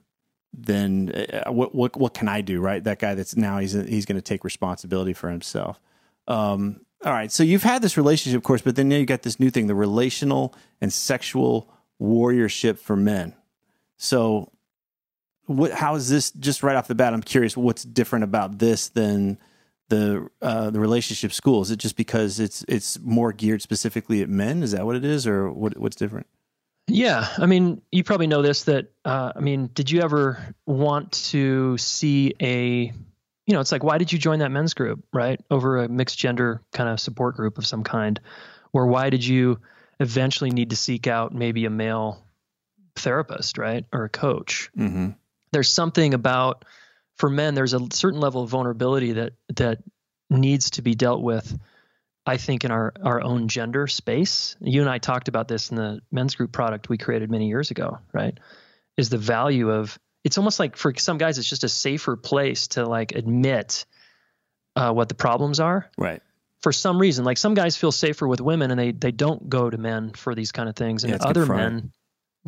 then 0.52 1.11
uh, 1.47 1.50
what 1.52 1.75
what 1.75 1.97
what 1.97 2.14
can 2.14 2.28
I 2.28 2.40
do? 2.40 2.61
Right, 2.61 2.83
that 2.85 2.99
guy 2.99 3.14
that's 3.14 3.37
now 3.37 3.59
he's 3.59 3.73
he's 3.73 4.07
going 4.07 4.16
to 4.16 4.23
take 4.23 4.45
responsibility 4.45 5.12
for 5.12 5.31
himself. 5.31 5.81
Um, 6.28 6.81
all 7.05 7.12
right, 7.12 7.31
so 7.31 7.43
you've 7.43 7.62
had 7.62 7.83
this 7.83 7.97
relationship, 7.97 8.38
of 8.38 8.45
course, 8.45 8.62
but 8.62 8.76
then 8.76 8.88
now 8.88 8.97
you 8.97 9.07
got 9.07 9.23
this 9.23 9.38
new 9.38 9.50
thing, 9.50 9.66
the 9.66 9.75
relational 9.75 10.55
and 10.81 10.93
sexual 10.93 11.73
warriorship 12.00 12.78
for 12.78 12.97
men. 12.97 13.35
So, 13.99 14.50
what? 15.47 15.73
How 15.73 15.95
is 15.95 16.09
this? 16.09 16.31
Just 16.31 16.62
right 16.62 16.76
off 16.76 16.88
the 16.88 16.95
bat, 16.95 17.12
I'm 17.12 17.23
curious. 17.23 17.57
What's 17.57 17.85
different 17.85 18.25
about 18.25 18.59
this 18.59 18.88
than 18.88 19.38
the 19.88 20.28
uh, 20.43 20.71
the 20.71 20.81
relationship 20.81 21.33
school? 21.33 21.62
Is 21.62 21.71
it 21.71 21.78
just 21.78 21.97
because 21.97 22.40
it's 22.40 22.64
it's 22.69 22.99
more 23.00 23.33
geared 23.33 23.62
specifically 23.62 24.23
at 24.23 24.28
men? 24.28 24.62
Is 24.62 24.73
that 24.73 24.87
what 24.87 24.97
it 24.97 25.05
is, 25.05 25.26
or 25.26 25.50
what, 25.50 25.76
what's 25.78 25.97
different? 25.97 26.26
Yeah, 26.88 27.26
I 27.38 27.47
mean, 27.47 27.83
you 27.90 28.05
probably 28.05 28.26
know 28.28 28.43
this. 28.43 28.64
That 28.64 28.93
uh, 29.05 29.33
I 29.35 29.40
mean, 29.40 29.71
did 29.73 29.90
you 29.90 30.02
ever 30.02 30.55
want 30.66 31.12
to 31.31 31.76
see 31.78 32.35
a 32.40 32.93
you 33.47 33.55
know, 33.55 33.61
it's 33.61 33.73
like, 33.73 33.85
why 33.85 33.99
did 33.99 34.12
you 34.12 34.19
join 34.19 34.40
that 34.40 34.50
men's 34.50 34.75
group, 34.75 35.05
right? 35.12 35.40
Over 35.50 35.78
a 35.78 35.88
mixed 35.88 36.19
gender 36.19 36.62
kind 36.73 36.88
of 36.88 36.99
support 36.99 37.37
group 37.37 37.59
of 37.59 37.66
some 37.66 37.85
kind. 37.85 38.21
Or 38.73 38.88
why 38.88 39.11
did 39.11 39.25
you 39.25 39.61
eventually 40.00 40.50
need 40.50 40.71
to 40.71 40.76
seek 40.76 41.07
out 41.07 41.33
maybe 41.33 41.64
a 41.64 41.71
male 41.71 42.25
therapist, 42.97 43.57
right? 43.57 43.85
Or 43.93 44.05
a 44.05 44.09
coach? 44.09 44.71
Mm-hmm. 44.76 45.11
There's 45.52 45.73
something 45.73 46.12
about, 46.12 46.64
for 47.16 47.30
men, 47.30 47.54
there's 47.54 47.75
a 47.75 47.80
certain 47.92 48.20
level 48.20 48.42
of 48.42 48.50
vulnerability 48.50 49.12
that, 49.12 49.32
that 49.56 49.78
needs 50.30 50.70
to 50.70 50.82
be 50.82 50.94
dealt 50.94 51.23
with. 51.23 51.58
I 52.28 52.38
think 52.38 52.64
in 52.64 52.70
our, 52.70 52.92
our 53.02 53.23
own 53.23 53.49
gender 53.49 53.87
space, 53.87 54.56
you 54.61 54.80
and 54.80 54.90
I 54.90 54.99
talked 54.99 55.28
about 55.28 55.46
this 55.46 55.70
in 55.70 55.76
the 55.76 56.00
men's 56.11 56.35
group 56.35 56.52
product 56.52 56.88
we 56.88 56.99
created 56.99 57.30
many 57.30 57.49
years 57.49 57.70
ago, 57.70 57.99
right? 58.12 58.37
Is 58.96 59.11
the 59.11 59.18
value 59.18 59.70
of 59.70 59.99
it's 60.26 60.38
almost 60.38 60.58
like 60.58 60.76
for 60.76 60.92
some 60.96 61.18
guys 61.18 61.38
it's 61.38 61.49
just 61.49 61.62
a 61.62 61.68
safer 61.68 62.16
place 62.16 62.66
to 62.68 62.85
like 62.85 63.12
admit 63.12 63.87
uh, 64.75 64.92
what 64.92 65.08
the 65.08 65.14
problems 65.14 65.61
are 65.61 65.88
right 65.96 66.20
for 66.62 66.73
some 66.73 66.99
reason 66.99 67.25
like 67.25 67.38
some 67.38 67.54
guys 67.54 67.76
feel 67.76 67.92
safer 67.92 68.26
with 68.26 68.40
women 68.40 68.73
and 68.73 68.80
they 68.80 68.90
they 68.90 69.12
don't 69.12 69.49
go 69.49 69.70
to 69.70 69.78
men 69.78 70.11
for 70.11 70.35
these 70.35 70.50
kind 70.50 70.68
of 70.68 70.75
things 70.75 71.04
and 71.04 71.12
Yeah, 71.12 71.18
other 71.20 71.46
men 71.46 71.92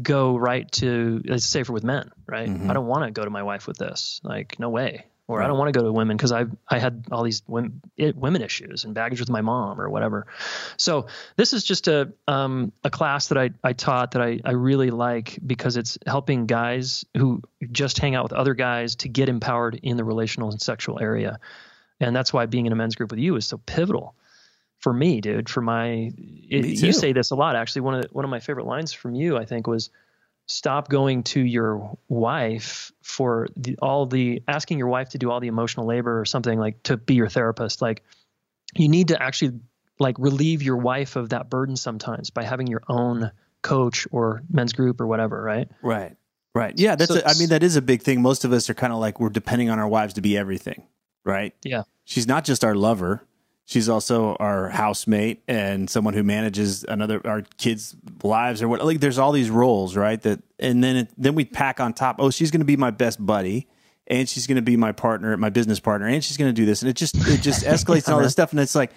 go 0.03 0.37
right 0.37 0.71
to 0.73 1.21
it's 1.25 1.45
safer 1.45 1.73
with 1.73 1.85
men 1.85 2.11
right 2.27 2.49
Mhm. 2.49 2.71
i 2.71 2.73
don't 2.73 2.87
want 2.87 3.05
to 3.05 3.11
go 3.11 3.25
to 3.25 3.31
my 3.31 3.43
wife 3.43 3.67
with 3.67 3.79
this 3.79 4.21
like 4.23 4.59
no 4.59 4.69
way 4.71 5.07
or 5.27 5.39
Right. 5.39 5.45
i 5.45 5.49
don't 5.49 5.59
want 5.59 5.73
to 5.73 5.79
go 5.79 5.85
to 5.85 5.93
women 5.93 6.17
because 6.17 6.31
i 6.33 6.45
i 6.69 6.79
had 6.79 7.07
all 7.11 7.23
these 7.25 7.43
women, 7.49 7.81
it, 7.97 8.15
women 8.17 8.41
issues 8.43 8.85
and 8.85 8.95
baggage 8.95 9.21
with 9.21 9.29
my 9.29 9.41
mom 9.41 9.81
or 9.81 9.89
whatever 9.91 10.27
so 10.77 11.07
this 11.37 11.53
is 11.53 11.65
just 11.65 11.89
a 11.89 12.13
um, 12.29 12.73
a 12.85 12.91
class 12.91 13.29
that 13.29 13.39
I, 13.39 13.51
I 13.65 13.73
taught 13.73 14.13
that 14.13 14.23
I, 14.23 14.41
I 14.45 14.53
really 14.53 14.91
like 14.91 15.39
because 15.45 15.77
it's 15.77 15.99
helping 16.07 16.47
guys 16.47 17.05
who 17.17 17.43
just 17.73 17.99
hang 17.99 18.15
out 18.15 18.23
with 18.25 18.33
other 18.33 18.55
guys 18.55 18.97
to 18.97 19.09
get 19.09 19.29
empowered 19.29 19.81
in 19.83 19.97
the 19.97 20.05
relational 20.05 20.51
and 20.51 20.61
sexual 20.61 20.99
area. 21.01 21.41
And 22.01 22.15
that's 22.15 22.33
why 22.33 22.47
being 22.47 22.67
in 22.67 22.73
a 22.73 22.77
men's 22.77 22.95
group 22.95 23.11
with 23.11 23.19
you 23.19 23.35
is 23.37 23.47
so 23.47 23.59
pivotal 23.59 24.15
for 24.79 24.93
me, 24.93 25.21
dude. 25.21 25.49
For 25.49 25.61
my, 25.61 26.13
it, 26.17 26.65
you 26.67 26.93
say 26.93 27.13
this 27.13 27.31
a 27.31 27.35
lot. 27.35 27.57
Actually, 27.57 27.83
one 27.83 27.95
of 27.95 28.03
the, 28.03 28.09
one 28.13 28.25
of 28.25 28.31
my 28.31 28.41
favorite 28.41 28.67
lines 28.67 28.93
from 28.93 29.15
you, 29.15 29.37
I 29.37 29.45
think, 29.45 29.67
was 29.67 29.91
stop 30.47 30.89
going 30.89 31.23
to 31.25 31.41
your 31.41 31.97
wife 32.09 32.91
for 33.03 33.49
the, 33.57 33.77
all 33.83 34.07
the 34.07 34.43
asking 34.49 34.79
your 34.79 34.89
wife 34.89 35.11
to 35.11 35.19
do 35.19 35.31
all 35.31 35.41
the 35.41 35.49
emotional 35.49 35.87
labor 35.87 36.19
or 36.21 36.25
something 36.25 36.59
like 36.59 36.83
to 36.85 36.97
be 36.97 37.15
your 37.15 37.29
therapist. 37.29 37.83
Like 37.83 38.03
you 38.75 38.89
need 38.89 39.09
to 39.09 39.23
actually 39.23 39.61
like 39.99 40.17
relieve 40.19 40.63
your 40.63 40.77
wife 40.77 41.17
of 41.17 41.31
that 41.31 41.51
burden 41.51 41.77
sometimes 41.77 42.31
by 42.31 42.45
having 42.45 42.67
your 42.67 42.83
own 42.89 43.31
coach 43.63 44.07
or 44.11 44.43
men's 44.51 44.73
group 44.73 45.01
or 45.01 45.07
whatever, 45.07 45.43
right? 45.43 45.69
Right. 45.83 46.17
Right. 46.55 46.73
Yeah, 46.79 46.95
that's 46.95 47.13
So- 47.13 47.21
a, 47.21 47.29
I 47.29 47.35
mean 47.39 47.51
that 47.51 47.63
is 47.63 47.77
a 47.77 47.83
big 47.83 48.03
thing. 48.03 48.23
Most 48.23 48.45
of 48.45 48.53
us 48.53 48.71
are 48.71 48.75
kind 48.75 48.93
of 48.93 49.01
like 49.01 49.21
we're 49.21 49.29
depending 49.29 49.69
on 49.69 49.79
our 49.79 49.89
wives 49.89 50.15
to 50.15 50.21
be 50.23 50.37
everything, 50.39 50.87
right? 51.25 51.55
Yeah. 51.63 51.83
She's 52.05 52.27
not 52.27 52.45
just 52.45 52.65
our 52.65 52.75
lover. 52.75 53.23
She's 53.69 53.91
also 53.91 54.35
our 54.37 54.71
housemate 54.71 55.43
and 55.47 55.91
someone 55.91 56.15
who 56.15 56.23
manages 56.23 56.85
another 56.89 57.21
our 57.27 57.43
kids' 57.59 57.95
lives 58.23 58.63
or 58.63 58.69
what 58.69 58.83
like 58.83 59.01
there's 59.01 59.19
all 59.19 59.31
these 59.31 59.51
roles, 59.51 59.95
right? 59.95 60.19
That 60.23 60.41
and 60.59 60.83
then 60.83 60.97
it, 60.97 61.11
then 61.19 61.35
we 61.35 61.45
pack 61.45 61.79
on 61.79 61.93
top, 61.93 62.17
oh, 62.19 62.31
she's 62.31 62.51
going 62.51 62.63
to 62.63 62.65
be 62.65 62.79
my 62.79 62.91
best 62.91 63.25
buddy 63.25 63.69
and 64.07 64.27
she's 64.27 64.47
going 64.47 64.57
to 64.57 64.63
be 64.63 64.79
my 64.79 64.93
partner, 64.93 65.37
my 65.37 65.51
business 65.51 65.81
partner, 65.81 66.07
and 66.07 66.25
she's 66.25 66.39
going 66.39 66.49
to 66.49 66.55
do 66.55 66.65
this 66.65 66.81
and 66.81 66.89
it 66.89 66.95
just 66.97 67.15
it 67.29 67.43
just 67.43 67.63
escalates 67.75 68.07
and 68.07 68.15
all 68.15 68.21
this 68.23 68.33
stuff 68.33 68.53
and 68.53 68.61
it's 68.61 68.75
like, 68.75 68.91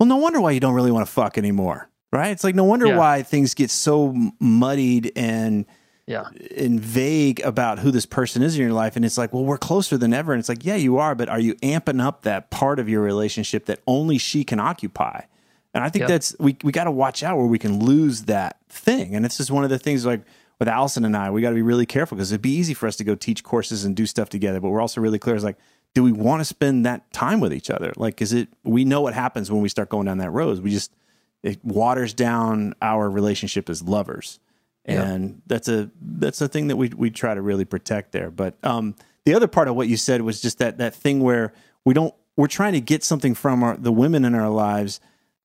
well, 0.00 0.08
no 0.08 0.16
wonder 0.16 0.40
why 0.40 0.50
you 0.50 0.58
don't 0.58 0.74
really 0.74 0.90
want 0.90 1.06
to 1.06 1.12
fuck 1.12 1.38
anymore. 1.38 1.88
Right? 2.12 2.30
It's 2.32 2.42
like 2.42 2.56
no 2.56 2.64
wonder 2.64 2.88
Yeah. 2.88 2.98
why 2.98 3.22
things 3.22 3.54
get 3.54 3.70
so 3.70 4.12
muddied 4.40 5.12
and 5.14 5.66
Yeah. 6.06 6.26
and 6.56 6.78
vague 6.80 7.40
about 7.40 7.80
who 7.80 7.90
this 7.90 8.06
person 8.06 8.42
is 8.42 8.54
in 8.54 8.62
your 8.62 8.72
life 8.72 8.94
and 8.94 9.04
it's 9.04 9.18
like 9.18 9.32
well 9.32 9.44
we're 9.44 9.58
closer 9.58 9.98
than 9.98 10.14
ever 10.14 10.32
and 10.32 10.38
it's 10.38 10.48
like 10.48 10.64
yeah 10.64 10.76
you 10.76 10.98
are 10.98 11.16
but 11.16 11.28
are 11.28 11.40
you 11.40 11.56
amping 11.56 12.00
up 12.00 12.22
that 12.22 12.48
part 12.50 12.78
of 12.78 12.88
your 12.88 13.02
relationship 13.02 13.64
that 13.66 13.80
only 13.88 14.16
she 14.16 14.44
can 14.44 14.60
occupy 14.60 15.22
and 15.74 15.82
i 15.82 15.88
think 15.88 16.02
Yeah. 16.02 16.06
that's 16.06 16.36
we, 16.38 16.56
we 16.62 16.70
got 16.70 16.84
to 16.84 16.92
watch 16.92 17.24
out 17.24 17.36
where 17.36 17.46
we 17.46 17.58
can 17.58 17.84
lose 17.84 18.22
that 18.26 18.58
thing 18.68 19.16
and 19.16 19.24
this 19.24 19.40
is 19.40 19.50
one 19.50 19.64
of 19.64 19.70
the 19.70 19.80
things 19.80 20.06
like 20.06 20.22
with 20.60 20.68
allison 20.68 21.04
and 21.04 21.16
i 21.16 21.28
we 21.28 21.42
got 21.42 21.48
to 21.50 21.56
be 21.56 21.62
really 21.62 21.86
careful 21.86 22.16
because 22.16 22.30
it'd 22.30 22.40
be 22.40 22.54
easy 22.54 22.72
for 22.72 22.86
us 22.86 22.94
to 22.96 23.04
go 23.04 23.16
teach 23.16 23.42
courses 23.42 23.84
and 23.84 23.96
do 23.96 24.06
stuff 24.06 24.28
together 24.28 24.60
but 24.60 24.70
we're 24.70 24.80
also 24.80 25.00
really 25.00 25.18
clear 25.18 25.34
is 25.34 25.42
like 25.42 25.58
do 25.94 26.04
we 26.04 26.12
want 26.12 26.38
to 26.40 26.44
spend 26.44 26.86
that 26.86 27.12
time 27.12 27.40
with 27.40 27.52
each 27.52 27.68
other 27.68 27.92
like 27.96 28.22
is 28.22 28.32
it 28.32 28.48
we 28.62 28.84
know 28.84 29.00
what 29.00 29.12
happens 29.12 29.50
when 29.50 29.60
we 29.60 29.68
start 29.68 29.88
going 29.88 30.06
down 30.06 30.18
that 30.18 30.30
road 30.30 30.60
we 30.60 30.70
just 30.70 30.92
it 31.42 31.58
waters 31.64 32.14
down 32.14 32.74
our 32.80 33.10
relationship 33.10 33.68
as 33.68 33.82
lovers 33.82 34.38
Yeah. 34.86 35.02
and 35.02 35.42
that's 35.46 35.68
a 35.68 35.90
that's 36.00 36.40
a 36.40 36.48
thing 36.48 36.68
that 36.68 36.76
we 36.76 36.88
we 36.90 37.10
try 37.10 37.34
to 37.34 37.42
really 37.42 37.64
protect 37.64 38.12
there. 38.12 38.30
But 38.30 38.54
um, 38.62 38.94
the 39.24 39.34
other 39.34 39.48
part 39.48 39.66
of 39.68 39.74
what 39.74 39.88
you 39.88 39.96
said 39.96 40.22
was 40.22 40.40
just 40.40 40.58
that 40.58 40.78
that 40.78 40.94
thing 40.94 41.20
where 41.20 41.52
we 41.84 41.92
don't 41.92 42.14
we're 42.36 42.46
trying 42.46 42.74
to 42.74 42.80
get 42.80 43.02
something 43.02 43.34
from 43.34 43.62
our, 43.62 43.76
the 43.76 43.92
women 43.92 44.24
in 44.24 44.34
our 44.34 44.50
lives 44.50 45.00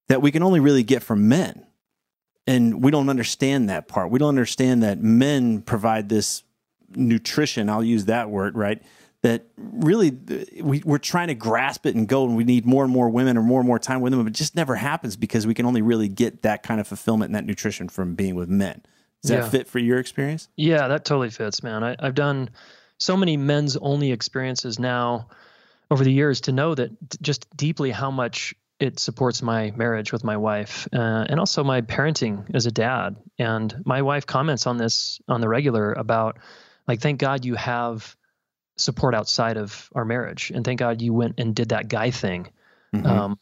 that 0.09 0.21
we 0.21 0.31
can 0.31 0.43
only 0.43 0.59
really 0.59 0.83
get 0.83 1.01
from 1.01 1.27
men, 1.27 1.65
and 2.45 2.83
we 2.83 2.91
don't 2.91 3.09
understand 3.09 3.69
that 3.69 3.87
part. 3.87 4.11
We 4.11 4.19
don't 4.19 4.29
understand 4.29 4.83
that 4.83 5.01
men 5.01 5.61
provide 5.61 6.09
this 6.09 6.43
nutrition. 6.95 7.69
I'll 7.69 7.83
use 7.83 8.05
that 8.05 8.29
word 8.29 8.55
right. 8.55 8.81
That 9.23 9.45
really 9.55 10.17
we, 10.61 10.81
we're 10.85 10.97
trying 10.97 11.29
to 11.29 11.35
grasp 11.35 11.85
it 11.85 11.95
and 11.95 12.07
go, 12.07 12.25
and 12.25 12.35
we 12.35 12.43
need 12.43 12.65
more 12.65 12.83
and 12.83 12.93
more 12.93 13.09
women 13.09 13.37
or 13.37 13.43
more 13.43 13.59
and 13.59 13.67
more 13.67 13.79
time 13.79 14.01
with 14.01 14.11
them, 14.11 14.23
but 14.23 14.33
it 14.33 14.35
just 14.35 14.55
never 14.55 14.75
happens 14.75 15.15
because 15.15 15.47
we 15.47 15.53
can 15.55 15.65
only 15.65 15.81
really 15.81 16.07
get 16.07 16.43
that 16.43 16.61
kind 16.61 16.79
of 16.79 16.87
fulfillment 16.87 17.29
and 17.29 17.35
that 17.35 17.45
nutrition 17.45 17.89
from 17.89 18.13
being 18.13 18.35
with 18.35 18.49
men. 18.49 18.83
Does 19.21 19.29
that 19.29 19.37
Yeah. 19.43 19.49
fit 19.49 19.67
for 19.67 19.79
your 19.79 19.99
experience? 19.99 20.49
Yeah, 20.55 20.87
that 20.87 21.05
totally 21.05 21.29
fits, 21.29 21.61
man. 21.63 21.83
I, 21.83 21.95
I've 21.99 22.15
done 22.15 22.49
so 22.97 23.15
many 23.17 23.37
men's 23.37 23.77
only 23.77 24.11
experiences 24.11 24.79
now 24.79 25.27
over 25.89 26.03
the 26.03 26.11
years 26.11 26.41
to 26.41 26.51
know 26.51 26.73
that 26.75 26.91
just 27.21 27.45
deeply 27.55 27.91
how 27.91 28.11
much 28.11 28.55
it 28.79 28.97
supports 28.99 29.41
my 29.43 29.71
marriage 29.75 30.11
with 30.11 30.23
my 30.23 30.37
wife 30.37 30.87
uh, 30.91 31.25
and 31.29 31.39
also 31.39 31.63
my 31.63 31.81
parenting 31.81 32.45
as 32.55 32.65
a 32.65 32.71
dad. 32.71 33.15
And 33.37 33.75
my 33.85 34.01
wife 34.01 34.25
comments 34.25 34.65
on 34.65 34.77
this 34.77 35.19
on 35.27 35.39
the 35.41 35.47
regular 35.49 35.93
about, 35.93 36.37
like, 36.87 36.99
thank 36.99 37.19
God 37.19 37.45
you 37.45 37.53
have 37.55 38.15
support 38.77 39.13
outside 39.13 39.57
of 39.57 39.89
our 39.93 40.05
marriage. 40.05 40.51
And 40.55 40.65
thank 40.65 40.79
God 40.79 40.99
you 41.01 41.13
went 41.13 41.39
and 41.39 41.53
did 41.55 41.69
that 41.69 41.89
guy 41.89 42.09
thing. 42.09 42.47
Mhm. 42.95 43.05
Um, 43.05 43.39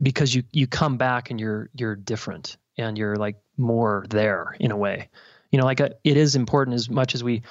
because 0.00 0.34
you 0.34 0.42
you 0.52 0.66
come 0.66 0.96
back 0.96 1.30
and 1.30 1.38
you're 1.38 1.70
you're 1.74 1.94
different 1.94 2.56
and 2.76 2.98
you're 2.98 3.14
like 3.16 3.36
more 3.56 4.04
there 4.08 4.56
in 4.58 4.70
a 4.70 4.76
way 4.76 5.08
you 5.50 5.58
know 5.58 5.64
like 5.64 5.80
uh 5.80 5.90
it 6.04 6.16
is 6.16 6.34
important 6.36 6.74
as 6.74 6.88
much 6.88 7.14
as 7.14 7.22
we 7.22 7.42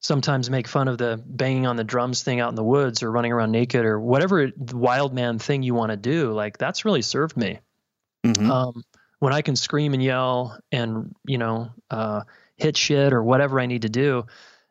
sometimes 0.00 0.50
make 0.50 0.68
fun 0.68 0.88
of 0.88 0.98
the 0.98 1.22
banging 1.24 1.66
on 1.66 1.76
the 1.76 1.84
drums 1.84 2.22
thing 2.22 2.40
out 2.40 2.50
in 2.50 2.54
the 2.56 2.64
woods 2.64 3.02
or 3.02 3.10
running 3.10 3.32
around 3.32 3.52
naked 3.52 3.84
or 3.84 3.98
whatever 3.98 4.50
wild 4.72 5.14
man 5.14 5.38
thing 5.38 5.62
you 5.62 5.74
want 5.74 5.90
to 5.90 5.96
do 5.96 6.32
like 6.32 6.58
that's 6.58 6.84
really 6.84 7.02
served 7.02 7.36
me 7.36 7.60
Mhm. 8.24 8.48
um, 8.50 8.82
when 9.18 9.32
I 9.34 9.42
can 9.42 9.54
scream 9.54 9.92
and 9.94 10.02
yell 10.02 10.58
and 10.72 11.14
you 11.26 11.38
know 11.38 11.70
uh, 11.90 12.22
hit 12.56 12.76
shit 12.76 13.12
or 13.12 13.22
whatever 13.22 13.60
I 13.60 13.66
need 13.66 13.82
to 13.82 13.88
do, 13.88 14.24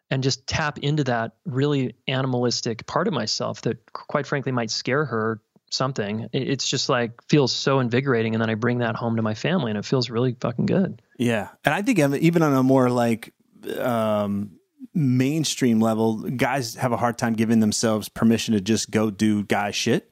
and 0.09 0.23
just 0.23 0.45
tap 0.47 0.79
into 0.79 1.03
that 1.05 1.33
really 1.45 1.95
animalistic 2.07 2.85
part 2.87 3.07
of 3.07 3.13
myself 3.13 3.61
that, 3.61 3.91
quite 3.93 4.25
frankly, 4.27 4.51
might 4.51 4.71
scare 4.71 5.05
her 5.05 5.39
something. 5.73 6.29
It's 6.31 6.67
just 6.67 6.89
like 6.89 7.12
feels 7.29 7.51
so 7.51 7.79
invigorating, 7.79 8.36
and 8.36 8.41
then 8.41 8.49
I 8.49 8.55
bring 8.55 8.79
that 8.79 8.95
home 8.95 9.15
to 9.15 9.21
my 9.21 9.33
family, 9.33 9.71
and 9.71 9.77
it 9.77 9.86
feels 9.86 10.09
really 10.09 10.36
fucking 10.39 10.65
good. 10.65 11.01
Yeah, 11.17 11.49
and 11.65 11.73
I 11.73 11.81
think 11.81 11.99
even 11.99 12.41
on 12.41 12.53
a 12.53 12.63
more 12.63 12.89
like 12.89 13.33
um, 13.79 14.59
mainstream 14.93 15.79
level, 15.79 16.17
guys 16.29 16.75
have 16.75 16.91
a 16.91 16.97
hard 16.97 17.17
time 17.17 17.33
giving 17.33 17.59
themselves 17.59 18.09
permission 18.09 18.53
to 18.53 18.62
just 18.62 18.91
go 18.91 19.09
do 19.09 19.43
guy 19.43 19.71
shit 19.71 20.12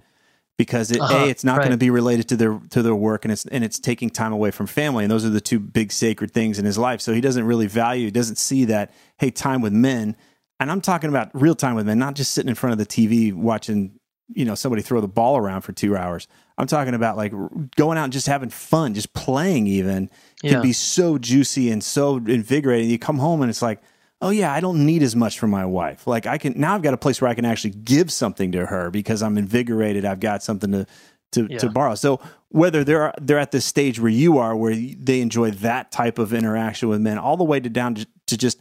because 0.58 0.92
it, 0.92 1.02
Uh-huh, 1.02 1.26
a 1.26 1.30
it's 1.30 1.44
not 1.44 1.58
going 1.58 1.72
to 1.72 1.78
be 1.78 1.90
related 1.90 2.30
to 2.30 2.36
their 2.36 2.60
to 2.70 2.82
their 2.82 2.96
work 2.96 3.26
and 3.26 3.32
it's 3.32 3.46
and 3.46 3.64
it's 3.64 3.80
taking 3.80 4.10
time 4.10 4.32
away 4.32 4.52
from 4.52 4.68
family 4.68 5.04
and 5.04 5.12
those 5.12 5.26
are 5.26 5.30
the 5.30 5.42
two 5.42 5.60
big 5.60 5.92
sacred 5.92 6.32
things 6.32 6.60
in 6.60 6.66
his 6.66 6.78
life. 6.78 7.02
So 7.02 7.14
he 7.14 7.22
doesn't 7.22 7.46
really 7.46 7.68
value, 7.68 8.06
he 8.06 8.12
doesn't 8.12 8.38
see 8.38 8.66
that 8.66 8.92
hey 9.18 9.32
time 9.32 9.62
with 9.62 9.74
men, 9.74 10.16
and 10.60 10.72
I'm 10.72 10.82
talking 10.82 11.10
about 11.10 11.32
real 11.34 11.56
time 11.56 11.76
with 11.76 11.88
men, 11.88 11.98
not 11.98 12.16
just 12.16 12.32
sitting 12.34 12.50
in 12.50 12.56
front 12.56 12.74
of 12.74 12.78
the 12.78 12.86
TV 12.86 13.34
watching 13.34 14.00
you 14.36 14.46
know 14.46 14.56
somebody 14.56 14.82
throw 14.82 15.02
the 15.02 15.08
ball 15.08 15.38
around 15.38 15.62
for 15.62 15.72
two 15.74 15.96
hours. 15.96 16.28
I'm 16.58 16.68
talking 16.68 16.94
about 16.94 17.18
like 17.18 17.34
going 17.76 17.98
out 17.98 18.06
and 18.06 18.14
just 18.14 18.28
having 18.28 18.50
fun, 18.50 18.94
just 18.94 19.14
playing 19.14 19.68
even 19.68 20.10
can 20.42 20.52
Yeah. 20.54 20.62
be 20.62 20.74
so 20.74 21.18
juicy 21.18 21.72
and 21.72 21.84
so 21.84 22.18
invigorating. 22.18 22.90
You 22.90 23.00
come 23.00 23.18
home 23.20 23.42
and 23.42 23.50
it's 23.50 23.62
like, 23.62 23.82
oh 24.22 24.30
yeah, 24.30 24.54
I 24.54 24.60
don't 24.60 24.86
need 24.86 25.02
as 25.02 25.16
much 25.16 25.40
from 25.40 25.50
my 25.50 25.66
wife. 25.66 26.06
Like 26.06 26.26
I 26.28 26.38
can 26.38 26.54
now 26.58 26.76
I've 26.76 26.84
got 26.84 26.94
a 26.94 26.98
place 26.98 27.20
where 27.22 27.30
I 27.32 27.34
can 27.34 27.46
actually 27.46 27.72
give 27.72 28.12
something 28.12 28.52
to 28.52 28.66
her 28.68 28.92
because 28.92 29.24
I'm 29.24 29.38
invigorated. 29.38 30.06
I've 30.06 30.20
got 30.20 30.44
something 30.44 30.72
to 30.72 30.86
to, 31.32 31.48
to 31.60 31.70
borrow. 31.70 31.96
So 31.96 32.20
whether 32.50 32.84
they're 32.84 33.14
they're 33.22 33.40
at 33.40 33.52
this 33.52 33.66
stage 33.66 34.00
where 34.00 34.12
you 34.12 34.38
are, 34.38 34.56
where 34.56 34.76
they 34.76 35.22
enjoy 35.22 35.52
that 35.52 35.92
type 35.92 36.20
of 36.20 36.34
interaction 36.34 36.90
with 36.90 37.00
men, 37.02 37.18
all 37.18 37.38
the 37.38 37.44
way 37.46 37.60
to 37.60 37.70
down 37.70 37.96
to, 37.96 38.06
to 38.28 38.38
just 38.38 38.60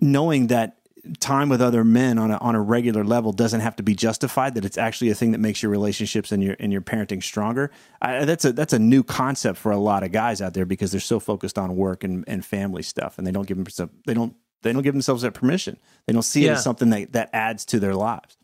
knowing 0.00 0.48
that 0.48 0.78
time 1.18 1.48
with 1.48 1.60
other 1.60 1.84
men 1.84 2.18
on 2.18 2.30
a 2.30 2.36
on 2.38 2.54
a 2.54 2.60
regular 2.60 3.04
level 3.04 3.32
doesn't 3.32 3.60
have 3.60 3.76
to 3.76 3.82
be 3.82 3.94
justified. 3.94 4.54
That 4.54 4.64
it's 4.64 4.78
actually 4.78 5.10
a 5.10 5.14
thing 5.14 5.32
that 5.32 5.38
makes 5.38 5.62
your 5.62 5.70
relationships 5.70 6.32
and 6.32 6.42
your 6.42 6.56
and 6.60 6.72
your 6.72 6.82
parenting 6.82 7.22
stronger. 7.22 7.70
I, 8.00 8.24
that's 8.24 8.44
a 8.44 8.52
that's 8.52 8.72
a 8.72 8.78
new 8.78 9.02
concept 9.02 9.58
for 9.58 9.72
a 9.72 9.78
lot 9.78 10.02
of 10.02 10.12
guys 10.12 10.40
out 10.40 10.54
there 10.54 10.66
because 10.66 10.92
they're 10.92 11.00
so 11.00 11.20
focused 11.20 11.58
on 11.58 11.76
work 11.76 12.04
and, 12.04 12.24
and 12.26 12.44
family 12.44 12.82
stuff, 12.82 13.18
and 13.18 13.26
they 13.26 13.32
don't 13.32 13.46
give 13.46 13.56
themselves 13.56 13.92
they 14.06 14.14
don't 14.14 14.34
they 14.62 14.72
don't 14.72 14.82
give 14.82 14.94
themselves 14.94 15.22
that 15.22 15.32
permission. 15.32 15.78
They 16.06 16.12
don't 16.12 16.22
see 16.22 16.46
it 16.46 16.50
as 16.50 16.64
something 16.64 16.90
that 16.90 17.12
that 17.12 17.30
adds 17.32 17.64
to 17.66 17.80
their 17.80 17.94
lives. 17.94 18.36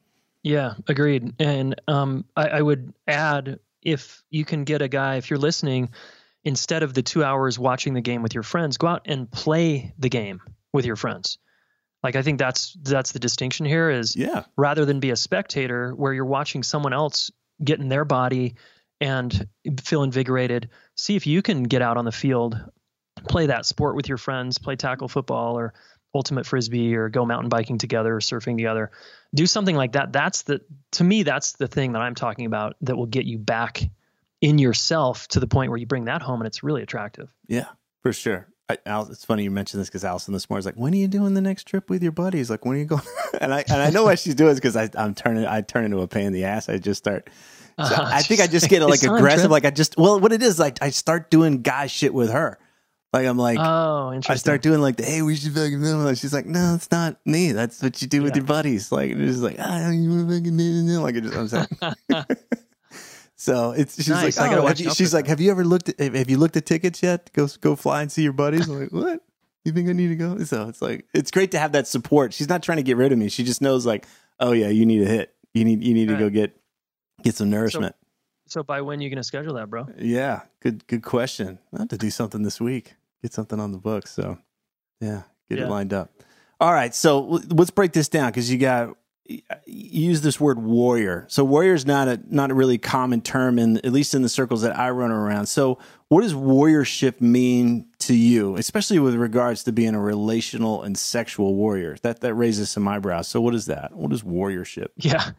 Yeah, 0.42 0.74
agreed. 0.86 1.34
And 1.38 1.80
um, 1.88 2.24
I, 2.36 2.48
I 2.48 2.62
would 2.62 2.94
add 3.06 3.58
if 3.82 4.22
you 4.30 4.44
can 4.44 4.64
get 4.64 4.82
a 4.82 4.88
guy, 4.88 5.16
if 5.16 5.30
you're 5.30 5.38
listening, 5.38 5.90
instead 6.44 6.82
of 6.82 6.94
the 6.94 7.02
two 7.02 7.24
hours 7.24 7.58
watching 7.58 7.94
the 7.94 8.00
game 8.00 8.22
with 8.22 8.34
your 8.34 8.42
friends, 8.42 8.76
go 8.76 8.86
out 8.86 9.02
and 9.06 9.30
play 9.30 9.94
the 9.98 10.08
game 10.08 10.40
with 10.72 10.86
your 10.86 10.96
friends. 10.96 11.38
Like 12.02 12.16
I 12.16 12.22
think 12.22 12.38
that's 12.38 12.76
that's 12.82 13.12
the 13.12 13.18
distinction 13.18 13.66
here 13.66 13.90
is 13.90 14.16
Yeah, 14.16 14.44
rather 14.56 14.84
than 14.84 15.00
be 15.00 15.10
a 15.10 15.16
spectator 15.16 15.92
where 15.92 16.12
you're 16.12 16.24
watching 16.24 16.62
someone 16.62 16.92
else 16.92 17.30
get 17.62 17.80
in 17.80 17.88
their 17.88 18.04
body 18.04 18.54
and 19.00 19.48
feel 19.82 20.02
invigorated, 20.02 20.70
see 20.96 21.16
if 21.16 21.26
you 21.26 21.42
can 21.42 21.64
get 21.64 21.82
out 21.82 21.96
on 21.96 22.04
the 22.04 22.12
field, 22.12 22.60
play 23.28 23.46
that 23.46 23.66
sport 23.66 23.96
with 23.96 24.08
your 24.08 24.18
friends, 24.18 24.58
play 24.58 24.76
tackle 24.76 25.08
football 25.08 25.58
or 25.58 25.74
ultimate 26.14 26.46
frisbee 26.46 26.94
or 26.96 27.08
go 27.08 27.24
mountain 27.26 27.48
biking 27.48 27.78
together 27.78 28.14
or 28.14 28.20
surfing 28.20 28.56
together. 28.56 28.90
Do 29.34 29.46
something 29.46 29.76
like 29.76 29.92
that. 29.92 30.12
That's 30.12 30.42
the 30.42 30.60
to 30.92 31.04
me 31.04 31.22
that's 31.22 31.52
the 31.52 31.68
thing 31.68 31.92
that 31.92 32.02
I'm 32.02 32.14
talking 32.14 32.46
about 32.46 32.76
that 32.82 32.96
will 32.96 33.06
get 33.06 33.24
you 33.24 33.38
back 33.38 33.82
in 34.40 34.58
yourself 34.58 35.26
to 35.28 35.40
the 35.40 35.46
point 35.46 35.70
where 35.70 35.78
you 35.78 35.86
bring 35.86 36.04
that 36.04 36.22
home 36.22 36.40
and 36.40 36.46
it's 36.46 36.62
really 36.62 36.82
attractive. 36.82 37.28
yeah, 37.48 37.66
for 38.02 38.12
sure. 38.12 38.48
I, 38.70 38.76
Al, 38.84 39.10
it's 39.10 39.24
funny 39.24 39.44
you 39.44 39.50
mentioned 39.50 39.80
this 39.80 39.88
because 39.88 40.04
Allison 40.04 40.34
this 40.34 40.50
morning 40.50 40.58
was 40.58 40.66
like, 40.66 40.74
"When 40.74 40.92
are 40.92 40.96
you 40.96 41.08
doing 41.08 41.32
the 41.32 41.40
next 41.40 41.64
trip 41.64 41.88
with 41.88 42.02
your 42.02 42.12
buddies? 42.12 42.50
Like, 42.50 42.66
when 42.66 42.76
are 42.76 42.78
you 42.78 42.84
going?" 42.84 43.02
and 43.40 43.54
I 43.54 43.64
and 43.66 43.80
I 43.80 43.88
know 43.90 44.04
why 44.04 44.14
she's 44.14 44.34
doing 44.34 44.52
it 44.52 44.54
because 44.56 44.76
I'm 44.76 45.14
turning 45.14 45.46
I 45.46 45.62
turn 45.62 45.86
into 45.86 46.00
a 46.00 46.08
pain 46.08 46.26
in 46.26 46.32
the 46.34 46.44
ass. 46.44 46.68
I 46.68 46.78
just 46.78 46.98
start. 46.98 47.28
So 47.78 47.94
Uh, 47.94 48.08
I 48.12 48.22
think 48.22 48.40
I 48.40 48.46
just 48.46 48.68
get 48.68 48.82
like 48.88 49.02
aggressive. 49.02 49.50
Like 49.50 49.64
I 49.64 49.70
just 49.70 49.96
well, 49.96 50.20
what 50.20 50.32
it 50.32 50.42
is 50.42 50.58
like 50.58 50.82
I 50.82 50.90
start 50.90 51.30
doing 51.30 51.62
guy 51.62 51.86
shit 51.86 52.12
with 52.12 52.30
her. 52.30 52.58
Like 53.14 53.26
I'm 53.26 53.38
like 53.38 53.58
oh, 53.58 54.12
interesting. 54.12 54.32
I 54.32 54.36
start 54.36 54.60
doing 54.60 54.80
like 54.80 54.96
the 54.96 55.04
hey 55.04 55.22
we 55.22 55.34
should 55.36 55.54
fucking 55.54 55.80
do 55.80 56.06
it." 56.06 56.18
She's 56.18 56.34
like 56.34 56.44
no 56.44 56.74
it's 56.74 56.90
not 56.90 57.16
me. 57.24 57.52
That's 57.52 57.82
what 57.82 58.02
you 58.02 58.08
do 58.08 58.22
with 58.22 58.36
your 58.36 58.44
buddies. 58.44 58.92
Like 58.92 59.12
it's 59.12 59.32
just 59.32 59.42
like 59.42 59.56
ah 59.58 59.88
you 59.90 60.28
fucking 60.28 60.56
do 60.56 60.62
it?" 60.62 61.00
like 61.00 61.14
it 61.14 61.22
just 61.22 61.34
I'm 61.34 61.48
saying. 61.48 61.66
So 63.38 63.70
it's 63.70 63.94
she's 63.94 64.08
Nice. 64.08 64.36
I 64.36 64.40
oh, 64.40 64.44
like, 64.44 64.50
gotta 64.50 64.62
oh, 64.62 64.64
watch 64.64 64.78
have 64.78 64.86
you, 64.88 64.94
she's 64.94 65.14
like, 65.14 65.28
have 65.28 65.40
you 65.40 65.52
ever 65.52 65.64
looked 65.64 65.88
at 65.88 66.00
have 66.00 66.28
you 66.28 66.38
looked 66.38 66.56
at 66.56 66.66
tickets 66.66 67.02
yet? 67.02 67.30
Go 67.32 67.46
go 67.60 67.76
fly 67.76 68.02
and 68.02 68.10
see 68.10 68.22
your 68.22 68.32
buddies. 68.32 68.68
I'm 68.68 68.80
like, 68.80 68.92
what? 68.92 69.22
You 69.64 69.70
think 69.72 69.88
I 69.88 69.92
need 69.92 70.08
to 70.08 70.16
go? 70.16 70.42
So 70.42 70.68
it's 70.68 70.82
like 70.82 71.06
it's 71.14 71.30
great 71.30 71.52
to 71.52 71.58
have 71.58 71.72
that 71.72 71.86
support. 71.86 72.32
She's 72.32 72.48
not 72.48 72.64
trying 72.64 72.78
to 72.78 72.82
get 72.82 72.96
rid 72.96 73.12
of 73.12 73.18
me. 73.18 73.28
She 73.28 73.44
just 73.44 73.62
knows 73.62 73.86
like, 73.86 74.06
oh 74.40 74.50
yeah, 74.50 74.68
you 74.68 74.84
need 74.84 75.02
a 75.02 75.06
hit. 75.06 75.34
You 75.54 75.64
need 75.64 75.84
you 75.84 75.94
need 75.94 76.08
to 76.08 76.16
go 76.16 76.28
get 76.28 76.60
get 77.22 77.36
some 77.36 77.48
nourishment. 77.48 77.94
so 78.48 78.64
by 78.64 78.80
when 78.80 78.98
are 78.98 79.02
you 79.02 79.08
gonna 79.08 79.22
schedule 79.22 79.54
that, 79.54 79.70
bro? 79.70 79.86
yeah, 79.98 80.42
good 80.60 80.84
good 80.88 81.04
question. 81.04 81.60
I 81.72 81.78
have 81.78 81.88
to 81.88 81.98
do 81.98 82.10
something 82.10 82.42
this 82.42 82.60
week. 82.60 82.96
Get 83.22 83.32
something 83.32 83.60
on 83.60 83.70
the 83.70 83.78
books. 83.78 84.10
So 84.10 84.38
yeah, 85.00 85.22
get 85.48 85.60
it 85.60 85.68
lined 85.68 85.92
up. 85.92 86.10
All 86.60 86.72
right, 86.72 86.92
so 86.92 87.20
let's 87.50 87.70
break 87.70 87.92
this 87.92 88.08
down 88.08 88.30
because 88.30 88.50
you 88.50 88.58
got 88.58 88.96
you 89.28 89.42
use 89.66 90.22
this 90.22 90.40
word 90.40 90.58
warrior. 90.58 91.26
So 91.28 91.44
warrior 91.44 91.74
is 91.74 91.84
not 91.84 92.08
a 92.08 92.20
not 92.28 92.50
a 92.50 92.54
really 92.54 92.78
common 92.78 93.20
term 93.20 93.58
in 93.58 93.76
at 93.78 93.92
least 93.92 94.14
in 94.14 94.22
the 94.22 94.28
circles 94.28 94.62
that 94.62 94.78
I 94.78 94.90
run 94.90 95.10
around. 95.10 95.46
So 95.46 95.78
what 96.08 96.22
does 96.22 96.34
warriorship 96.34 97.20
mean 97.20 97.86
to 98.00 98.14
you, 98.14 98.56
especially 98.56 98.98
with 98.98 99.14
regards 99.14 99.64
to 99.64 99.72
being 99.72 99.94
a 99.94 100.00
relational 100.00 100.82
and 100.82 100.96
sexual 100.96 101.54
warrior? 101.54 101.96
That 102.02 102.20
that 102.20 102.34
raises 102.34 102.70
some 102.70 102.88
eyebrows. 102.88 103.28
So 103.28 103.40
what 103.40 103.54
is 103.54 103.66
that? 103.66 103.92
What 103.94 104.12
is 104.12 104.22
warriorship? 104.22 104.88
Yeah, 104.96 105.30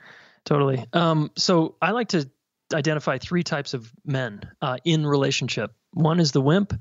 totally. 0.46 0.86
Um, 0.94 1.32
so 1.36 1.76
I 1.82 1.92
like 1.92 2.10
to 2.10 2.30
identify 2.74 3.18
three 3.18 3.44
types 3.44 3.74
of 3.74 3.92
men 4.06 4.42
uh, 4.62 4.78
in 4.86 5.06
relationship. 5.06 5.74
One 5.94 6.20
is 6.20 6.32
the 6.32 6.42
wimp, 6.42 6.80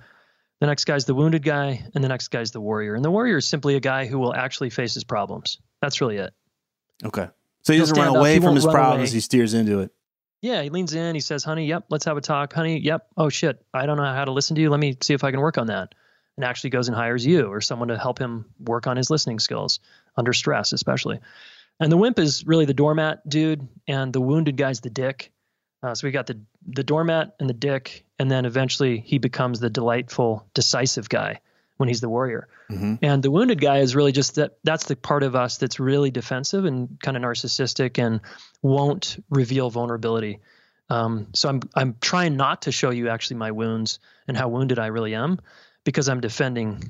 the 0.61 0.67
next 0.67 0.85
guy's 0.85 1.07
the 1.07 1.15
wounded 1.15 1.43
guy, 1.43 1.85
and 1.95 2.05
the 2.05 2.09
next 2.09 2.29
guy's 2.29 2.51
the 2.51 2.61
warrior. 2.61 2.95
And 2.95 3.05
the 3.05 3.11
warrior 3.11 3.39
is 3.39 3.47
simply 3.47 3.77
a 3.77 3.81
guy 3.81 4.07
who 4.07 4.19
will 4.19 4.35
actually 4.35 4.69
face 4.71 4.93
his 4.93 5.05
problems. 5.05 5.59
That's 5.81 6.03
really 6.03 6.19
it. 6.19 6.35
Okay. 7.05 7.29
So 7.63 7.73
he 7.73 7.79
doesn't 7.79 7.97
run 7.97 8.17
away 8.17 8.35
He 8.35 8.41
from 8.41 8.55
his 8.55 8.65
problems. 8.65 9.11
away. 9.11 9.15
He 9.17 9.21
steers 9.21 9.55
into 9.55 9.81
it. 9.81 9.91
Yeah, 10.41 10.63
he 10.63 10.71
leans 10.71 10.95
in. 10.95 11.15
He 11.15 11.21
says, 11.21 11.43
"Honey, 11.43 11.67
yep, 11.67 11.87
let's 11.91 12.05
have 12.05 12.17
a 12.17 12.21
talk. 12.21 12.53
Honey, 12.53 12.79
yep. 12.79 13.09
Oh 13.17 13.29
shit, 13.29 13.65
I 13.75 13.87
don't 13.87 13.97
know 13.97 14.05
how 14.05 14.25
to 14.25 14.33
listen 14.33 14.55
to 14.57 14.63
you. 14.63 14.71
Let 14.71 14.81
me 14.81 14.97
see 15.01 15.15
if 15.15 15.25
I 15.25 15.31
can 15.31 15.41
work 15.41 15.59
on 15.59 15.67
that." 15.67 15.95
And 16.37 16.45
actually 16.45 16.71
goes 16.71 16.87
and 16.87 16.97
hires 16.97 17.27
you 17.27 17.47
or 17.47 17.61
someone 17.61 17.89
to 17.89 17.99
help 17.99 18.19
him 18.21 18.45
work 18.61 18.87
on 18.87 18.97
his 18.97 19.11
listening 19.11 19.41
skills 19.41 19.81
under 20.17 20.33
stress, 20.33 20.73
especially. 20.73 21.19
And 21.81 21.91
the 21.91 21.97
wimp 21.97 22.21
is 22.21 22.47
really 22.47 22.65
the 22.65 22.75
doormat 22.75 23.29
dude, 23.29 23.67
and 23.89 24.13
the 24.13 24.21
wounded 24.21 24.57
guy's 24.57 24.81
the 24.81 24.91
dick. 24.91 25.33
Uh, 25.83 25.95
so 25.97 26.07
we 26.07 26.13
got 26.13 26.27
the 26.29 26.39
the 26.67 26.85
doormat 26.85 27.35
and 27.41 27.49
the 27.49 27.55
dick, 27.55 28.05
and 28.21 28.31
then 28.31 28.45
eventually 28.45 28.99
he 29.01 29.19
becomes 29.19 29.59
the 29.59 29.71
delightful, 29.71 30.47
decisive 30.55 31.09
guy 31.09 31.41
when 31.79 31.89
he's 31.89 32.01
the 32.03 32.09
warrior. 32.09 32.47
Mhm. 32.71 32.99
And 33.03 33.23
the 33.23 33.31
wounded 33.31 33.61
guy 33.61 33.79
is 33.79 33.97
really 33.97 34.13
just 34.13 34.35
that 34.35 34.59
that's 34.65 34.85
the 34.87 34.95
part 34.97 35.23
of 35.23 35.35
us 35.35 35.57
that's 35.57 35.81
really 35.81 36.11
defensive 36.11 36.65
and 36.67 36.99
kind 37.03 37.17
of 37.17 37.23
narcissistic 37.23 37.99
and 37.99 38.21
won't 38.63 39.17
reveal 39.31 39.71
vulnerability. 39.71 40.41
Um, 40.91 41.29
so 41.35 41.49
I'm 41.49 41.61
I'm 41.75 41.97
trying 42.01 42.37
not 42.37 42.63
to 42.63 42.73
show 42.73 42.91
you 42.91 43.09
actually 43.09 43.37
my 43.37 43.51
wounds 43.53 43.99
and 44.27 44.37
how 44.37 44.49
wounded 44.49 44.79
I 44.79 44.87
really 44.87 45.15
am 45.15 45.39
because 45.85 46.09
I'm 46.09 46.21
defending 46.21 46.83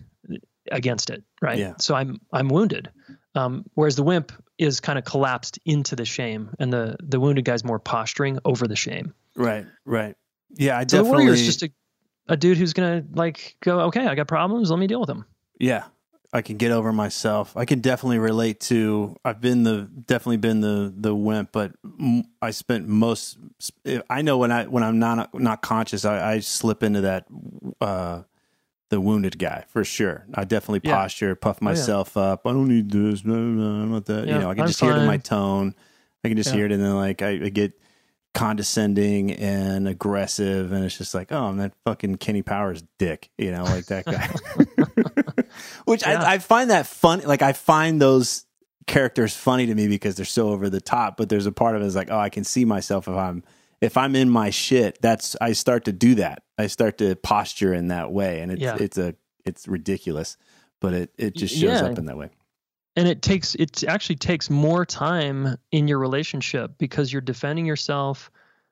against 0.71 1.11
it, 1.11 1.23
right? 1.41 1.59
Yeah. 1.59 1.75
So 1.79 1.95
I'm 1.95 2.21
I'm 2.33 2.49
wounded. 2.49 2.91
Um, 3.35 3.65
whereas 3.75 3.95
the 3.97 4.03
wimp 4.03 4.33
is 4.59 4.81
kind 4.81 4.99
of 4.99 5.05
collapsed 5.05 5.59
into 5.65 5.95
the 5.97 6.05
shame, 6.05 6.51
and 6.59 6.73
the 6.73 6.97
the 7.03 7.21
wounded 7.21 7.45
guy's 7.45 7.63
more 7.65 7.79
posturing 7.79 8.39
over 8.45 8.67
the 8.67 8.77
shame. 8.77 9.15
Right. 9.37 9.67
Right. 9.85 10.17
Yeah. 10.57 10.77
I 10.79 10.83
So 10.83 10.99
the 10.99 11.03
definitely. 11.05 11.25
warrior 11.27 11.33
is 11.35 11.45
just 11.47 11.63
a 11.63 11.71
a 12.29 12.37
dude 12.37 12.59
who's 12.59 12.73
gonna 12.73 13.05
like 13.15 13.57
go, 13.61 13.81
okay, 13.81 14.07
I 14.07 14.15
got 14.15 14.29
problems, 14.29 14.71
let 14.71 14.79
me 14.79 14.87
deal 14.87 15.01
with 15.01 15.09
them. 15.09 15.25
Yeah, 15.59 15.85
I 16.33 16.43
can 16.43 16.57
get 16.57 16.71
over 16.71 16.93
myself. 16.93 17.57
I 17.57 17.65
can 17.65 17.81
definitely 17.81 18.19
relate 18.19 18.61
to. 18.61 19.17
I've 19.25 19.41
been 19.41 19.63
the 19.65 19.89
definitely 20.07 20.37
been 20.37 20.61
the 20.61 20.93
the 20.97 21.15
wimp, 21.15 21.51
but 21.53 21.73
I 22.43 22.51
spent 22.51 22.87
most. 22.87 23.39
I 24.11 24.23
know 24.23 24.39
when 24.39 24.53
I 24.53 24.67
when 24.67 24.83
I'm 24.83 24.99
not 24.99 25.33
not 25.35 25.63
conscious, 25.63 26.05
I, 26.05 26.35
I 26.35 26.39
slip 26.41 26.83
into 26.83 27.01
that. 27.03 27.27
uh 27.81 28.23
the 28.91 29.01
wounded 29.03 29.39
guy 29.39 29.67
for 29.69 29.85
sure. 29.85 30.25
I 30.33 30.45
definitely 30.45 30.81
Yeah. 30.89 30.95
posture, 30.97 31.35
puff 31.35 31.59
Oh, 31.61 31.67
yeah. 31.67 31.71
myself 31.73 32.17
up. 32.17 32.47
I 32.47 32.53
don't 32.53 32.69
need 32.69 32.91
this. 32.91 33.23
No, 33.23 33.35
no, 33.35 33.83
I'm 33.83 33.93
not 33.93 34.07
that. 34.07 34.27
you 34.27 34.33
Yeah, 34.33 34.39
know, 34.39 34.51
I 34.51 34.55
can 34.55 34.63
I'm 34.63 34.69
just 34.69 34.81
hear 34.81 34.93
it 34.93 34.97
in 34.97 35.07
my 35.07 35.19
tone. 35.19 35.75
I 36.25 36.29
can 36.29 36.39
just 36.39 36.49
hear 36.55 36.65
it, 36.65 36.73
and 36.73 36.83
then 36.83 36.95
like 36.97 37.21
I, 37.21 37.29
I 37.33 37.49
get 37.51 37.79
condescending 38.35 39.33
and 39.33 39.89
aggressive, 39.89 40.73
and 40.73 40.85
it's 40.85 40.99
just 40.99 41.15
like, 41.15 41.33
oh, 41.33 41.47
I'm 41.47 41.57
that 41.59 41.73
fucking 41.85 42.17
Kenny 42.17 42.43
Powers 42.43 42.83
dick, 42.99 43.31
you 43.39 43.51
know, 43.51 43.65
like 43.65 43.87
that 43.87 44.05
guy. 44.05 45.45
Which 45.85 46.03
Yeah. 46.03 46.23
I, 46.23 46.35
I 46.35 46.39
find 46.39 46.71
that 46.71 46.87
fun. 46.87 47.23
Like 47.25 47.43
I 47.43 47.53
find 47.53 48.01
those 48.01 48.45
characters 48.87 49.37
funny 49.37 49.67
to 49.67 49.75
me 49.75 49.89
because 49.89 50.17
they're 50.17 50.25
so 50.25 50.51
over 50.51 50.69
the 50.71 50.81
top. 50.81 51.17
But 51.17 51.29
there's 51.29 51.47
a 51.47 51.53
part 51.53 51.77
of 51.77 51.83
it 51.83 51.87
is 51.87 51.97
like, 51.97 52.11
oh, 52.11 52.19
I 52.19 52.29
can 52.29 52.45
see 52.45 52.65
myself 52.65 53.09
if 53.09 53.15
I'm 53.15 53.43
if 53.81 53.97
I'm 53.97 54.17
in 54.17 54.29
my 54.31 54.51
shit. 54.51 54.99
That's 55.01 55.37
I 55.41 55.53
start 55.53 55.85
to 55.87 55.93
do 55.93 56.17
that. 56.17 56.43
I 56.59 56.67
start 56.67 56.99
to 56.99 57.15
posture 57.17 57.73
in 57.73 57.89
that 57.89 58.13
way, 58.13 58.41
and 58.41 58.53
it's 58.53 58.63
Yeah. 58.63 58.77
it's 58.79 58.99
a 58.99 59.15
it's 59.45 59.67
ridiculous, 59.69 60.37
but 60.81 60.93
it 60.95 61.13
it 61.17 61.37
just 61.37 61.55
shows 61.55 61.81
yeah. 61.81 61.87
up 61.87 61.99
in 61.99 62.07
that 62.07 62.17
way. 62.17 62.31
And 62.97 63.07
it 63.07 63.23
takes 63.23 63.55
it 63.55 63.85
actually 63.85 64.17
takes 64.17 64.51
more 64.51 64.85
time 64.85 65.57
in 65.71 65.89
your 65.89 65.99
relationship 65.99 66.73
because 66.79 67.13
you're 67.13 67.23
defending 67.23 67.67
yourself. 67.67 68.31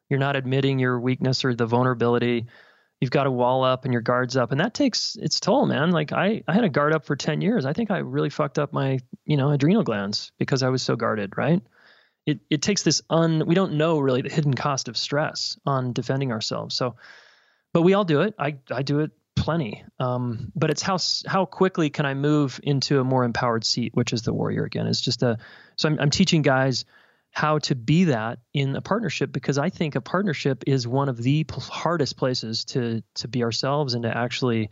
You're 0.09 0.21
not 0.21 0.37
admitting 0.37 0.79
your 0.79 1.01
weakness 1.01 1.45
or 1.45 1.55
the 1.55 1.67
vulnerability. 1.67 2.47
You've 3.01 3.11
got 3.11 3.27
a 3.27 3.31
wall 3.31 3.63
up 3.63 3.85
and 3.85 3.93
your 3.93 4.03
guards 4.03 4.37
up. 4.37 4.53
And 4.53 4.61
that 4.61 4.73
takes 4.73 5.17
its 5.17 5.39
toll 5.39 5.67
man. 5.67 5.91
Like 5.91 6.13
i 6.13 6.43
i 6.49 6.53
had 6.53 6.65
a 6.65 6.69
guard 6.69 6.93
up 6.93 7.05
for 7.05 7.17
10 7.17 7.41
years. 7.41 7.65
I 7.67 7.73
think 7.73 7.91
i 7.91 7.99
really 7.99 8.31
fucked 8.31 8.59
up 8.59 8.73
my 8.73 8.99
you 9.25 9.37
know 9.37 9.51
adrenal 9.51 9.83
glands 9.83 10.33
because 10.39 10.63
i 10.63 10.69
was 10.69 10.83
so 10.83 10.97
guarded 10.97 11.37
right? 11.37 11.63
It 12.27 12.41
it 12.51 12.63
takes 12.63 12.83
this 12.83 13.03
un 13.11 13.47
we 13.47 13.55
don't 13.55 13.75
know 13.75 13.99
really 13.99 14.23
the 14.23 14.31
hidden 14.31 14.55
cost 14.55 14.89
of 14.89 14.97
stress 14.97 15.59
on 15.67 15.93
defending 15.93 16.33
ourselves. 16.33 16.75
So 16.75 16.97
but 17.73 17.83
we 17.83 17.95
all 17.95 18.05
do 18.05 18.23
it. 18.23 18.35
I 18.39 18.57
i 18.71 18.83
do 18.83 19.01
it 19.01 19.13
plenty 19.37 19.85
um, 20.01 20.51
but 20.57 20.71
it's 20.71 20.83
how 20.83 20.99
how 21.27 21.45
quickly 21.45 21.91
can 21.91 22.07
i 22.07 22.15
move 22.15 22.59
into 22.63 22.99
a 23.01 23.05
more 23.05 23.23
empowered 23.23 23.65
seat 23.65 23.93
which 23.95 24.13
is 24.13 24.23
the 24.23 24.33
warrior 24.33 24.65
again 24.65 24.87
it's 24.87 25.01
just 25.01 25.23
a 25.23 25.39
so 25.77 25.89
i'm, 25.89 26.01
I'm 26.01 26.11
teaching 26.11 26.43
guys 26.43 26.85
how 27.37 27.59
to 27.59 27.75
be 27.75 28.05
that 28.05 28.39
in 28.55 28.75
a 28.77 28.81
partnership 28.81 29.31
because 29.31 29.59
I 29.59 29.69
think 29.69 29.95
a 29.95 30.01
partnership 30.01 30.65
is 30.67 30.89
one 30.89 31.11
of 31.11 31.19
the 31.19 31.45
hardest 31.53 32.17
places 32.17 32.65
to 32.67 33.03
to 33.17 33.29
be 33.29 33.45
ourselves 33.45 33.93
and 33.93 34.05
to 34.05 34.17
actually 34.17 34.71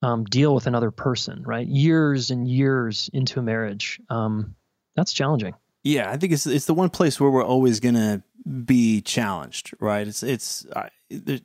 um, 0.00 0.24
deal 0.24 0.54
with 0.54 0.66
another 0.66 0.90
person. 0.90 1.42
Right, 1.44 1.66
years 1.66 2.30
and 2.30 2.48
years 2.48 3.10
into 3.12 3.38
a 3.38 3.42
marriage, 3.42 4.00
um, 4.08 4.54
that's 4.96 5.12
challenging. 5.12 5.52
Yeah, 5.82 6.10
I 6.10 6.16
think 6.16 6.32
it's 6.32 6.46
it's 6.46 6.64
the 6.64 6.72
one 6.72 6.88
place 6.88 7.20
where 7.20 7.30
we're 7.30 7.44
always 7.44 7.80
gonna 7.80 8.22
be 8.64 9.02
challenged. 9.02 9.74
Right, 9.78 10.08
it's 10.08 10.22
it's 10.22 10.66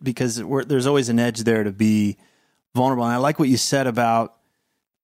because 0.02 0.42
there's 0.68 0.88
always 0.88 1.10
an 1.10 1.20
edge 1.20 1.42
there 1.42 1.66
to 1.66 1.74
be 1.74 2.16
vulnerable. 2.76 3.06
And 3.06 3.14
I 3.14 3.18
like 3.18 3.40
what 3.40 3.50
you 3.50 3.58
said 3.58 3.88
about 3.88 4.36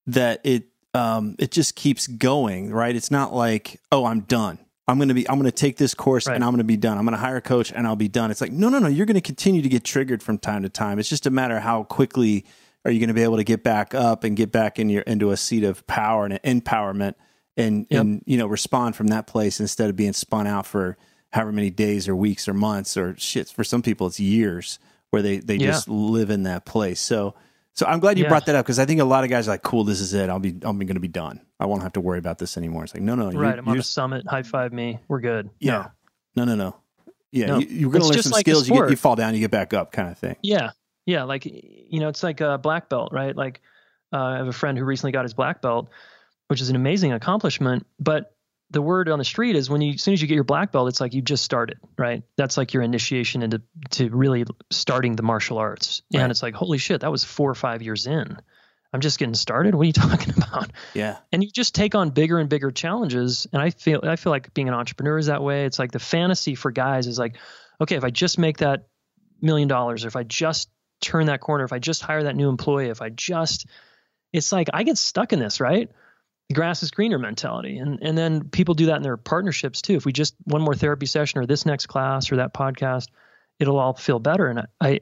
that. 0.08 0.42
It 0.44 0.66
um, 0.94 1.36
it 1.40 1.52
just 1.52 1.76
keeps 1.76 2.06
going. 2.06 2.72
Right, 2.72 2.96
it's 2.96 3.10
not 3.10 3.34
like 3.34 3.82
oh 3.92 4.06
I'm 4.06 4.22
done 4.22 4.60
I'm 4.92 4.98
going 4.98 5.08
to 5.08 5.14
be, 5.14 5.28
I'm 5.30 5.40
going 5.40 5.50
to 5.50 5.52
take 5.52 5.78
this 5.78 5.94
course 5.94 6.28
right. 6.28 6.36
and 6.36 6.44
I'm 6.44 6.52
going 6.52 6.60
to 6.60 6.64
be 6.64 6.78
done. 6.78 6.98
I'm 6.98 7.06
going 7.06 7.14
to 7.14 7.20
hire 7.20 7.38
a 7.38 7.42
coach 7.42 7.72
and 7.72 7.88
I'll 7.88 7.96
be 7.96 8.10
done. 8.10 8.30
It's 8.30 8.42
like, 8.42 8.52
no, 8.52 8.68
no, 8.70 8.80
no. 8.80 8.88
You're 8.88 9.06
going 9.06 9.16
to 9.16 9.22
continue 9.22 9.62
to 9.62 9.70
get 9.70 9.84
triggered 9.84 10.22
from 10.22 10.38
time 10.38 10.64
to 10.64 10.70
time. 10.70 11.00
It's 11.00 11.10
just 11.10 11.26
a 11.26 11.32
matter 11.32 11.58
of 11.58 11.64
how 11.64 11.84
quickly 11.84 12.46
are 12.84 12.92
you 12.92 13.00
going 13.00 13.08
to 13.08 13.14
be 13.14 13.24
able 13.24 13.38
to 13.38 13.44
get 13.44 13.64
back 13.64 13.96
up 13.96 14.24
and 14.24 14.36
get 14.36 14.52
back 14.52 14.80
in 14.80 14.90
your, 14.90 15.04
into 15.04 15.32
a 15.32 15.38
seat 15.38 15.64
of 15.64 15.86
power 15.88 16.26
and 16.26 16.42
empowerment 16.44 17.16
and, 17.56 17.88
yep. 17.90 18.02
and, 18.02 18.24
you 18.26 18.38
know, 18.38 18.48
respond 18.48 18.96
from 18.96 19.08
that 19.08 19.28
place 19.28 19.60
instead 19.60 19.90
of 19.90 19.96
being 19.96 20.14
spun 20.14 20.46
out 20.46 20.66
for 20.66 20.98
however 21.32 21.52
many 21.52 21.70
days 21.70 22.10
or 22.10 22.16
weeks 22.16 22.48
or 22.48 22.54
months 22.54 22.98
or 22.98 23.16
shit. 23.18 23.48
For 23.50 23.64
some 23.64 23.82
people, 23.82 24.08
it's 24.08 24.20
years 24.20 24.80
where 25.12 25.22
they, 25.22 25.38
they 25.38 25.56
yeah. 25.56 25.68
just 25.68 25.88
live 25.88 26.30
in 26.30 26.44
that 26.44 26.66
place. 26.66 27.00
So, 27.00 27.36
so 27.74 27.86
I'm 27.86 28.00
glad 28.00 28.18
you 28.18 28.24
yeah. 28.24 28.30
brought 28.30 28.46
that 28.48 28.56
up 28.56 28.66
because 28.66 28.80
I 28.80 28.86
think 28.86 29.00
a 29.00 29.06
lot 29.06 29.24
of 29.24 29.30
guys 29.30 29.48
are 29.48 29.52
like, 29.52 29.64
"Cool, 29.64 29.84
this 29.84 30.02
is 30.02 30.14
it. 30.14 30.30
I'll 30.30 30.40
be 30.40 30.50
I'm 30.64 30.78
going 30.78 30.88
to 30.88 31.00
be 31.00 31.08
done. 31.08 31.42
I 31.60 31.66
won't 31.66 31.84
have 31.84 31.94
to 31.94 32.02
worry 32.02 32.20
about 32.20 32.38
this 32.38 32.58
anymore." 32.58 32.84
It's 32.84 32.94
like, 32.94 33.04
no, 33.04 33.16
no, 33.16 33.32
right. 33.32 33.58
I'm 33.58 33.68
on 33.68 33.78
the 33.78 33.84
summit. 33.84 34.28
High 34.28 34.44
five 34.44 34.74
me. 34.74 35.00
We're 35.08 35.22
good. 35.22 35.50
Yeah. 35.60 35.90
No, 36.36 36.44
no, 36.44 36.56
no. 36.56 36.56
no. 36.56 36.76
Yeah, 37.32 37.46
no. 37.46 37.60
you, 37.60 37.88
are 37.88 37.92
going 37.92 38.02
to 38.02 38.10
learn 38.10 38.22
some 38.22 38.34
like 38.34 38.46
skills. 38.46 38.68
You, 38.68 38.76
get, 38.76 38.90
you 38.90 38.98
fall 38.98 39.16
down, 39.16 39.34
you 39.34 39.40
get 39.40 39.52
back 39.52 39.74
up, 39.74 39.94
kind 39.94 40.10
of 40.10 40.18
thing. 40.18 40.36
Yeah, 40.42 40.72
yeah. 41.06 41.24
Like 41.24 41.46
you 41.46 42.00
know, 42.02 42.10
it's 42.10 42.24
like 42.24 42.42
a 42.42 42.58
black 42.58 42.90
belt, 42.90 43.14
right? 43.14 43.36
Like 43.36 43.62
uh, 44.12 44.18
I 44.18 44.38
have 44.38 44.48
a 44.48 44.54
friend 44.54 44.78
who 44.78 44.84
recently 44.84 45.14
got 45.14 45.24
his 45.24 45.34
black 45.34 45.62
belt, 45.62 45.90
which 46.48 46.60
is 46.60 46.70
an 46.70 46.76
amazing 46.76 47.14
accomplishment. 47.14 47.88
But 48.00 48.36
the 48.72 48.82
word 48.82 49.10
on 49.10 49.20
the 49.20 49.26
street 49.26 49.56
is 49.56 49.70
when 49.70 49.82
you 49.82 49.94
as 49.94 50.02
soon 50.02 50.14
as 50.14 50.22
you 50.22 50.28
get 50.28 50.36
your 50.36 50.44
black 50.44 50.72
belt, 50.72 50.88
it's 50.88 51.02
like 51.02 51.14
you 51.14 51.22
just 51.22 51.44
started, 51.44 51.78
right? 51.98 52.24
That's 52.38 52.58
like 52.58 52.74
your 52.74 52.84
initiation 52.84 53.44
into 53.44 53.62
to 53.92 54.10
really 54.10 54.46
starting 54.72 55.16
the 55.16 55.24
martial 55.24 55.58
arts. 55.58 56.02
Right. 56.14 56.22
And 56.22 56.32
it's 56.32 56.42
like, 56.42 56.56
holy 56.56 56.78
shit, 56.78 57.02
that 57.02 57.12
was 57.12 57.24
four 57.24 57.50
or 57.50 57.56
five 57.56 57.82
years 57.82 58.08
in. 58.08 58.38
I'm 58.94 59.02
just 59.02 59.20
getting 59.20 59.36
started. 59.36 59.76
What 59.76 59.84
are 59.84 59.86
you 59.86 59.94
talking 59.94 60.34
about? 60.36 60.72
Yeah. 60.94 61.18
And 61.32 61.44
you 61.44 61.50
just 61.52 61.76
take 61.76 61.96
on 61.96 62.10
bigger 62.10 62.40
and 62.40 62.50
bigger 62.50 62.72
challenges. 62.72 63.48
And 63.52 63.62
I 63.62 63.70
feel 63.72 64.02
I 64.04 64.16
feel 64.16 64.32
like 64.32 64.54
being 64.54 64.68
an 64.68 64.74
entrepreneur 64.74 65.18
is 65.18 65.28
that 65.28 65.44
way. 65.44 65.66
It's 65.66 65.80
like 65.80 65.92
the 65.92 66.00
fantasy 66.00 66.56
for 66.56 66.72
guys 66.72 67.08
is 67.08 67.20
like, 67.20 67.36
okay, 67.80 67.96
if 67.96 68.04
I 68.04 68.10
just 68.10 68.40
make 68.40 68.60
that 68.60 68.88
million 69.42 69.68
dollars, 69.68 70.06
or 70.06 70.08
if 70.08 70.16
I 70.16 70.24
just 70.24 70.70
turn 71.02 71.26
that 71.26 71.42
corner, 71.42 71.66
if 71.66 71.74
I 71.74 71.80
just 71.80 72.02
hire 72.02 72.24
that 72.24 72.36
new 72.36 72.48
employee, 72.50 72.90
if 72.90 73.02
I 73.02 73.10
just 73.10 73.66
it's 74.32 74.52
like 74.52 74.70
I 74.74 74.84
get 74.84 74.98
stuck 74.98 75.34
in 75.34 75.40
this, 75.40 75.60
right? 75.60 75.90
Grass 76.52 76.84
is 76.84 76.92
greener 76.92 77.20
mentality. 77.20 77.78
And 77.78 78.00
and 78.02 78.18
then 78.18 78.50
people 78.50 78.74
do 78.74 78.88
that 78.88 78.98
in 78.98 79.04
their 79.04 79.18
partnerships 79.18 79.82
too. 79.82 79.96
If 79.96 80.06
we 80.06 80.12
just 80.12 80.36
one 80.44 80.62
more 80.62 80.76
therapy 80.76 81.06
session 81.06 81.40
or 81.40 81.46
this 81.46 81.66
next 81.66 81.88
class 81.88 82.32
or 82.32 82.38
that 82.38 82.54
podcast, 82.54 83.08
it'll 83.60 83.80
all 83.80 83.94
feel 83.94 84.20
better. 84.20 84.48
And 84.48 84.60
I, 84.60 84.66
I 84.80 85.00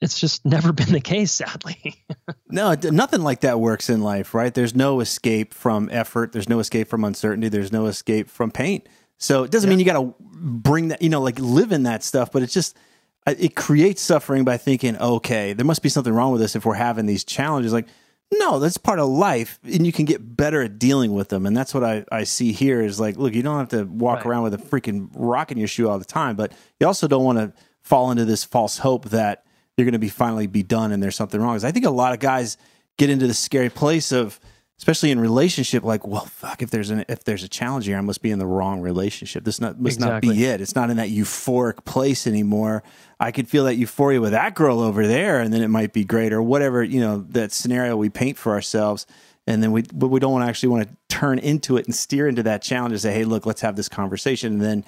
it's 0.00 0.18
just 0.18 0.44
never 0.46 0.72
been 0.72 0.92
the 0.92 1.00
case, 1.00 1.32
sadly. 1.32 2.04
no, 2.48 2.74
nothing 2.74 3.22
like 3.22 3.40
that 3.40 3.60
works 3.60 3.88
in 3.88 4.02
life, 4.02 4.34
right? 4.34 4.52
There's 4.52 4.74
no 4.74 5.00
escape 5.00 5.54
from 5.54 5.88
effort. 5.92 6.32
There's 6.32 6.48
no 6.48 6.58
escape 6.58 6.88
from 6.88 7.04
uncertainty. 7.04 7.48
There's 7.48 7.72
no 7.72 7.86
escape 7.86 8.28
from 8.28 8.50
pain. 8.50 8.82
So 9.18 9.44
it 9.44 9.52
doesn't 9.52 9.68
yeah. 9.68 9.76
mean 9.76 9.78
you 9.78 9.84
got 9.84 10.00
to 10.00 10.14
bring 10.20 10.88
that, 10.88 11.00
you 11.00 11.08
know, 11.08 11.20
like 11.20 11.38
live 11.38 11.70
in 11.70 11.84
that 11.84 12.02
stuff, 12.02 12.32
but 12.32 12.42
it's 12.42 12.52
just, 12.52 12.76
it 13.24 13.54
creates 13.54 14.02
suffering 14.02 14.42
by 14.42 14.56
thinking, 14.56 14.96
okay, 14.96 15.52
there 15.52 15.64
must 15.64 15.80
be 15.80 15.88
something 15.88 16.12
wrong 16.12 16.32
with 16.32 16.42
us 16.42 16.56
if 16.56 16.64
we're 16.64 16.74
having 16.74 17.06
these 17.06 17.22
challenges. 17.22 17.72
Like, 17.72 17.86
no, 18.32 18.58
that's 18.58 18.78
part 18.78 18.98
of 18.98 19.08
life, 19.08 19.58
and 19.62 19.86
you 19.86 19.92
can 19.92 20.04
get 20.04 20.36
better 20.36 20.62
at 20.62 20.78
dealing 20.78 21.14
with 21.14 21.28
them. 21.28 21.46
And 21.46 21.56
that's 21.56 21.74
what 21.74 21.84
I, 21.84 22.04
I 22.10 22.24
see 22.24 22.52
here 22.52 22.80
is 22.80 22.98
like, 22.98 23.16
look, 23.16 23.34
you 23.34 23.42
don't 23.42 23.58
have 23.58 23.68
to 23.68 23.84
walk 23.84 24.18
right. 24.18 24.26
around 24.26 24.42
with 24.44 24.54
a 24.54 24.58
freaking 24.58 25.10
rock 25.14 25.52
in 25.52 25.58
your 25.58 25.68
shoe 25.68 25.88
all 25.88 25.98
the 25.98 26.04
time, 26.04 26.34
but 26.36 26.52
you 26.80 26.86
also 26.86 27.06
don't 27.06 27.24
want 27.24 27.38
to 27.38 27.52
fall 27.82 28.10
into 28.10 28.24
this 28.24 28.44
false 28.44 28.78
hope 28.78 29.10
that 29.10 29.44
you're 29.76 29.84
going 29.84 29.92
to 29.92 29.98
be 29.98 30.08
finally 30.08 30.46
be 30.46 30.62
done 30.62 30.92
and 30.92 31.02
there's 31.02 31.16
something 31.16 31.40
wrong. 31.40 31.54
Because 31.54 31.64
I 31.64 31.72
think 31.72 31.84
a 31.84 31.90
lot 31.90 32.12
of 32.12 32.20
guys 32.20 32.56
get 32.96 33.10
into 33.10 33.26
the 33.26 33.34
scary 33.34 33.70
place 33.70 34.12
of 34.12 34.40
especially 34.82 35.12
in 35.12 35.20
relationship, 35.20 35.84
like, 35.84 36.04
well, 36.08 36.24
fuck, 36.24 36.60
if 36.60 36.70
there's 36.70 36.90
an 36.90 37.04
if 37.08 37.22
there's 37.22 37.44
a 37.44 37.48
challenge 37.48 37.86
here, 37.86 37.96
I 37.96 38.00
must 38.00 38.20
be 38.20 38.32
in 38.32 38.40
the 38.40 38.46
wrong 38.46 38.80
relationship. 38.80 39.44
This 39.44 39.60
not 39.60 39.80
must 39.80 39.98
exactly. 39.98 40.28
not 40.30 40.34
be 40.34 40.44
it. 40.44 40.60
It's 40.60 40.74
not 40.74 40.90
in 40.90 40.96
that 40.96 41.08
euphoric 41.08 41.84
place 41.84 42.26
anymore. 42.26 42.82
I 43.20 43.30
could 43.30 43.48
feel 43.48 43.62
that 43.66 43.76
euphoria 43.76 44.20
with 44.20 44.32
that 44.32 44.56
girl 44.56 44.80
over 44.80 45.06
there, 45.06 45.40
and 45.40 45.52
then 45.52 45.62
it 45.62 45.68
might 45.68 45.92
be 45.92 46.02
great 46.02 46.32
or 46.32 46.42
whatever, 46.42 46.82
you 46.82 46.98
know, 46.98 47.24
that 47.28 47.52
scenario 47.52 47.96
we 47.96 48.10
paint 48.10 48.36
for 48.36 48.54
ourselves. 48.54 49.06
And 49.46 49.62
then 49.62 49.70
we 49.70 49.82
but 49.82 50.08
we 50.08 50.18
don't 50.18 50.32
want 50.32 50.44
to 50.44 50.48
actually 50.48 50.70
want 50.70 50.88
to 50.88 50.96
turn 51.08 51.38
into 51.38 51.76
it 51.76 51.86
and 51.86 51.94
steer 51.94 52.26
into 52.26 52.42
that 52.42 52.60
challenge 52.60 52.90
and 52.90 53.00
say, 53.00 53.12
hey, 53.12 53.24
look, 53.24 53.46
let's 53.46 53.60
have 53.60 53.76
this 53.76 53.88
conversation. 53.88 54.54
And 54.54 54.62
then 54.62 54.84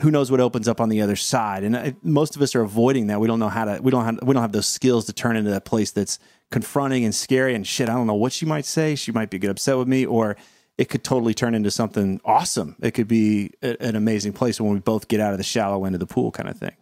who 0.00 0.10
knows 0.10 0.32
what 0.32 0.40
opens 0.40 0.66
up 0.66 0.80
on 0.80 0.88
the 0.88 1.00
other 1.00 1.16
side? 1.16 1.62
And 1.62 1.76
I, 1.76 1.94
most 2.02 2.34
of 2.34 2.42
us 2.42 2.56
are 2.56 2.62
avoiding 2.62 3.06
that. 3.06 3.20
We 3.20 3.28
don't 3.28 3.38
know 3.38 3.48
how 3.48 3.66
to. 3.66 3.80
We 3.80 3.92
don't 3.92 4.04
have. 4.04 4.18
We 4.20 4.34
don't 4.34 4.42
have 4.42 4.50
those 4.50 4.66
skills 4.66 5.06
to 5.06 5.12
turn 5.12 5.36
into 5.36 5.50
that 5.50 5.64
place 5.64 5.92
that's 5.92 6.18
confronting 6.50 7.04
and 7.04 7.14
scary 7.14 7.54
and 7.54 7.66
shit. 7.66 7.88
I 7.88 7.94
don't 7.94 8.06
know 8.06 8.14
what 8.14 8.32
she 8.32 8.46
might 8.46 8.64
say. 8.64 8.94
She 8.94 9.12
might 9.12 9.30
be 9.30 9.38
get 9.38 9.50
upset 9.50 9.76
with 9.76 9.88
me, 9.88 10.06
or 10.06 10.36
it 10.78 10.88
could 10.88 11.04
totally 11.04 11.34
turn 11.34 11.54
into 11.54 11.70
something 11.70 12.20
awesome. 12.24 12.76
It 12.80 12.92
could 12.92 13.08
be 13.08 13.50
a, 13.62 13.80
an 13.82 13.96
amazing 13.96 14.32
place 14.32 14.60
when 14.60 14.72
we 14.72 14.78
both 14.78 15.08
get 15.08 15.20
out 15.20 15.32
of 15.32 15.38
the 15.38 15.44
shallow 15.44 15.84
end 15.84 15.94
of 15.94 16.00
the 16.00 16.06
pool, 16.06 16.30
kind 16.30 16.48
of 16.48 16.56
thing. 16.56 16.76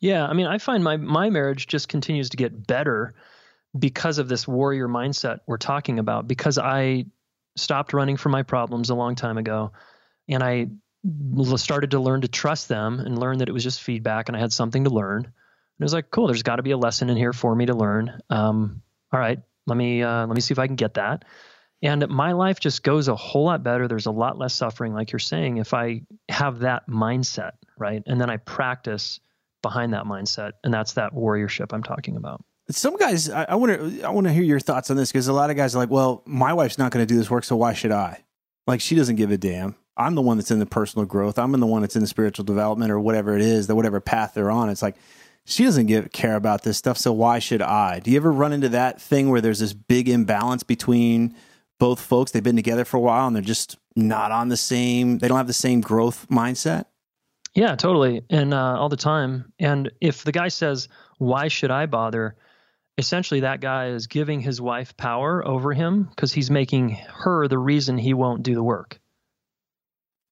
Yeah, 0.00 0.26
I 0.26 0.32
mean, 0.32 0.46
I 0.46 0.58
find 0.58 0.82
my 0.82 0.96
my 0.96 1.30
marriage 1.30 1.66
just 1.66 1.88
continues 1.88 2.30
to 2.30 2.36
get 2.36 2.66
better 2.66 3.14
because 3.78 4.18
of 4.18 4.28
this 4.28 4.46
warrior 4.46 4.88
mindset 4.88 5.40
we're 5.46 5.56
talking 5.58 5.98
about. 5.98 6.28
Because 6.28 6.58
I 6.58 7.06
stopped 7.56 7.92
running 7.92 8.16
from 8.16 8.32
my 8.32 8.42
problems 8.42 8.90
a 8.90 8.94
long 8.94 9.14
time 9.14 9.38
ago, 9.38 9.72
and 10.28 10.42
I 10.42 10.68
started 11.56 11.92
to 11.92 12.00
learn 12.00 12.20
to 12.20 12.28
trust 12.28 12.68
them 12.68 13.00
and 13.00 13.18
learn 13.18 13.38
that 13.38 13.48
it 13.48 13.52
was 13.52 13.64
just 13.64 13.80
feedback, 13.80 14.28
and 14.28 14.36
I 14.36 14.40
had 14.40 14.52
something 14.52 14.84
to 14.84 14.90
learn. 14.90 15.24
And 15.24 15.80
it 15.80 15.84
was 15.84 15.94
like, 15.94 16.10
cool. 16.10 16.26
There's 16.26 16.42
got 16.42 16.56
to 16.56 16.62
be 16.62 16.72
a 16.72 16.76
lesson 16.76 17.08
in 17.08 17.16
here 17.16 17.32
for 17.32 17.54
me 17.54 17.66
to 17.66 17.74
learn. 17.74 18.20
Um, 18.30 18.82
all 19.12 19.20
right, 19.20 19.38
let 19.66 19.76
me 19.76 20.02
uh, 20.02 20.26
let 20.26 20.34
me 20.34 20.40
see 20.40 20.52
if 20.52 20.58
I 20.58 20.66
can 20.66 20.76
get 20.76 20.94
that. 20.94 21.24
And 21.82 22.06
my 22.08 22.32
life 22.32 22.60
just 22.60 22.84
goes 22.84 23.08
a 23.08 23.16
whole 23.16 23.44
lot 23.44 23.64
better. 23.64 23.88
There's 23.88 24.06
a 24.06 24.12
lot 24.12 24.38
less 24.38 24.54
suffering, 24.54 24.94
like 24.94 25.10
you're 25.10 25.18
saying, 25.18 25.56
if 25.56 25.74
I 25.74 26.02
have 26.28 26.60
that 26.60 26.88
mindset, 26.88 27.52
right? 27.76 28.02
And 28.06 28.20
then 28.20 28.30
I 28.30 28.36
practice 28.36 29.18
behind 29.62 29.92
that 29.92 30.04
mindset, 30.04 30.52
and 30.62 30.72
that's 30.72 30.92
that 30.94 31.12
warriorship 31.12 31.72
I'm 31.72 31.82
talking 31.82 32.16
about. 32.16 32.44
Some 32.70 32.96
guys, 32.96 33.28
I 33.28 33.56
want 33.56 33.72
to 33.72 34.02
I 34.04 34.10
want 34.10 34.28
to 34.28 34.32
hear 34.32 34.44
your 34.44 34.60
thoughts 34.60 34.90
on 34.90 34.96
this 34.96 35.10
because 35.10 35.26
a 35.26 35.32
lot 35.32 35.50
of 35.50 35.56
guys 35.56 35.74
are 35.74 35.78
like, 35.78 35.90
well, 35.90 36.22
my 36.24 36.52
wife's 36.52 36.78
not 36.78 36.92
going 36.92 37.04
to 37.04 37.12
do 37.12 37.18
this 37.18 37.28
work, 37.28 37.44
so 37.44 37.56
why 37.56 37.72
should 37.72 37.90
I? 37.90 38.24
Like 38.66 38.80
she 38.80 38.94
doesn't 38.94 39.16
give 39.16 39.30
a 39.32 39.36
damn. 39.36 39.74
I'm 39.96 40.14
the 40.14 40.22
one 40.22 40.38
that's 40.38 40.50
in 40.50 40.58
the 40.58 40.66
personal 40.66 41.04
growth. 41.04 41.38
I'm 41.38 41.52
in 41.54 41.60
the 41.60 41.66
one 41.66 41.82
that's 41.82 41.96
in 41.96 42.02
the 42.02 42.08
spiritual 42.08 42.44
development 42.44 42.90
or 42.90 42.98
whatever 42.98 43.36
it 43.36 43.42
is, 43.42 43.66
that 43.66 43.74
whatever 43.74 44.00
path 44.00 44.32
they're 44.34 44.50
on. 44.50 44.70
It's 44.70 44.80
like 44.80 44.96
she 45.44 45.64
doesn't 45.64 45.86
give 45.86 46.12
care 46.12 46.36
about 46.36 46.62
this 46.62 46.78
stuff, 46.78 46.98
so 46.98 47.12
why 47.12 47.38
should 47.38 47.62
I? 47.62 48.00
Do 48.00 48.10
you 48.10 48.16
ever 48.16 48.32
run 48.32 48.52
into 48.52 48.68
that 48.70 49.00
thing 49.00 49.30
where 49.30 49.40
there's 49.40 49.58
this 49.58 49.72
big 49.72 50.08
imbalance 50.08 50.62
between 50.62 51.34
both 51.78 52.00
folks? 52.00 52.30
They've 52.30 52.42
been 52.42 52.56
together 52.56 52.84
for 52.84 52.96
a 52.96 53.00
while 53.00 53.26
and 53.26 53.34
they're 53.34 53.42
just 53.42 53.76
not 53.96 54.30
on 54.32 54.48
the 54.48 54.56
same. 54.56 55.18
They 55.18 55.28
don't 55.28 55.36
have 55.36 55.46
the 55.46 55.52
same 55.52 55.80
growth 55.80 56.26
mindset. 56.28 56.86
Yeah, 57.54 57.76
totally, 57.76 58.22
and 58.30 58.54
uh, 58.54 58.78
all 58.78 58.88
the 58.88 58.96
time. 58.96 59.52
And 59.58 59.90
if 60.00 60.24
the 60.24 60.32
guy 60.32 60.48
says, 60.48 60.88
"Why 61.18 61.48
should 61.48 61.70
I 61.70 61.84
bother?" 61.86 62.36
essentially 62.98 63.40
that 63.40 63.60
guy 63.60 63.88
is 63.88 64.06
giving 64.06 64.40
his 64.40 64.60
wife 64.60 64.96
power 64.96 65.46
over 65.46 65.72
him 65.72 66.04
because 66.04 66.32
he's 66.32 66.50
making 66.50 66.90
her 66.90 67.48
the 67.48 67.58
reason 67.58 67.96
he 67.98 68.14
won't 68.14 68.42
do 68.42 68.54
the 68.54 68.62
work. 68.62 69.00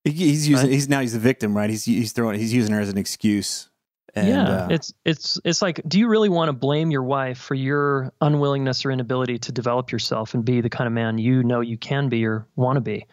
He's 0.04 0.48
using. 0.48 0.66
Right? 0.66 0.72
He's 0.72 0.88
now 0.88 1.00
he's 1.00 1.12
the 1.12 1.18
victim, 1.18 1.56
right? 1.56 1.68
He's 1.68 1.84
he's 1.84 2.12
throwing. 2.12 2.38
He's 2.38 2.54
using 2.54 2.74
her 2.74 2.80
as 2.80 2.88
an 2.88 2.98
excuse. 2.98 3.69
And, 4.14 4.28
yeah, 4.28 4.48
uh, 4.48 4.68
it's 4.70 4.92
it's 5.04 5.40
it's 5.44 5.62
like, 5.62 5.80
do 5.86 5.98
you 5.98 6.08
really 6.08 6.28
want 6.28 6.48
to 6.48 6.52
blame 6.52 6.90
your 6.90 7.02
wife 7.02 7.38
for 7.38 7.54
your 7.54 8.12
unwillingness 8.20 8.84
or 8.84 8.90
inability 8.90 9.38
to 9.40 9.52
develop 9.52 9.92
yourself 9.92 10.34
and 10.34 10.44
be 10.44 10.60
the 10.60 10.70
kind 10.70 10.86
of 10.86 10.92
man 10.92 11.18
you 11.18 11.42
know 11.42 11.60
you 11.60 11.78
can 11.78 12.08
be 12.08 12.26
or 12.26 12.46
want 12.56 12.76
to 12.76 12.80
be? 12.80 13.06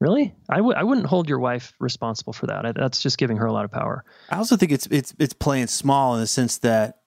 Really, 0.00 0.34
I 0.48 0.56
w- 0.56 0.76
I 0.76 0.82
wouldn't 0.82 1.06
hold 1.06 1.28
your 1.28 1.38
wife 1.38 1.72
responsible 1.78 2.32
for 2.32 2.46
that. 2.48 2.66
I, 2.66 2.72
that's 2.72 3.00
just 3.00 3.16
giving 3.16 3.38
her 3.38 3.46
a 3.46 3.52
lot 3.52 3.64
of 3.64 3.70
power. 3.70 4.04
I 4.28 4.36
also 4.36 4.56
think 4.56 4.72
it's 4.72 4.86
it's 4.88 5.14
it's 5.18 5.32
playing 5.32 5.68
small 5.68 6.14
in 6.14 6.20
the 6.20 6.26
sense 6.26 6.58
that 6.58 6.98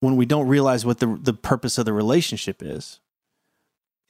when 0.00 0.16
we 0.16 0.26
don't 0.26 0.48
realize 0.48 0.84
what 0.84 0.98
the 0.98 1.18
the 1.20 1.32
purpose 1.32 1.78
of 1.78 1.86
the 1.86 1.92
relationship 1.92 2.62
is, 2.62 3.00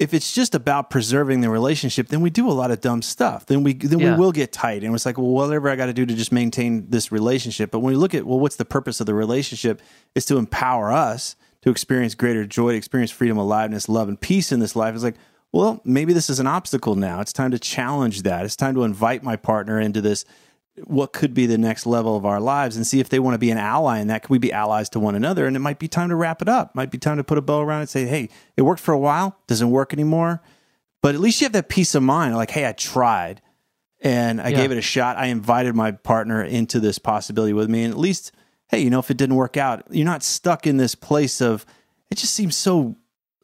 if 0.00 0.14
it's 0.14 0.32
just 0.32 0.54
about 0.54 0.88
preserving 0.88 1.42
the 1.42 1.50
relationship, 1.50 2.08
then 2.08 2.22
we 2.22 2.30
do 2.30 2.48
a 2.48 2.52
lot 2.52 2.70
of 2.70 2.80
dumb 2.80 3.02
stuff. 3.02 3.44
Then 3.44 3.62
we 3.62 3.74
then 3.74 4.00
yeah. 4.00 4.14
we 4.14 4.18
will 4.18 4.32
get 4.32 4.50
tight, 4.50 4.82
and 4.82 4.94
it's 4.94 5.04
like, 5.04 5.18
well, 5.18 5.28
whatever 5.28 5.68
I 5.68 5.76
got 5.76 5.86
to 5.86 5.92
do 5.92 6.06
to 6.06 6.14
just 6.14 6.32
maintain 6.32 6.88
this 6.88 7.12
relationship. 7.12 7.70
But 7.70 7.80
when 7.80 7.92
we 7.92 7.98
look 7.98 8.14
at 8.14 8.24
well, 8.24 8.40
what's 8.40 8.56
the 8.56 8.64
purpose 8.64 9.00
of 9.00 9.06
the 9.06 9.14
relationship? 9.14 9.82
Is 10.14 10.24
to 10.24 10.38
empower 10.38 10.90
us 10.90 11.36
to 11.62 11.70
experience 11.70 12.14
greater 12.14 12.46
joy, 12.46 12.70
to 12.70 12.76
experience 12.78 13.10
freedom, 13.10 13.36
aliveness, 13.36 13.88
love, 13.88 14.08
and 14.08 14.18
peace 14.18 14.50
in 14.50 14.60
this 14.60 14.74
life. 14.74 14.94
It's 14.94 15.04
like, 15.04 15.16
well, 15.52 15.82
maybe 15.84 16.14
this 16.14 16.30
is 16.30 16.40
an 16.40 16.46
obstacle 16.46 16.94
now. 16.94 17.20
It's 17.20 17.34
time 17.34 17.50
to 17.50 17.58
challenge 17.58 18.22
that. 18.22 18.46
It's 18.46 18.56
time 18.56 18.74
to 18.76 18.84
invite 18.84 19.22
my 19.22 19.36
partner 19.36 19.78
into 19.78 20.00
this 20.00 20.24
what 20.84 21.12
could 21.12 21.34
be 21.34 21.46
the 21.46 21.58
next 21.58 21.84
level 21.84 22.16
of 22.16 22.24
our 22.24 22.40
lives 22.40 22.76
and 22.76 22.86
see 22.86 23.00
if 23.00 23.08
they 23.08 23.18
want 23.18 23.34
to 23.34 23.38
be 23.38 23.50
an 23.50 23.58
ally 23.58 23.98
in 23.98 24.06
that. 24.06 24.22
Can 24.22 24.32
we 24.32 24.38
be 24.38 24.52
allies 24.52 24.88
to 24.90 25.00
one 25.00 25.14
another? 25.14 25.46
And 25.46 25.56
it 25.56 25.60
might 25.60 25.78
be 25.78 25.88
time 25.88 26.08
to 26.08 26.16
wrap 26.16 26.40
it 26.40 26.48
up. 26.48 26.74
Might 26.74 26.90
be 26.90 26.98
time 26.98 27.16
to 27.18 27.24
put 27.24 27.38
a 27.38 27.42
bow 27.42 27.60
around 27.60 27.78
it 27.78 27.82
and 27.82 27.90
say, 27.90 28.06
hey, 28.06 28.28
it 28.56 28.62
worked 28.62 28.80
for 28.80 28.92
a 28.92 28.98
while, 28.98 29.36
doesn't 29.46 29.70
work 29.70 29.92
anymore. 29.92 30.42
But 31.02 31.14
at 31.14 31.20
least 31.20 31.40
you 31.40 31.44
have 31.46 31.52
that 31.52 31.68
peace 31.68 31.94
of 31.94 32.02
mind, 32.02 32.36
like, 32.36 32.50
hey, 32.50 32.66
I 32.66 32.72
tried 32.72 33.42
and 34.00 34.40
I 34.40 34.48
Yeah. 34.48 34.56
gave 34.58 34.70
it 34.72 34.78
a 34.78 34.82
shot. 34.82 35.16
I 35.16 35.26
invited 35.26 35.74
my 35.74 35.90
partner 35.92 36.42
into 36.42 36.80
this 36.80 36.98
possibility 36.98 37.52
with 37.52 37.68
me. 37.68 37.84
And 37.84 37.92
at 37.92 37.98
least, 37.98 38.32
hey, 38.68 38.80
you 38.80 38.90
know, 38.90 39.00
if 39.00 39.10
it 39.10 39.16
didn't 39.16 39.36
work 39.36 39.56
out, 39.56 39.84
you're 39.90 40.04
not 40.06 40.22
stuck 40.22 40.66
in 40.66 40.76
this 40.76 40.94
place 40.94 41.40
of 41.42 41.66
it 42.10 42.16
just 42.18 42.34
seems 42.34 42.56
so 42.56 42.96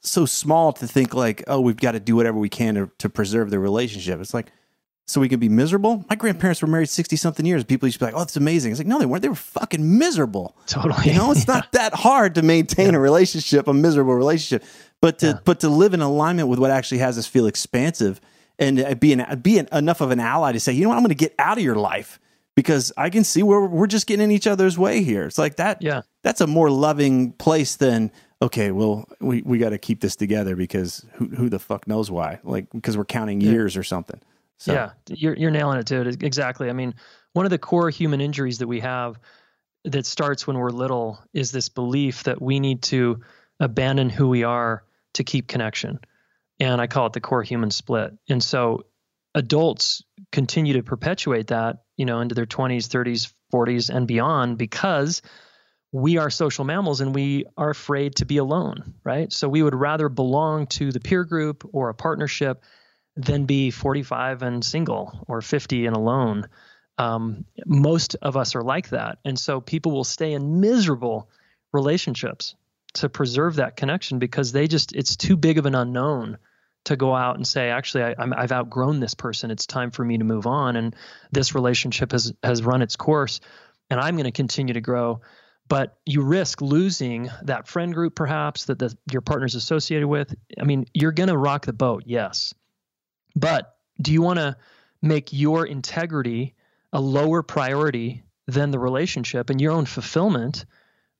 so 0.03 0.25
small 0.25 0.73
to 0.73 0.87
think 0.87 1.15
like, 1.15 1.43
oh, 1.49 1.61
we've 1.61 1.77
got 1.79 1.93
to 1.93 2.01
do 2.01 2.15
whatever 2.15 2.39
we 2.39 2.49
can 2.49 2.77
to, 2.77 2.91
to 2.99 3.09
preserve 3.09 3.51
the 3.51 3.59
relationship. 3.59 4.21
It's 4.21 4.33
like, 4.33 4.53
so 5.07 5.21
we 5.21 5.29
can 5.29 5.38
be 5.38 5.49
miserable. 5.49 6.05
My 6.11 6.16
grandparents 6.16 6.61
were 6.61 6.69
married 6.69 6.88
60 6.88 7.14
something 7.16 7.47
years. 7.47 7.62
People 7.64 7.87
used 7.87 7.99
to 7.99 8.05
be 8.05 8.07
like, 8.07 8.14
oh, 8.14 8.19
that's 8.21 8.37
amazing. 8.37 8.73
It's 8.73 8.81
like, 8.81 8.87
no, 8.88 8.99
they 8.99 9.07
weren't. 9.07 9.23
They 9.23 9.29
were 9.29 9.35
fucking 9.35 9.99
miserable. 9.99 10.57
Totally. 10.66 11.12
You 11.12 11.14
know, 11.14 11.31
it's 11.31 11.47
not 11.47 11.71
that 11.73 11.95
hard 11.95 12.35
to 12.35 12.42
maintain 12.42 12.95
a 12.95 13.01
relationship, 13.01 13.69
a 13.69 13.73
miserable 13.73 14.14
relationship, 14.14 14.66
but 15.01 15.19
to 15.21 15.27
Yeah. 15.29 15.38
but 15.45 15.61
to 15.61 15.69
live 15.69 15.95
in 15.95 16.01
alignment 16.01 16.49
with 16.49 16.59
what 16.59 16.71
actually 16.71 16.99
has 16.99 17.16
us 17.19 17.27
feel 17.27 17.47
expansive 17.47 18.21
and 18.59 18.99
be 18.99 19.12
an, 19.12 19.40
be 19.40 19.59
an, 19.59 19.69
enough 19.73 20.01
of 20.01 20.11
an 20.11 20.19
ally 20.19 20.53
to 20.53 20.59
say, 20.61 20.73
you 20.73 20.83
know 20.83 20.88
what, 20.88 20.97
I'm 20.97 21.03
going 21.03 21.11
to 21.11 21.14
get 21.14 21.35
out 21.38 21.57
of 21.59 21.62
your 21.64 21.77
life 21.77 22.19
because 22.57 22.90
I 22.97 23.11
can 23.11 23.23
see 23.23 23.42
where 23.42 23.61
we're 23.61 23.87
just 23.87 24.07
getting 24.07 24.25
in 24.25 24.31
each 24.31 24.47
other's 24.47 24.79
way 24.79 25.03
here. 25.03 25.25
It's 25.25 25.38
like 25.38 25.57
that. 25.57 25.83
Yeah. 25.83 26.03
that's 26.23 26.40
a 26.40 26.47
more 26.47 26.71
loving 26.71 27.33
place 27.33 27.77
than 27.77 28.11
okay. 28.42 28.71
Well, 28.73 29.07
we 29.21 29.42
we 29.42 29.59
got 29.59 29.71
to 29.71 29.79
keep 29.79 30.01
this 30.01 30.16
together 30.16 30.57
because 30.57 31.05
who 31.14 31.27
who 31.27 31.49
the 31.49 31.59
fuck 31.59 31.87
knows 31.87 32.11
why? 32.11 32.40
Like 32.42 32.66
because 32.73 32.97
we're 32.97 33.05
counting 33.05 33.40
years 33.40 33.77
or 33.77 33.83
something. 33.85 34.21
So 34.59 34.73
Yeah, 34.73 34.90
you're 35.09 35.37
you're 35.37 35.51
nailing 35.51 35.79
it, 35.79 35.87
dude. 35.87 36.23
Exactly. 36.23 36.71
I 36.71 36.73
mean, 36.73 36.95
one 37.33 37.47
of 37.47 37.51
the 37.51 37.59
core 37.59 37.90
human 37.90 38.21
injuries 38.21 38.59
that 38.59 38.66
we 38.66 38.81
have 38.81 39.19
that 39.85 40.07
starts 40.07 40.47
when 40.47 40.59
we're 40.59 40.71
little 40.71 41.21
is 41.33 41.53
this 41.53 41.69
belief 41.69 42.25
that 42.25 42.40
we 42.42 42.61
need 42.61 42.83
to 42.83 43.21
abandon 43.61 44.11
who 44.11 44.29
we 44.29 44.42
are 44.42 44.85
to 45.14 45.25
keep 45.25 45.47
connection. 45.47 46.01
And 46.59 46.81
I 46.81 46.87
call 46.87 47.07
it 47.07 47.12
the 47.12 47.21
core 47.21 47.42
human 47.42 47.71
split. 47.71 48.14
And 48.29 48.42
so 48.42 48.87
adults 49.35 50.03
continue 50.33 50.75
to 50.75 50.83
perpetuate 50.83 51.49
that, 51.49 51.83
you 51.97 52.07
know, 52.07 52.21
into 52.21 52.35
their 52.35 52.47
20s, 52.47 52.88
30s, 52.88 53.33
40s 53.53 53.95
and 53.95 54.09
beyond 54.09 54.59
because 54.59 55.23
we 55.92 56.19
are 56.19 56.31
social 56.31 56.64
mammals 56.64 57.01
and 57.01 57.14
we 57.14 57.45
are 57.57 57.71
afraid 57.71 58.16
to 58.16 58.25
be 58.25 58.38
alone, 58.38 58.95
right? 59.05 59.33
So 59.33 59.49
we 59.49 59.62
would 59.62 59.75
rather 59.75 60.09
belong 60.09 60.66
to 60.69 60.90
the 60.90 61.01
peer 61.01 61.25
group 61.25 61.69
or 61.73 61.90
a 61.90 61.95
partnership 61.95 62.64
than 63.17 63.47
be 63.47 63.71
45 63.71 64.43
and 64.43 64.65
single 64.65 65.25
or 65.27 65.41
50 65.41 65.87
and 65.87 65.97
alone. 65.97 66.49
Um, 66.99 67.45
most 67.65 68.17
of 68.23 68.37
us 68.37 68.55
are 68.55 68.63
like 68.63 68.91
that. 68.91 69.19
And 69.25 69.39
so 69.39 69.61
people 69.61 69.93
will 69.93 70.05
stay 70.05 70.33
in 70.33 70.61
miserable 70.61 71.29
relationships 71.73 72.55
to 72.95 73.09
preserve 73.09 73.57
that 73.57 73.77
connection 73.77 74.19
because 74.19 74.53
they 74.53 74.67
just, 74.67 74.95
it's 74.95 75.17
too 75.17 75.37
big 75.37 75.59
of 75.59 75.67
an 75.67 75.75
unknown 75.75 76.39
to 76.85 76.97
go 76.97 77.15
out 77.15 77.37
and 77.37 77.47
say, 77.47 77.71
actually, 77.71 78.05
I, 78.05 78.15
I've 78.19 78.53
outgrown 78.53 79.01
this 79.01 79.15
person. 79.15 79.51
It's 79.51 79.67
time 79.67 79.91
for 79.91 80.05
me 80.05 80.19
to 80.19 80.25
move 80.25 80.47
on. 80.47 80.77
And 80.77 80.95
this 81.33 81.55
relationship 81.55 82.13
has, 82.13 82.33
has 82.43 82.63
run 82.63 82.81
its 82.81 82.97
course 82.97 83.41
and 83.91 84.01
I'm 84.01 84.15
going 84.17 84.25
to 84.25 84.33
continue 84.33 84.75
to 84.75 84.81
grow. 84.81 85.21
But 85.69 85.99
you 86.07 86.23
risk 86.23 86.63
losing 86.63 87.29
that 87.43 87.67
friend 87.67 87.93
group, 87.93 88.15
perhaps 88.15 88.67
that 88.67 88.79
the, 88.79 88.97
your 89.11 89.21
partner's 89.21 89.57
associated 89.57 90.07
with. 90.07 90.35
I 90.61 90.65
mean, 90.65 90.87
you're 90.95 91.13
going 91.13 91.29
to 91.29 91.37
rock 91.37 91.67
the 91.67 91.73
boat, 91.73 92.05
yes. 92.07 92.55
But 93.37 93.77
do 94.01 94.12
you 94.12 94.22
want 94.22 94.38
to 94.38 94.57
make 95.03 95.33
your 95.33 95.66
integrity 95.66 96.55
a 96.92 97.01
lower 97.01 97.42
priority 97.42 98.25
than 98.46 98.70
the 98.70 98.79
relationship 98.79 99.51
and 99.51 99.61
your 99.61 99.72
own 99.72 99.85
fulfillment? 99.85 100.64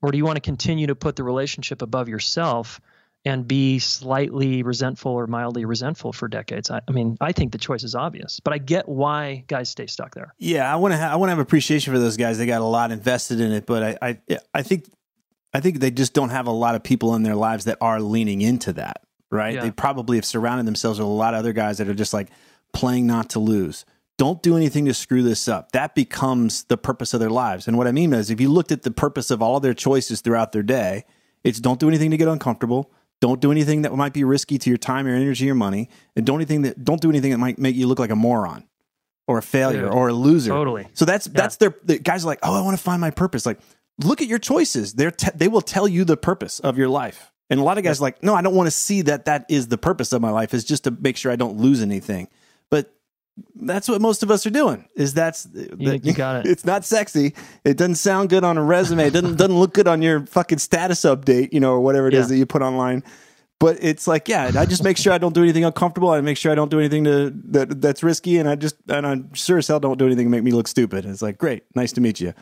Or 0.03 0.11
do 0.11 0.19
you 0.19 0.25
want 0.25 0.37
to 0.37 0.41
continue 0.41 0.89
to 0.89 0.95
put 0.95 1.17
the 1.17 1.23
relationship 1.25 1.83
above 1.83 2.09
yourself 2.09 2.81
and 3.25 3.47
be 3.47 3.81
slightly 3.81 4.63
resentful 4.63 5.13
or 5.13 5.27
mildly 5.27 5.65
resentful 5.65 6.13
for 6.13 6.29
decades? 6.29 6.71
I, 6.71 6.81
I 6.87 6.93
mean, 6.93 7.17
I 7.21 7.33
think 7.33 7.53
the 7.53 7.59
choice 7.59 7.83
is 7.83 7.95
obvious, 7.95 8.41
but 8.41 8.53
I 8.55 8.59
get 8.59 8.89
why 8.89 9.45
guys 9.49 9.69
stay 9.69 9.87
stuck 9.87 10.15
there. 10.15 10.33
Yeah, 10.39 10.73
I 10.73 10.77
want 10.77 10.93
to. 10.93 10.99
Ha- 10.99 11.13
I 11.13 11.17
want 11.17 11.29
to 11.29 11.31
have 11.31 11.41
appreciation 11.41 11.93
for 11.93 11.99
those 11.99 12.17
guys. 12.17 12.39
They 12.39 12.47
got 12.47 12.61
a 12.61 12.65
lot 12.65 12.93
invested 12.93 13.41
in 13.41 13.53
it, 13.53 13.67
but 13.67 13.83
I, 13.83 14.19
I, 14.31 14.39
I 14.55 14.63
think, 14.63 14.89
I 15.53 15.61
think 15.61 15.81
they 15.81 15.91
just 15.91 16.15
don't 16.15 16.31
have 16.31 16.47
a 16.47 16.53
lot 16.53 16.77
of 16.77 16.83
people 16.83 17.15
in 17.15 17.23
their 17.23 17.35
lives 17.35 17.65
that 17.65 17.79
are 17.81 18.01
leaning 18.01 18.43
into 18.43 18.73
that. 18.75 19.03
Right? 19.31 19.55
Yeah. 19.55 19.63
They 19.63 19.71
probably 19.71 20.17
have 20.17 20.25
surrounded 20.25 20.67
themselves 20.67 20.99
with 20.99 21.09
a 21.09 21.11
lot 21.11 21.35
of 21.35 21.39
other 21.39 21.53
guys 21.53 21.79
that 21.79 21.89
are 21.89 21.95
just 21.95 22.15
like 22.15 22.29
playing 22.73 23.07
not 23.07 23.31
to 23.31 23.39
lose. 23.39 23.85
Don't 24.19 24.43
do 24.43 24.57
anything 24.57 24.87
to 24.87 24.95
screw 24.95 25.23
this 25.23 25.47
up. 25.47 25.73
That 25.73 25.95
becomes 25.95 26.65
the 26.65 26.79
purpose 26.79 27.13
of 27.13 27.21
their 27.21 27.31
lives. 27.31 27.69
And 27.69 27.77
what 27.77 27.87
I 27.87 27.93
mean 27.93 28.13
is, 28.15 28.31
if 28.31 28.41
you 28.41 28.49
looked 28.49 28.73
at 28.73 28.83
the 28.83 28.91
purpose 28.91 29.31
of 29.31 29.43
all 29.43 29.57
of 29.57 29.63
their 29.63 29.75
choices 29.75 30.21
throughout 30.21 30.53
their 30.53 30.63
day, 30.63 31.05
it's 31.45 31.61
don't 31.61 31.79
do 31.79 31.89
anything 31.89 32.11
to 32.13 32.17
get 32.17 32.29
uncomfortable. 32.29 32.91
Don't 33.21 33.41
do 33.41 33.51
anything 33.51 33.83
that 33.83 33.95
might 33.95 34.13
be 34.13 34.25
risky 34.25 34.59
to 34.59 34.71
your 34.71 34.77
time, 34.77 35.07
your 35.07 35.17
energy, 35.17 35.47
your 35.47 35.55
money, 35.55 35.89
and 36.15 36.27
don't 36.27 36.37
anything 36.37 36.63
that 36.63 36.85
don't 36.85 37.01
do 37.01 37.09
anything 37.09 37.31
that 37.31 37.39
might 37.39 37.59
make 37.59 37.75
you 37.75 37.87
look 37.87 37.99
like 37.99 38.11
a 38.11 38.17
moron 38.17 38.67
or 39.27 39.39
a 39.39 39.43
failure 39.43 39.83
Dude, 39.83 39.93
or 39.93 40.09
a 40.09 40.13
loser. 40.13 40.51
totally. 40.51 40.87
So 40.95 41.05
that's 41.05 41.27
that's 41.27 41.57
their 41.57 41.75
the 41.83 41.99
guys 41.99 42.25
are 42.25 42.29
like, 42.29 42.41
oh, 42.43 42.55
I 42.55 42.63
want 42.63 42.77
to 42.77 42.83
find 42.83 43.01
my 43.01 43.11
purpose. 43.11 43.47
Like, 43.47 43.59
look 44.03 44.21
at 44.21 44.29
your 44.29 44.39
choices. 44.39 44.95
They're 44.95 45.11
te- 45.11 45.31
they 45.35 45.49
will 45.49 45.63
tell 45.63 45.89
you 45.89 46.05
the 46.05 46.17
purpose 46.17 46.61
of 46.61 46.77
your 46.79 46.89
life. 46.89 47.33
And 47.51 47.61
a 47.61 47.63
lot 47.63 47.79
of 47.79 47.85
guys 47.85 48.01
are 48.01 48.03
like, 48.03 48.23
no, 48.23 48.35
I 48.35 48.43
don't 48.43 48.55
want 48.55 48.67
to 48.67 48.71
see 48.73 49.03
that. 49.03 49.27
That 49.27 49.47
is 49.49 49.69
the 49.69 49.79
purpose 49.79 50.13
of 50.13 50.21
my 50.21 50.31
life. 50.31 50.53
Is 50.55 50.65
just 50.65 50.85
to 50.85 50.91
make 50.91 51.17
sure 51.17 51.31
I 51.31 51.37
don't 51.37 51.57
lose 51.59 51.81
anything. 51.83 52.29
But 52.71 52.93
that's 53.55 53.89
what 53.89 54.01
most 54.01 54.23
of 54.23 54.31
us 54.31 54.47
are 54.47 54.51
doing. 54.51 54.89
Is 54.97 55.15
that's 55.15 55.47
You- 55.55 56.01
you 56.03 56.13
got 56.13 56.45
it. 56.45 56.51
It's 56.51 56.65
not 56.65 56.85
sexy. 56.85 57.35
It 57.65 57.77
doesn't 57.77 57.97
sound 57.97 58.31
good 58.31 58.43
on 58.45 58.57
a 58.59 58.63
resume. 58.63 59.07
It 59.07 59.13
doesn't 59.13 59.37
doesn't 59.37 59.59
look 59.59 59.75
good 59.75 59.87
on 59.87 60.03
your 60.03 60.27
fucking 60.27 60.59
status 60.59 61.03
update, 61.03 61.53
you 61.53 61.61
know, 61.61 61.73
or 61.73 61.81
whatever 61.81 62.09
it 62.09 62.15
is 62.15 62.25
Yeah. 62.25 62.29
that 62.29 62.37
you 62.39 62.47
put 62.47 62.63
online. 62.63 63.03
But 63.59 63.79
it's 63.81 64.07
like, 64.07 64.29
yeah, 64.29 64.51
I 64.59 64.67
just 64.67 64.85
make 64.85 64.99
sure 64.99 65.15
I 65.15 65.19
don't 65.19 65.35
do 65.35 65.43
anything 65.43 65.65
uncomfortable. 65.65 66.11
I 66.11 66.21
make 66.21 66.37
sure 66.37 66.53
I 66.53 66.55
don't 66.55 66.71
do 66.71 66.79
anything 66.79 67.05
to 67.05 67.33
that 67.53 67.81
that's 67.81 68.03
risky, 68.03 68.37
and 68.39 68.47
I 68.49 68.55
just 68.55 68.77
and 68.89 69.07
I 69.07 69.21
sure 69.35 69.57
as 69.59 69.67
hell 69.69 69.81
don't 69.81 69.99
do 69.99 70.05
anything 70.07 70.27
to 70.27 70.31
make 70.31 70.43
me 70.43 70.51
look 70.51 70.69
stupid. 70.69 71.07
It's 71.07 71.23
like, 71.23 71.39
great, 71.39 71.63
nice 71.75 71.93
to 71.93 72.01
meet 72.03 72.21
you. 72.21 72.35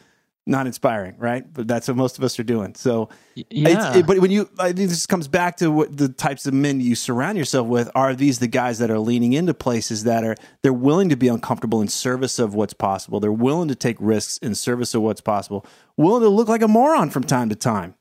Not 0.47 0.67
inspiring, 0.67 1.15
right? 1.17 1.51
But 1.51 1.67
that's 1.67 1.89
what 1.89 1.97
most 1.97 2.19
of 2.19 2.25
us 2.25 2.39
are 2.39 2.43
doing. 2.43 2.75
So, 2.75 3.09
it's- 3.35 3.47
yeah. 3.51 3.97
it- 3.97 4.07
but 4.07 4.19
when 4.19 4.31
you, 4.31 4.47
I 4.59 4.73
think 4.73 4.91
this 4.91 5.07
comes 5.07 5.27
back 5.27 5.57
to 5.59 5.71
what 5.71 5.97
the 5.97 6.09
types 6.11 6.47
of 6.47 6.53
men 6.53 6.81
you 6.83 6.95
surround 6.95 7.39
yourself 7.39 7.67
with. 7.67 7.91
Are 7.95 8.15
these 8.15 8.41
the 8.41 8.47
guys 8.47 8.79
that 8.81 8.91
are 8.91 8.99
leaning 8.99 9.33
into 9.33 9.55
places 9.55 10.05
that 10.05 10.23
are 10.23 10.37
they're 10.63 10.73
willing 10.75 11.09
to 11.09 11.17
be 11.17 11.29
uncomfortable 11.29 11.81
in 11.81 11.89
service 11.89 12.39
of 12.39 12.55
what's 12.55 12.75
possible? 12.75 13.21
They're 13.21 13.33
willing 13.33 13.69
to 13.69 13.75
take 13.75 13.97
risks 13.99 14.37
in 14.39 14.55
service 14.55 14.95
of 14.95 15.01
what's 15.01 15.23
possible. 15.23 15.65
Willing 15.97 16.23
to 16.23 16.29
look 16.29 16.49
like 16.49 16.61
a 16.61 16.69
moron 16.69 17.09
from 17.09 17.25
time 17.25 17.49
to 17.49 17.55
time, 17.55 17.95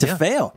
to 0.00 0.08
Yeah. 0.08 0.16
fail 0.16 0.56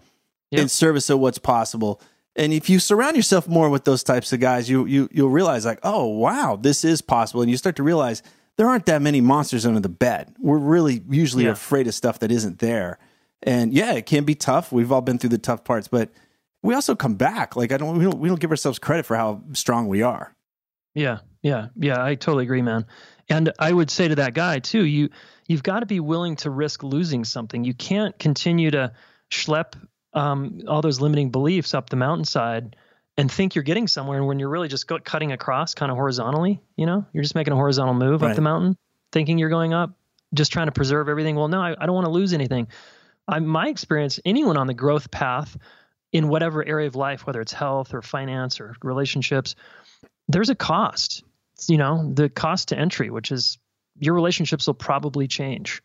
Yeah. 0.50 0.62
in 0.62 0.68
service 0.70 1.12
of 1.12 1.20
what's 1.20 1.38
possible. 1.38 2.02
And 2.36 2.52
if 2.54 2.72
you 2.72 2.80
surround 2.80 3.16
yourself 3.16 3.48
more 3.48 3.70
with 3.70 3.84
those 3.84 4.02
types 4.02 4.34
of 4.34 4.40
guys, 4.40 4.68
you 4.68 4.86
you 4.88 5.10
you'll 5.12 5.30
realize 5.30 5.64
like, 5.64 5.80
oh 5.84 6.06
wow, 6.08 6.58
this 6.60 6.84
is 6.84 7.04
possible, 7.04 7.44
and 7.44 7.52
you 7.52 7.58
start 7.58 7.76
to 7.76 7.84
realize 7.84 8.24
there 8.58 8.68
aren't 8.68 8.86
that 8.86 9.02
many 9.02 9.22
monsters 9.22 9.66
under 9.66 9.80
the 9.80 9.90
bed. 9.90 10.36
We're 10.40 10.58
really 10.60 11.04
usually 11.10 11.46
Yeah. 11.46 11.52
afraid 11.52 11.88
of 11.88 11.94
stuff 11.94 12.20
that 12.20 12.32
isn't 12.32 12.60
there. 12.60 13.00
And 13.42 13.74
yeah, 13.74 13.94
it 13.94 14.06
can 14.06 14.24
be 14.24 14.36
tough. 14.36 14.72
We've 14.72 14.92
all 14.92 15.02
been 15.02 15.18
through 15.18 15.32
the 15.32 15.38
tough 15.38 15.64
parts, 15.64 15.88
but 15.88 16.10
we 16.62 16.74
also 16.74 16.96
come 16.96 17.16
back. 17.16 17.56
Like 17.56 17.72
I 17.72 17.78
don't 17.78 17.98
we 17.98 18.04
don't 18.06 18.20
we 18.20 18.30
don't 18.30 18.40
give 18.40 18.52
ourselves 18.52 18.80
credit 18.80 19.06
for 19.06 19.18
how 19.18 19.44
strong 19.54 19.88
we 19.88 20.02
are. 20.02 20.36
Yeah, 20.96 21.20
yeah, 21.42 21.68
yeah. 21.76 22.02
I 22.04 22.16
totally 22.16 22.44
agree, 22.46 22.62
man. 22.62 22.86
And 23.30 23.52
I 23.60 23.72
would 23.74 23.90
say 23.90 24.08
to 24.08 24.16
that 24.16 24.34
guy 24.34 24.60
too, 24.60 24.86
you 24.86 25.10
you've 25.48 25.64
got 25.64 25.82
to 25.82 25.86
be 25.86 26.00
willing 26.00 26.36
to 26.38 26.50
risk 26.50 26.84
losing 26.84 27.26
something. 27.26 27.64
You 27.66 27.74
can't 27.74 28.18
continue 28.18 28.72
to 28.72 28.94
schlep 29.32 29.74
um, 30.14 30.62
all 30.68 30.82
those 30.82 31.02
limiting 31.02 31.32
beliefs 31.32 31.74
up 31.74 31.90
the 31.90 31.96
mountainside 31.96 32.76
and 33.18 33.32
think 33.32 33.56
you're 33.56 33.64
getting 33.64 33.88
somewhere 33.88 34.24
when 34.24 34.40
you're 34.40 34.50
really 34.50 34.68
just 34.68 34.88
cutting 35.04 35.32
across 35.32 35.74
kind 35.76 35.92
of 35.92 35.98
horizontally. 35.98 36.62
You 36.76 36.86
know, 36.86 37.06
you're 37.14 37.24
just 37.24 37.36
making 37.36 37.54
a 37.54 37.56
horizontal 37.56 37.94
move 37.94 38.22
Right. 38.22 38.32
up 38.32 38.36
the 38.36 38.42
mountain, 38.42 38.76
thinking 39.12 39.38
you're 39.38 39.50
going 39.50 39.74
up, 39.74 39.92
just 40.34 40.52
trying 40.52 40.68
to 40.68 40.72
preserve 40.72 41.10
everything. 41.10 41.36
Well, 41.36 41.48
no, 41.48 41.62
I, 41.62 41.76
I 41.80 41.86
don't 41.86 41.96
want 41.96 42.06
to 42.06 42.12
lose 42.12 42.34
anything. 42.34 42.68
I, 43.28 43.40
my 43.40 43.68
experience, 43.70 44.20
anyone 44.26 44.58
on 44.58 44.68
the 44.68 44.74
growth 44.74 45.12
path 45.12 45.56
in 46.12 46.28
whatever 46.28 46.66
area 46.66 46.88
of 46.88 46.96
life, 46.96 47.26
whether 47.26 47.42
it's 47.42 47.54
health 47.54 47.94
or 47.94 48.02
finance 48.02 48.60
or 48.60 48.76
relationships, 48.84 49.56
there's 50.28 50.50
a 50.50 50.56
cost. 50.56 51.24
You 51.68 51.78
know, 51.78 52.12
the 52.14 52.30
cost 52.30 52.70
to 52.70 52.78
entry, 52.78 53.10
which 53.10 53.32
is 53.32 53.58
your 54.00 54.16
relationships 54.16 54.66
will 54.68 54.74
probably 54.74 55.28
change. 55.28 55.82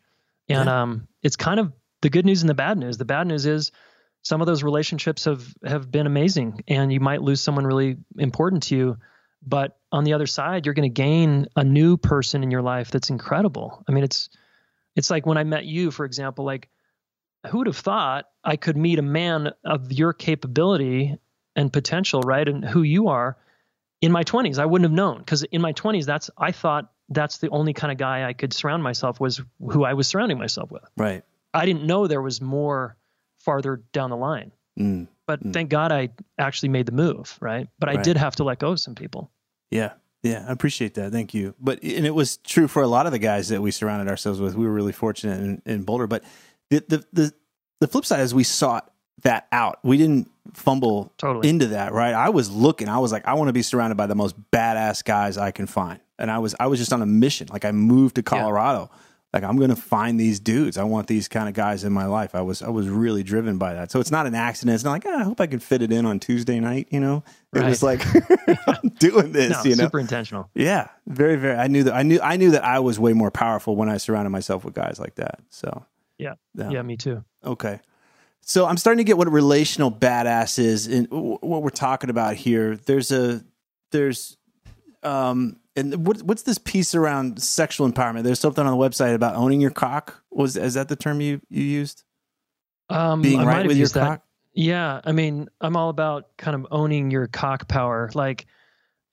And 0.48 0.66
Yeah. 0.66 0.82
um, 0.82 1.08
it's 1.22 1.36
kind 1.36 1.60
of 1.60 1.72
the 2.00 2.08
good 2.08 2.24
news 2.24 2.42
and 2.42 2.48
the 2.48 2.54
bad 2.54 2.78
news. 2.78 2.96
The 2.96 3.04
bad 3.04 3.26
news 3.26 3.44
is 3.44 3.70
some 4.22 4.40
of 4.40 4.46
those 4.46 4.62
relationships 4.62 5.24
have 5.24 5.46
have 5.64 5.90
been 5.90 6.06
amazing, 6.06 6.64
and 6.68 6.92
you 6.92 7.00
might 7.00 7.22
lose 7.22 7.40
someone 7.40 7.66
really 7.66 7.96
important 8.18 8.64
to 8.64 8.76
you. 8.76 8.98
But 9.46 9.78
on 9.92 10.04
the 10.04 10.14
other 10.14 10.26
side, 10.26 10.66
you're 10.66 10.74
going 10.74 10.90
to 10.90 10.94
gain 10.94 11.46
a 11.56 11.64
new 11.64 11.96
person 11.96 12.42
in 12.42 12.50
your 12.50 12.62
life 12.62 12.90
that's 12.90 13.10
incredible. 13.10 13.84
I 13.88 13.92
mean, 13.92 14.04
it's 14.04 14.28
it's 14.96 15.10
like 15.10 15.26
when 15.26 15.38
I 15.38 15.44
met 15.44 15.64
you, 15.64 15.90
for 15.90 16.04
example. 16.04 16.44
Like, 16.44 16.68
who 17.46 17.58
would 17.58 17.66
have 17.68 17.76
thought 17.76 18.26
I 18.44 18.56
could 18.56 18.76
meet 18.76 18.98
a 18.98 19.02
man 19.02 19.52
of 19.64 19.92
your 19.92 20.12
capability 20.12 21.16
and 21.54 21.72
potential, 21.72 22.20
right, 22.22 22.46
and 22.46 22.64
who 22.64 22.82
you 22.82 23.08
are 23.08 23.36
in 24.00 24.12
my 24.12 24.24
20s? 24.24 24.58
I 24.58 24.66
wouldn't 24.66 24.90
have 24.90 24.96
known 24.96 25.18
because 25.18 25.44
in 25.44 25.60
my 25.60 25.72
20s, 25.72 26.04
that's 26.04 26.30
I 26.36 26.52
thought 26.52 26.92
that's 27.08 27.38
the 27.38 27.48
only 27.50 27.72
kind 27.72 27.92
of 27.92 27.98
guy 27.98 28.28
I 28.28 28.32
could 28.32 28.52
surround 28.52 28.82
myself 28.82 29.20
was 29.20 29.40
who 29.60 29.84
I 29.84 29.94
was 29.94 30.08
surrounding 30.08 30.38
myself 30.38 30.70
with. 30.70 30.84
Right. 30.96 31.22
I 31.54 31.64
didn't 31.64 31.84
know 31.84 32.06
there 32.06 32.20
was 32.20 32.40
more 32.40 32.96
farther 33.38 33.82
down 33.92 34.10
the 34.10 34.16
line. 34.16 34.52
Mm. 34.78 35.08
But 35.26 35.42
Mm. 35.44 35.52
thank 35.52 35.70
God 35.70 35.92
I 35.92 36.10
actually 36.38 36.70
made 36.70 36.86
the 36.86 36.92
move, 36.92 37.36
right? 37.40 37.68
But 37.78 37.88
I 37.88 37.94
Right. 37.96 38.04
did 38.04 38.16
have 38.16 38.36
to 38.36 38.44
let 38.44 38.58
go 38.58 38.70
of 38.72 38.80
some 38.80 38.94
people. 38.94 39.30
Yeah. 39.70 39.92
Yeah, 40.22 40.44
I 40.48 40.52
appreciate 40.52 40.94
that. 40.94 41.12
Thank 41.12 41.32
you. 41.32 41.54
But 41.60 41.80
and 41.82 42.04
it 42.04 42.14
was 42.14 42.38
true 42.38 42.66
for 42.66 42.82
a 42.82 42.88
lot 42.88 43.06
of 43.06 43.12
the 43.12 43.18
guys 43.20 43.48
that 43.50 43.62
we 43.62 43.70
surrounded 43.70 44.08
ourselves 44.08 44.40
with. 44.40 44.54
We 44.56 44.66
were 44.66 44.72
really 44.72 44.92
fortunate 44.92 45.40
in, 45.40 45.62
in 45.64 45.82
Boulder. 45.84 46.06
But 46.08 46.24
the, 46.70 46.82
the 46.88 47.04
the 47.12 47.32
the 47.80 47.86
flip 47.86 48.04
side 48.04 48.20
is 48.20 48.34
we 48.34 48.42
sought 48.42 48.90
that 49.22 49.46
out. 49.52 49.78
We 49.84 49.96
didn't 49.96 50.28
fumble 50.54 51.12
Totally. 51.18 51.48
into 51.48 51.68
that, 51.68 51.92
right? 51.92 52.14
I 52.14 52.30
was 52.30 52.50
looking. 52.50 52.88
I 52.88 52.98
was 52.98 53.12
like, 53.12 53.28
I 53.28 53.34
want 53.34 53.48
to 53.48 53.52
be 53.52 53.62
surrounded 53.62 53.94
by 53.96 54.06
the 54.06 54.16
most 54.16 54.34
badass 54.50 55.04
guys 55.04 55.38
I 55.38 55.52
can 55.52 55.66
find. 55.66 56.00
And 56.18 56.32
I 56.32 56.38
was 56.38 56.56
I 56.58 56.66
was 56.66 56.80
just 56.80 56.92
on 56.92 57.00
a 57.00 57.06
mission. 57.06 57.46
Like 57.52 57.64
I 57.64 57.70
moved 57.70 58.16
to 58.16 58.22
Colorado. 58.24 58.90
Like 59.32 59.42
I'm 59.44 59.58
going 59.58 59.68
to 59.68 59.76
find 59.76 60.18
these 60.18 60.40
dudes. 60.40 60.78
I 60.78 60.84
want 60.84 61.06
these 61.06 61.28
kind 61.28 61.48
of 61.48 61.54
guys 61.54 61.84
in 61.84 61.92
my 61.92 62.06
life. 62.06 62.34
I 62.34 62.40
was 62.40 62.62
I 62.62 62.70
was 62.70 62.88
really 62.88 63.22
driven 63.22 63.58
by 63.58 63.74
that. 63.74 63.90
So 63.90 64.00
it's 64.00 64.10
not 64.10 64.26
an 64.26 64.34
accident. 64.34 64.74
It's 64.74 64.84
not 64.84 64.92
like 64.92 65.04
"Ah, 65.06 65.20
I 65.20 65.22
hope 65.24 65.40
I 65.40 65.46
can 65.46 65.58
fit 65.58 65.82
it 65.82 65.92
in 65.92 66.06
on 66.06 66.18
Tuesday 66.18 66.58
night. 66.60 66.88
You 66.90 67.00
know, 67.00 67.22
it 67.52 67.62
was 67.62 67.82
like 67.82 68.00
I'm 68.66 68.88
doing 68.98 69.32
this. 69.32 69.50
no, 69.50 69.62
you 69.64 69.76
know, 69.76 69.84
super 69.84 70.00
intentional. 70.00 70.48
yeah, 70.54 70.88
very, 71.06 71.36
very. 71.36 71.56
I 71.56 71.66
knew 71.66 71.82
that. 71.84 71.94
I 71.94 72.02
knew. 72.04 72.20
I 72.22 72.36
knew 72.38 72.52
that 72.52 72.64
I 72.64 72.78
was 72.80 72.98
way 72.98 73.12
more 73.12 73.30
powerful 73.30 73.76
when 73.76 73.90
I 73.90 73.98
surrounded 73.98 74.30
myself 74.30 74.64
with 74.64 74.72
guys 74.74 74.98
like 74.98 75.16
that. 75.16 75.40
So 75.50 75.84
Yeah. 76.16 76.34
Yeah. 76.54 76.70
Yeah, 76.70 76.82
me 76.82 76.96
too. 76.96 77.22
okay. 77.44 77.80
So 78.40 78.64
I'm 78.64 78.78
starting 78.78 78.98
to 78.98 79.04
get 79.04 79.18
what 79.18 79.26
a 79.28 79.30
relational 79.30 79.92
badass 79.92 80.58
is, 80.58 80.86
and 80.86 81.06
what 81.10 81.62
we're 81.62 81.68
talking 81.68 82.08
about 82.08 82.34
here. 82.36 82.76
There's 82.76 83.12
a 83.12 83.44
there's 83.92 84.38
um 85.02 85.58
and 85.78 86.06
what 86.06 86.22
what's 86.22 86.42
this 86.42 86.58
piece 86.58 86.94
around 86.94 87.40
sexual 87.42 87.90
empowerment? 87.90 88.24
There's 88.24 88.40
something 88.40 88.64
on 88.66 88.70
the 88.76 88.82
website 88.84 89.14
about 89.14 89.34
owning 89.36 89.60
your 89.60 89.70
cock. 89.70 90.22
Was 90.30 90.56
is 90.56 90.74
that 90.74 90.88
the 90.88 90.96
term 90.96 91.20
you 91.20 91.40
you 91.48 91.62
used? 91.62 92.04
Um, 92.90 93.22
Being 93.22 93.40
I 93.40 93.44
right 93.44 93.66
with 93.66 93.76
your 93.76 93.88
that. 93.88 94.06
cock. 94.06 94.22
Yeah, 94.54 95.00
I 95.04 95.12
mean, 95.12 95.48
I'm 95.60 95.76
all 95.76 95.88
about 95.90 96.36
kind 96.36 96.54
of 96.54 96.66
owning 96.70 97.10
your 97.10 97.26
cock 97.28 97.68
power. 97.68 98.10
Like, 98.14 98.46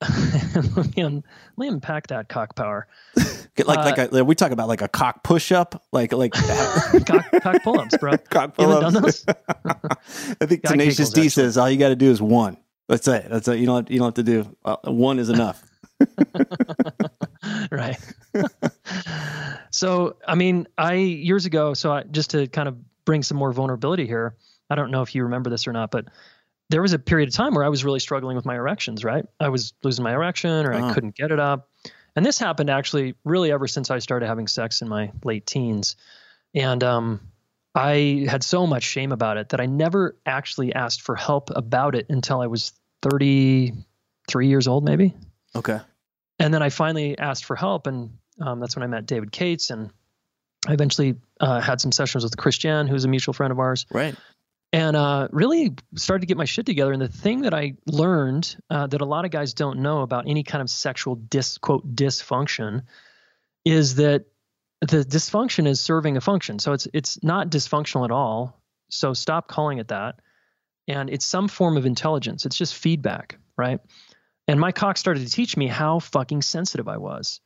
let 0.00 0.96
me 0.96 1.02
un- 1.02 1.24
let 1.56 1.64
me 1.64 1.68
unpack 1.68 2.08
that 2.08 2.28
cock 2.28 2.54
power. 2.56 2.86
Get 3.56 3.66
like 3.66 3.78
Uh, 3.78 3.84
like 3.84 4.12
a, 4.12 4.24
we 4.24 4.34
talk 4.34 4.50
about 4.50 4.68
like 4.68 4.82
a 4.82 4.88
cock 4.88 5.22
push 5.24 5.52
up, 5.52 5.82
like 5.92 6.12
like 6.12 6.32
cock, 7.06 7.24
cock 7.42 7.62
pull-ups, 7.62 7.96
bro. 7.98 8.16
cock 8.18 8.54
done 8.56 8.92
pull-ups. 8.92 9.24
I 9.28 10.46
think 10.46 10.62
Yeah, 10.64 10.70
Tenacious 10.70 11.10
Kegels, 11.10 11.14
D 11.14 11.20
actually. 11.20 11.28
says 11.30 11.58
all 11.58 11.70
you 11.70 11.78
got 11.78 11.88
to 11.88 11.96
do 11.96 12.10
is 12.10 12.20
one. 12.20 12.56
That's 12.88 13.08
it. 13.08 13.26
That's 13.30 13.48
it. 13.48 13.58
You 13.58 13.66
don't 13.66 13.84
have, 13.86 13.90
you 13.92 13.98
don't 13.98 14.06
have 14.08 14.14
to 14.14 14.22
do 14.22 14.56
uh, 14.64 14.76
one 14.84 15.18
is 15.18 15.28
enough. 15.28 15.62
right. 17.70 17.98
so, 19.70 20.16
I 20.26 20.34
mean, 20.34 20.66
I 20.76 20.94
years 20.94 21.46
ago, 21.46 21.74
so 21.74 21.92
I, 21.92 22.02
just 22.04 22.30
to 22.30 22.46
kind 22.46 22.68
of 22.68 22.76
bring 23.04 23.22
some 23.22 23.36
more 23.36 23.52
vulnerability 23.52 24.06
here, 24.06 24.34
I 24.68 24.74
don't 24.74 24.90
know 24.90 25.02
if 25.02 25.14
you 25.14 25.24
remember 25.24 25.50
this 25.50 25.66
or 25.66 25.72
not, 25.72 25.90
but 25.90 26.06
there 26.68 26.82
was 26.82 26.92
a 26.92 26.98
period 26.98 27.28
of 27.28 27.34
time 27.34 27.54
where 27.54 27.64
I 27.64 27.68
was 27.68 27.84
really 27.84 28.00
struggling 28.00 28.36
with 28.36 28.44
my 28.44 28.56
erections, 28.56 29.04
right? 29.04 29.24
I 29.38 29.48
was 29.50 29.72
losing 29.82 30.02
my 30.02 30.12
erection 30.12 30.66
or 30.66 30.72
Uh-huh. 30.72 30.88
I 30.88 30.94
couldn't 30.94 31.14
get 31.14 31.30
it 31.30 31.38
up. 31.38 31.68
And 32.16 32.24
this 32.24 32.38
happened 32.38 32.70
actually 32.70 33.14
really 33.24 33.52
ever 33.52 33.68
since 33.68 33.90
I 33.90 33.98
started 33.98 34.26
having 34.26 34.48
sex 34.48 34.82
in 34.82 34.88
my 34.88 35.12
late 35.22 35.46
teens. 35.46 35.96
And 36.54 36.82
um, 36.82 37.20
I 37.74 38.26
had 38.28 38.42
so 38.42 38.66
much 38.66 38.82
shame 38.82 39.12
about 39.12 39.36
it 39.36 39.50
that 39.50 39.60
I 39.60 39.66
never 39.66 40.16
actually 40.24 40.74
asked 40.74 41.02
for 41.02 41.14
help 41.14 41.50
about 41.54 41.94
it 41.94 42.06
until 42.08 42.40
I 42.40 42.46
was 42.46 42.72
33 43.02 44.48
years 44.48 44.66
old, 44.66 44.82
maybe 44.82 45.14
Okay. 45.56 45.80
and 46.38 46.52
then 46.54 46.62
I 46.62 46.68
finally 46.70 47.18
asked 47.18 47.44
for 47.44 47.56
help, 47.56 47.86
and 47.86 48.10
um, 48.40 48.60
that's 48.60 48.76
when 48.76 48.82
I 48.82 48.86
met 48.86 49.06
David 49.06 49.32
Cates, 49.32 49.70
and 49.70 49.90
I 50.68 50.72
eventually 50.72 51.14
uh, 51.40 51.60
had 51.60 51.80
some 51.80 51.92
sessions 51.92 52.24
with 52.24 52.36
Christian, 52.36 52.86
who's 52.88 53.04
a 53.04 53.08
mutual 53.08 53.32
friend 53.34 53.50
of 53.52 53.58
ours, 53.58 53.86
Right. 53.90 54.14
and 54.72 54.96
uh, 54.96 55.28
really 55.30 55.74
started 55.94 56.20
to 56.22 56.26
get 56.26 56.36
my 56.36 56.44
shit 56.44 56.66
together. 56.66 56.92
And 56.92 57.00
the 57.00 57.08
thing 57.08 57.42
that 57.42 57.54
I 57.54 57.74
learned 57.86 58.56
uh, 58.68 58.86
that 58.88 59.00
a 59.00 59.04
lot 59.04 59.24
of 59.24 59.30
guys 59.30 59.54
don't 59.54 59.78
know 59.80 60.02
about 60.02 60.28
any 60.28 60.42
kind 60.42 60.60
of 60.62 60.68
sexual 60.70 61.14
dis 61.14 61.58
quote 61.58 61.94
dysfunction 61.94 62.82
is 63.64 63.94
that 63.96 64.26
the 64.80 64.98
dysfunction 65.04 65.66
is 65.66 65.80
serving 65.80 66.16
a 66.16 66.20
function. 66.20 66.58
So 66.58 66.72
it's 66.72 66.86
it's 66.92 67.22
not 67.22 67.48
dysfunctional 67.50 68.04
at 68.04 68.10
all. 68.10 68.60
So 68.90 69.14
stop 69.14 69.48
calling 69.48 69.78
it 69.78 69.88
that. 69.88 70.16
And 70.88 71.10
it's 71.10 71.24
some 71.24 71.48
form 71.48 71.76
of 71.76 71.86
intelligence. 71.86 72.44
It's 72.46 72.56
just 72.56 72.74
feedback, 72.74 73.38
right? 73.56 73.80
And 74.48 74.60
my 74.60 74.72
cock 74.72 74.96
started 74.96 75.26
to 75.26 75.30
teach 75.32 75.56
me 75.56 75.66
how 75.66 75.98
fucking 75.98 76.42
sensitive 76.42 76.88
I 76.88 76.98
was. 76.98 77.40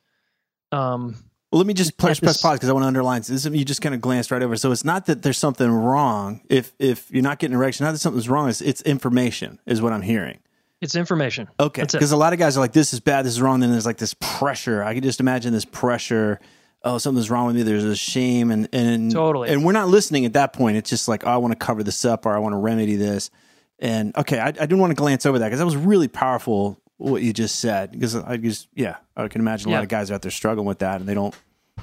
Um, 0.73 1.17
Well, 1.51 1.59
let 1.59 1.67
me 1.67 1.75
just 1.75 1.97
press, 1.97 2.21
press 2.21 2.35
this- 2.35 2.43
pause 2.43 2.59
because 2.59 2.69
I 2.69 2.73
want 2.73 2.85
to 2.85 2.89
underline 2.89 3.23
this. 3.23 3.45
You 3.45 3.65
just 3.65 3.83
kind 3.83 3.95
of 3.95 4.01
glanced 4.01 4.31
right 4.31 4.43
over. 4.43 4.57
So 4.57 4.71
it's 4.71 4.85
not 4.85 5.07
that 5.07 5.23
there's 5.23 5.39
something 5.39 5.69
wrong. 5.71 6.43
If 6.49 6.73
if 6.79 7.11
you're 7.11 7.23
not 7.23 7.39
getting 7.39 7.57
erection, 7.57 7.85
not 7.85 7.93
that 7.93 7.99
something's 7.99 8.29
wrong. 8.29 8.49
It's, 8.49 8.61
it's 8.61 8.83
information, 8.83 9.59
is 9.67 9.83
what 9.83 9.93
I'm 9.93 10.03
hearing. 10.03 10.39
it's 10.81 10.95
information. 10.95 11.49
Okay. 11.59 11.83
Because 11.83 12.13
a 12.13 12.17
lot 12.17 12.33
of 12.33 12.39
guys 12.39 12.57
are 12.57 12.61
like, 12.61 12.73
this 12.73 12.93
is 12.93 13.01
bad, 13.01 13.25
this 13.27 13.33
is 13.33 13.43
wrong. 13.43 13.61
Then 13.61 13.71
there's 13.71 13.85
like 13.87 13.99
this 13.99 14.15
pressure. 14.21 14.83
I 14.83 14.95
can 14.95 15.03
just 15.03 15.21
imagine 15.21 15.53
this 15.53 15.65
pressure. 15.65 16.39
Oh, 16.83 16.97
something's 16.99 17.31
wrong 17.31 17.47
with 17.49 17.57
me. 17.57 17.63
There's 17.63 17.85
a 17.85 17.95
shame. 17.97 18.51
And, 18.51 18.67
and, 18.73 19.11
Totally. 19.11 19.51
and 19.51 19.63
we're 19.65 19.73
not 19.73 19.89
listening 19.89 20.25
at 20.25 20.33
that 20.33 20.55
point. 20.55 20.79
It's 20.79 20.89
just 20.89 21.07
like, 21.09 21.27
oh, 21.27 21.31
I 21.31 21.37
want 21.37 21.53
to 21.53 21.59
cover 21.59 21.83
this 21.83 22.05
up 22.07 22.25
or 22.25 22.35
I 22.35 22.39
want 22.39 22.55
to 22.55 22.57
remedy 22.57 22.97
this. 22.97 23.31
And 23.79 24.17
okay, 24.17 24.39
I, 24.39 24.47
I 24.49 24.53
didn't 24.53 24.79
want 24.79 24.93
to 24.93 24.95
glance 24.95 25.27
over 25.27 25.39
that 25.41 25.47
because 25.47 25.59
that 25.59 25.67
was 25.67 25.77
really 25.77 26.09
powerful 26.09 26.81
what 27.01 27.23
you 27.23 27.33
just 27.33 27.57
said. 27.57 27.93
Because 27.93 28.15
I 28.15 28.37
just, 28.37 28.69
yeah, 28.75 28.97
I 29.17 29.29
can 29.29 29.41
imagine 29.41 29.71
a 29.71 29.73
lot 29.73 29.83
of 29.83 29.89
guys 29.89 30.11
out 30.11 30.23
there 30.23 30.31
struggling 30.31 30.67
with 30.67 30.81
that 30.81 31.01
and 31.01 31.09
they 31.09 31.15
don't 31.15 31.35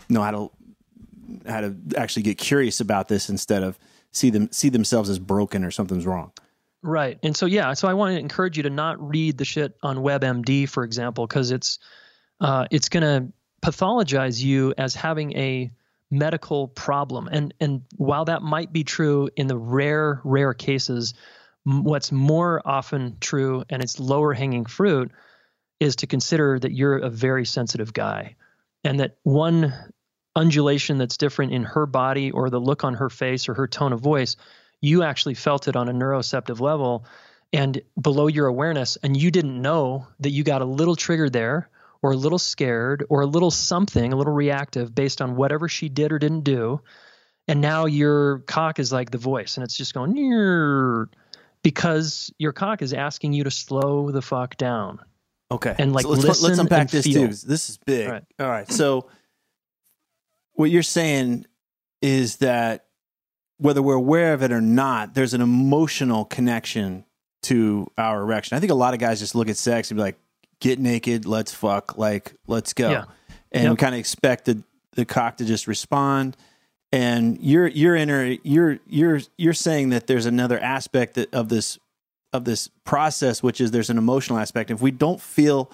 know 0.10 0.22
how 0.22 0.32
to, 0.32 0.52
how 1.50 1.62
to 1.62 1.76
actually 1.96 2.24
get 2.24 2.38
curious 2.38 2.80
about 2.80 3.08
this 3.08 3.30
instead 3.30 3.64
of 3.64 3.78
see 4.12 4.30
them, 4.30 4.52
see 4.52 4.70
themselves 4.70 5.10
as 5.10 5.20
broken 5.20 5.64
or 5.64 5.72
something's 5.72 6.06
wrong. 6.06 6.32
Right. 6.84 7.18
And 7.24 7.36
so 7.36 7.48
yeah, 7.48 7.74
so 7.74 7.88
I 7.88 7.96
want 7.96 8.16
to 8.16 8.20
encourage 8.20 8.58
you 8.58 8.64
to 8.64 8.70
not 8.70 9.02
read 9.06 9.38
the 9.38 9.46
shit 9.46 9.76
on 9.82 9.98
WebMD, 9.98 10.70
for 10.70 10.84
example, 10.84 11.26
because 11.26 11.52
it's 11.52 11.80
uh, 12.40 12.68
it's 12.70 12.88
going 12.88 13.04
to 13.04 13.34
pathologize 13.68 14.42
you 14.42 14.74
as 14.78 14.94
having 14.94 15.36
a 15.36 15.72
medical 16.12 16.68
problem. 16.68 17.28
And 17.32 17.54
and 17.60 17.82
while 17.96 18.26
that 18.26 18.44
might 18.44 18.72
be 18.72 18.84
true 18.84 19.30
in 19.36 19.48
the 19.48 19.58
rare 19.58 20.22
rare 20.24 20.54
cases, 20.54 21.16
what's 21.68 22.12
more 22.12 22.62
often 22.64 23.18
true 23.20 23.64
and 23.70 23.84
it's 23.84 24.00
lower 24.00 24.34
hanging 24.34 24.66
fruit 24.66 25.12
is 25.80 25.98
to 25.98 26.08
consider 26.08 26.58
that 26.58 26.72
you're 26.72 26.98
a 26.98 27.10
very 27.10 27.46
sensitive 27.46 27.94
guy, 27.94 28.36
and 28.84 29.00
that 29.00 29.18
one 29.24 29.74
undulation 30.36 30.98
that's 30.98 31.18
different 31.18 31.52
in 31.52 31.64
her 31.64 31.86
body 31.86 32.32
or 32.32 32.50
the 32.50 32.60
look 32.60 32.84
on 32.84 32.94
her 32.94 33.10
face 33.10 33.50
or 33.50 33.56
her 33.56 33.68
tone 33.68 33.92
of 33.92 34.00
voice 34.00 34.36
you 34.82 35.02
actually 35.02 35.34
felt 35.34 35.68
it 35.68 35.76
on 35.76 35.90
a 35.90 35.94
neuroceptive 35.94 36.60
level 36.60 37.06
and 37.52 37.82
below 38.00 38.28
your 38.28 38.46
awareness 38.46 38.98
and 39.02 39.18
you 39.18 39.32
didn't 39.32 39.60
know 39.60 40.08
that 40.20 40.30
you 40.30 40.44
got 40.44 40.62
a 40.62 40.66
little 40.66 40.96
triggered 40.96 41.34
there 41.34 41.70
or 42.02 42.12
a 42.12 42.16
little 42.16 42.38
scared 42.38 43.06
or 43.10 43.22
a 43.22 43.26
little 43.26 43.52
something 43.52 44.14
a 44.14 44.16
little 44.16 44.34
reactive 44.34 44.94
based 44.94 45.22
on 45.22 45.36
whatever 45.36 45.68
she 45.68 45.90
did 45.90 46.12
or 46.12 46.20
didn't 46.20 46.42
do. 46.42 46.82
And 47.48 47.62
now 47.62 47.86
your 47.86 48.40
cock 48.40 48.80
is 48.80 48.92
like 48.92 49.10
the 49.10 49.18
voice 49.18 49.58
and 49.58 49.64
it's 49.64 49.76
just 49.76 49.94
going 49.94 50.14
because 51.64 52.32
your 52.38 52.52
cock 52.54 52.82
is 52.82 52.94
asking 52.94 53.34
you 53.34 53.44
to 53.44 53.52
slow 53.52 54.12
the 54.12 54.22
fuck 54.22 54.56
down 54.58 55.00
Okay. 55.50 55.74
And, 55.80 55.94
like, 55.94 56.04
So 56.04 56.10
let's, 56.10 56.42
let's 56.42 56.58
unpack 56.60 56.90
this 56.90 57.06
feel. 57.06 57.28
too. 57.30 57.34
This 57.34 57.70
is 57.70 57.78
big. 57.78 58.08
All 58.08 58.12
right. 58.14 58.24
All 58.40 58.50
right. 58.50 58.70
So 58.70 59.08
what 60.54 60.70
you're 60.70 60.84
saying 60.84 61.46
is 62.02 62.38
that 62.38 62.86
whether 63.58 63.82
we're 63.82 63.96
aware 63.96 64.34
of 64.34 64.44
it 64.44 64.52
or 64.52 64.60
not, 64.62 65.14
there's 65.14 65.34
an 65.34 65.40
emotional 65.42 66.26
connection 66.26 67.06
to 67.44 67.88
our 67.98 68.22
erection. 68.22 68.58
I 68.58 68.60
think 68.60 68.72
a 68.72 68.76
lot 68.76 68.94
of 68.94 69.00
guys 69.00 69.20
just 69.20 69.36
look 69.36 69.48
at 69.48 69.56
sex 69.58 69.90
and 69.90 69.98
be 69.98 70.02
like, 70.02 70.18
get 70.60 70.80
naked, 70.80 71.26
let's 71.26 71.54
fuck, 71.54 71.98
like, 71.98 72.34
let's 72.48 72.74
go. 72.74 72.90
Yeah. 72.92 73.06
And 73.52 73.64
Yep. 73.64 73.78
kind 73.78 73.96
of 73.96 74.00
expect 74.00 74.46
the, 74.46 74.62
the 74.96 75.06
cock 75.06 75.38
to 75.38 75.46
just 75.46 75.66
respond. 75.68 76.36
And 76.92 77.38
you're 77.42 77.68
you're 77.68 77.96
inner 77.96 78.38
you're 78.44 78.80
you're 78.88 79.20
you're 79.38 79.54
saying 79.54 79.90
that 79.90 80.08
there's 80.08 80.26
another 80.26 80.60
aspect 80.60 81.16
that, 81.16 81.34
of 81.34 81.50
this 81.50 81.78
of 82.34 82.46
this 82.46 82.70
process, 82.86 83.44
which 83.44 83.60
is 83.60 83.72
there's 83.72 83.90
an 83.90 83.98
emotional 83.98 84.40
aspect. 84.40 84.72
If 84.72 84.82
we 84.82 84.92
don't 84.92 85.20
feel 85.20 85.72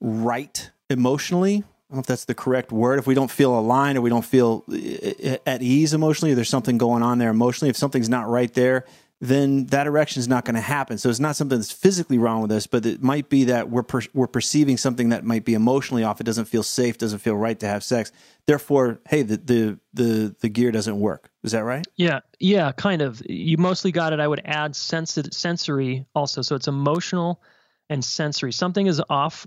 right 0.00 0.70
emotionally, 0.88 1.56
I 1.56 1.94
don't 1.94 1.96
know 1.96 2.00
if 2.00 2.06
that's 2.06 2.24
the 2.24 2.34
correct 2.34 2.72
word. 2.72 2.98
If 2.98 3.06
we 3.06 3.14
don't 3.14 3.30
feel 3.30 3.58
aligned 3.58 3.98
or 3.98 4.00
we 4.00 4.10
don't 4.10 4.24
feel 4.24 4.64
uh, 4.70 5.36
at 5.44 5.60
ease 5.60 5.92
emotionally, 5.92 6.32
or 6.32 6.34
there's 6.34 6.48
something 6.48 6.78
going 6.78 7.02
on 7.02 7.18
there 7.18 7.30
emotionally, 7.30 7.68
if 7.68 7.76
something's 7.76 8.08
not 8.08 8.28
right 8.28 8.52
there, 8.54 8.86
then 9.20 9.66
that 9.66 9.86
erection 9.86 10.20
is 10.20 10.28
not 10.28 10.46
going 10.46 10.54
to 10.54 10.62
happen. 10.62 10.96
So 10.96 11.10
it's 11.10 11.20
not 11.20 11.36
something 11.36 11.58
that's 11.58 11.70
physically 11.70 12.16
wrong 12.16 12.40
with 12.40 12.50
us, 12.50 12.66
but 12.66 12.86
it 12.86 13.02
might 13.02 13.28
be 13.28 13.44
that 13.44 13.68
we're 13.68 13.82
per- 13.82 14.00
we're 14.14 14.26
perceiving 14.26 14.78
something 14.78 15.10
that 15.10 15.24
might 15.24 15.44
be 15.44 15.52
emotionally 15.52 16.02
off. 16.02 16.20
It 16.20 16.24
doesn't 16.24 16.46
feel 16.46 16.62
safe, 16.62 16.96
doesn't 16.96 17.18
feel 17.18 17.36
right 17.36 17.58
to 17.60 17.66
have 17.66 17.84
sex. 17.84 18.12
Therefore, 18.46 19.00
hey, 19.08 19.22
the 19.22 19.36
the 19.36 19.78
the, 19.92 20.36
the 20.40 20.48
gear 20.48 20.72
doesn't 20.72 20.98
work. 20.98 21.30
Is 21.42 21.52
that 21.52 21.64
right? 21.64 21.86
Yeah, 21.96 22.20
yeah, 22.38 22.72
kind 22.72 23.02
of. 23.02 23.22
You 23.28 23.58
mostly 23.58 23.92
got 23.92 24.14
it. 24.14 24.20
I 24.20 24.26
would 24.26 24.42
add 24.44 24.74
sensi- 24.74 25.30
sensory 25.32 26.06
also. 26.14 26.40
So 26.40 26.56
it's 26.56 26.68
emotional 26.68 27.42
and 27.90 28.02
sensory. 28.02 28.52
Something 28.52 28.86
is 28.86 29.02
off 29.10 29.46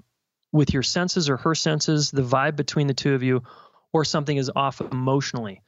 with 0.52 0.72
your 0.72 0.84
senses 0.84 1.30
or 1.32 1.38
her 1.38 1.56
senses, 1.56 2.12
the 2.12 2.22
vibe 2.22 2.56
between 2.56 2.86
the 2.86 2.94
two 2.94 3.16
of 3.16 3.24
you, 3.24 3.42
or 3.92 4.06
something 4.06 4.38
is 4.38 4.52
off 4.56 4.82
emotionally. 4.82 5.64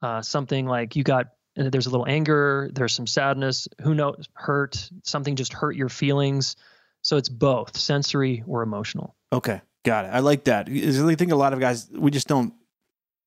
Uh, 0.00 0.22
something 0.22 0.64
like 0.64 0.94
you 0.94 1.02
got 1.02 1.26
there's 1.58 1.86
a 1.86 1.90
little 1.90 2.06
anger, 2.08 2.70
there's 2.72 2.94
some 2.94 3.06
sadness, 3.06 3.68
who 3.82 3.94
knows, 3.94 4.28
hurt, 4.34 4.88
something 5.02 5.36
just 5.36 5.52
hurt 5.52 5.76
your 5.76 5.88
feelings. 5.88 6.56
So 7.02 7.16
it's 7.16 7.28
both 7.28 7.76
sensory 7.76 8.42
or 8.46 8.62
emotional. 8.62 9.14
Okay, 9.32 9.60
got 9.84 10.04
it. 10.04 10.08
I 10.08 10.20
like 10.20 10.44
that. 10.44 10.68
I 10.68 11.14
think 11.14 11.32
a 11.32 11.36
lot 11.36 11.52
of 11.52 11.60
guys 11.60 11.88
we 11.90 12.10
just 12.10 12.28
don't 12.28 12.54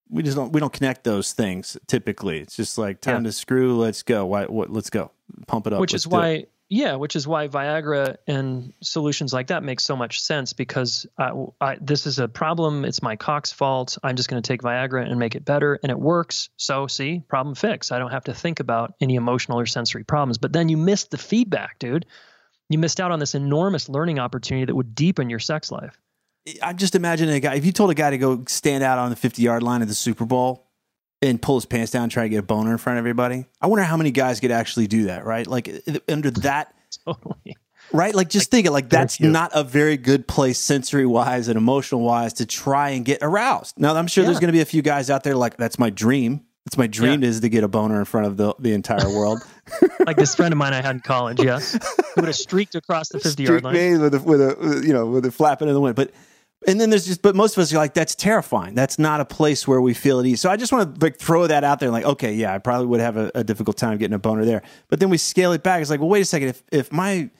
we 0.09 0.23
just 0.23 0.35
don't 0.35 0.51
we 0.51 0.59
don't 0.59 0.73
connect 0.73 1.03
those 1.03 1.33
things 1.33 1.77
typically. 1.87 2.39
It's 2.39 2.55
just 2.55 2.77
like 2.77 3.01
time 3.01 3.23
yeah. 3.23 3.29
to 3.29 3.31
screw. 3.31 3.77
Let's 3.77 4.03
go. 4.03 4.25
Why? 4.25 4.45
What? 4.45 4.69
Let's 4.69 4.89
go. 4.89 5.11
Pump 5.47 5.67
it 5.67 5.73
up. 5.73 5.79
Which 5.79 5.93
is 5.93 6.05
why 6.05 6.45
yeah, 6.71 6.95
which 6.95 7.17
is 7.17 7.27
why 7.27 7.49
Viagra 7.49 8.15
and 8.27 8.71
solutions 8.81 9.33
like 9.33 9.47
that 9.47 9.61
make 9.61 9.81
so 9.81 9.97
much 9.97 10.21
sense 10.21 10.53
because 10.53 11.05
I, 11.17 11.31
I, 11.59 11.77
this 11.81 12.07
is 12.07 12.17
a 12.17 12.29
problem. 12.29 12.85
It's 12.85 13.01
my 13.01 13.17
cock's 13.17 13.51
fault. 13.51 13.97
I'm 14.01 14.15
just 14.15 14.29
going 14.29 14.41
to 14.41 14.47
take 14.47 14.61
Viagra 14.61 15.05
and 15.05 15.19
make 15.19 15.35
it 15.35 15.43
better, 15.43 15.77
and 15.83 15.91
it 15.91 15.99
works. 15.99 16.47
So, 16.55 16.87
see, 16.87 17.23
problem 17.27 17.55
fixed. 17.55 17.91
I 17.91 17.99
don't 17.99 18.11
have 18.11 18.23
to 18.23 18.33
think 18.33 18.61
about 18.61 18.93
any 19.01 19.15
emotional 19.15 19.59
or 19.59 19.65
sensory 19.65 20.05
problems. 20.05 20.37
But 20.37 20.53
then 20.53 20.69
you 20.69 20.77
missed 20.77 21.11
the 21.11 21.17
feedback, 21.17 21.77
dude. 21.77 22.05
You 22.69 22.79
missed 22.79 23.01
out 23.01 23.11
on 23.11 23.19
this 23.19 23.35
enormous 23.35 23.89
learning 23.89 24.19
opportunity 24.19 24.63
that 24.63 24.75
would 24.75 24.95
deepen 24.95 25.29
your 25.29 25.39
sex 25.39 25.73
life. 25.73 25.99
I'm 26.63 26.77
just 26.77 26.95
imagining 26.95 27.35
a 27.35 27.41
guy. 27.41 27.55
If 27.55 27.65
you 27.65 27.73
told 27.73 27.91
a 27.91 27.95
guy 27.95 28.11
to 28.11 28.17
go 28.17 28.45
stand 28.47 28.81
out 28.81 28.97
on 28.97 29.09
the 29.09 29.17
50 29.17 29.41
yard 29.41 29.61
line 29.61 29.81
at 29.81 29.89
the 29.89 29.93
Super 29.93 30.25
Bowl 30.25 30.70
and 31.21 31.41
pull 31.41 31.55
his 31.55 31.65
pants 31.65 31.91
down 31.91 32.03
and 32.03 32.11
try 32.11 32.23
to 32.23 32.29
get 32.29 32.37
a 32.37 32.43
boner 32.43 32.71
in 32.71 32.77
front 32.77 32.97
of 32.97 33.03
everybody. 33.03 33.45
I 33.61 33.67
wonder 33.67 33.83
how 33.83 33.97
many 33.97 34.11
guys 34.11 34.39
could 34.39 34.51
actually 34.51 34.87
do 34.87 35.05
that, 35.05 35.25
right? 35.25 35.45
Like 35.45 35.69
under 36.07 36.31
that. 36.31 36.73
totally. 37.05 37.57
Right? 37.93 38.15
Like 38.15 38.29
just 38.29 38.47
like, 38.47 38.51
think 38.51 38.67
it 38.67 38.71
like 38.71 38.89
that's 38.89 39.19
not 39.19 39.51
a 39.53 39.63
very 39.63 39.97
good 39.97 40.27
place 40.27 40.57
sensory 40.57 41.05
wise 41.05 41.49
and 41.49 41.57
emotional 41.57 42.01
wise 42.01 42.33
to 42.33 42.45
try 42.45 42.91
and 42.91 43.03
get 43.03 43.19
aroused. 43.21 43.77
Now 43.77 43.95
I'm 43.95 44.07
sure 44.07 44.23
yeah. 44.23 44.29
there's 44.29 44.39
going 44.39 44.47
to 44.47 44.53
be 44.53 44.61
a 44.61 44.65
few 44.65 44.81
guys 44.81 45.09
out 45.09 45.23
there 45.23 45.35
like 45.35 45.57
that's 45.57 45.77
my 45.77 45.89
dream. 45.89 46.45
It's 46.65 46.77
my 46.77 46.87
dream 46.87 47.23
yeah. 47.23 47.29
is 47.29 47.41
to 47.41 47.49
get 47.49 47.63
a 47.63 47.67
boner 47.67 47.99
in 47.99 48.05
front 48.05 48.27
of 48.27 48.37
the, 48.37 48.53
the 48.59 48.73
entire 48.73 49.09
world. 49.09 49.41
like 50.05 50.15
this 50.15 50.35
friend 50.35 50.53
of 50.53 50.57
mine 50.57 50.73
I 50.73 50.81
had 50.81 50.95
in 50.95 51.01
college, 51.01 51.41
yes, 51.41 51.73
who 51.73 52.21
would 52.21 52.25
have 52.25 52.35
streaked 52.47 52.75
across 52.75 53.09
the 53.09 53.19
50 53.19 53.43
yard 53.43 53.63
line 53.63 53.99
with 53.99 54.13
a, 54.13 54.19
with 54.19 54.41
a 54.41 54.83
you 54.85 54.93
know 54.93 55.07
with 55.07 55.25
a 55.25 55.31
flapping 55.31 55.67
in 55.67 55.73
the 55.73 55.81
wind. 55.81 55.95
But 55.95 56.11
and 56.67 56.79
then 56.79 56.91
there's 56.91 57.07
just, 57.07 57.21
but 57.21 57.35
most 57.35 57.57
of 57.57 57.61
us 57.61 57.73
are 57.73 57.77
like, 57.77 57.95
that's 57.95 58.13
terrifying. 58.13 58.75
That's 58.75 58.99
not 58.99 59.19
a 59.19 59.25
place 59.25 59.67
where 59.67 59.81
we 59.81 59.93
feel 59.93 60.19
at 60.19 60.25
ease. 60.25 60.41
So 60.41 60.49
I 60.49 60.57
just 60.57 60.71
want 60.71 60.95
to 60.95 61.05
like 61.05 61.17
throw 61.17 61.47
that 61.47 61.63
out 61.63 61.79
there, 61.79 61.89
like, 61.89 62.05
okay, 62.05 62.33
yeah, 62.33 62.53
I 62.53 62.59
probably 62.59 62.85
would 62.87 62.99
have 62.99 63.17
a, 63.17 63.31
a, 63.33 63.43
difficult 63.43 63.77
time 63.77 63.97
getting 63.97 64.13
a 64.13 64.19
boner 64.19 64.45
there. 64.45 64.61
But 64.87 64.99
then 64.99 65.09
we 65.09 65.17
scale 65.17 65.53
it 65.53 65.63
back. 65.63 65.81
It's 65.81 65.89
like, 65.89 65.99
well, 65.99 66.09
wait 66.09 66.21
a 66.21 66.25
second. 66.25 66.49
If 66.49 66.63
if 66.71 66.91
my 66.91 67.31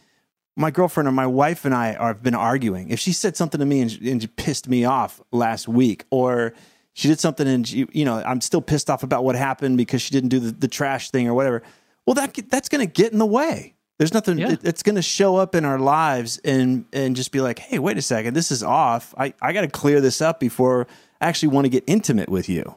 my 0.57 0.71
girlfriend 0.71 1.07
or 1.07 1.11
my 1.11 1.27
wife 1.27 1.65
and 1.65 1.73
I 1.73 1.93
are, 1.95 2.09
have 2.09 2.23
been 2.23 2.35
arguing, 2.35 2.89
if 2.89 2.99
she 2.99 3.13
said 3.13 3.37
something 3.37 3.59
to 3.59 3.65
me 3.65 3.81
and, 3.81 3.91
and 4.01 4.35
pissed 4.37 4.67
me 4.67 4.85
off 4.85 5.21
last 5.31 5.67
week, 5.67 6.05
or 6.09 6.53
she 6.93 7.07
did 7.07 7.19
something 7.19 7.47
and 7.47 7.67
she, 7.67 7.87
you 7.93 8.05
know, 8.05 8.23
I'm 8.25 8.41
still 8.41 8.61
pissed 8.61 8.89
off 8.89 9.03
about 9.03 9.23
what 9.23 9.35
happened 9.35 9.77
because 9.77 10.01
she 10.01 10.11
didn't 10.11 10.29
do 10.29 10.39
the, 10.39 10.51
the 10.51 10.67
trash 10.67 11.11
thing 11.11 11.27
or 11.27 11.35
whatever. 11.35 11.61
Well, 12.07 12.15
that 12.15 12.33
that's 12.49 12.69
going 12.69 12.85
to 12.85 12.91
get 12.91 13.13
in 13.13 13.19
the 13.19 13.25
way. 13.25 13.75
There's 14.01 14.15
nothing. 14.15 14.39
Yeah. 14.39 14.53
It, 14.53 14.61
it's 14.63 14.81
going 14.81 14.95
to 14.95 15.03
show 15.03 15.35
up 15.35 15.53
in 15.53 15.63
our 15.63 15.77
lives 15.77 16.39
and 16.39 16.85
and 16.91 17.15
just 17.15 17.31
be 17.31 17.39
like, 17.39 17.59
hey, 17.59 17.77
wait 17.77 17.99
a 17.99 18.01
second, 18.01 18.33
this 18.33 18.49
is 18.49 18.63
off. 18.63 19.13
I 19.15 19.35
I 19.39 19.53
got 19.53 19.61
to 19.61 19.67
clear 19.67 20.01
this 20.01 20.21
up 20.21 20.39
before 20.39 20.87
I 21.21 21.27
actually 21.27 21.49
want 21.49 21.65
to 21.65 21.69
get 21.69 21.83
intimate 21.85 22.27
with 22.27 22.49
you. 22.49 22.73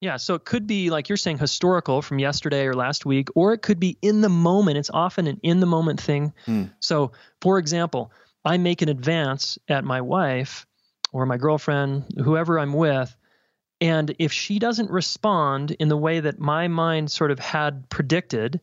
Yeah, 0.00 0.16
so 0.16 0.32
it 0.32 0.46
could 0.46 0.66
be 0.66 0.88
like 0.88 1.10
you're 1.10 1.18
saying 1.18 1.36
historical 1.36 2.00
from 2.00 2.18
yesterday 2.18 2.64
or 2.64 2.72
last 2.72 3.04
week, 3.04 3.28
or 3.34 3.52
it 3.52 3.60
could 3.60 3.78
be 3.78 3.98
in 4.00 4.22
the 4.22 4.30
moment. 4.30 4.78
It's 4.78 4.88
often 4.88 5.26
an 5.26 5.38
in 5.42 5.60
the 5.60 5.66
moment 5.66 6.00
thing. 6.00 6.32
Hmm. 6.46 6.64
So, 6.80 7.12
for 7.42 7.58
example, 7.58 8.10
I 8.42 8.56
make 8.56 8.80
an 8.80 8.88
advance 8.88 9.58
at 9.68 9.84
my 9.84 10.00
wife 10.00 10.64
or 11.12 11.26
my 11.26 11.36
girlfriend, 11.36 12.14
whoever 12.24 12.58
I'm 12.58 12.72
with, 12.72 13.14
and 13.82 14.16
if 14.18 14.32
she 14.32 14.58
doesn't 14.58 14.90
respond 14.90 15.72
in 15.72 15.88
the 15.88 15.98
way 15.98 16.20
that 16.20 16.38
my 16.38 16.66
mind 16.66 17.10
sort 17.10 17.30
of 17.30 17.38
had 17.38 17.90
predicted, 17.90 18.58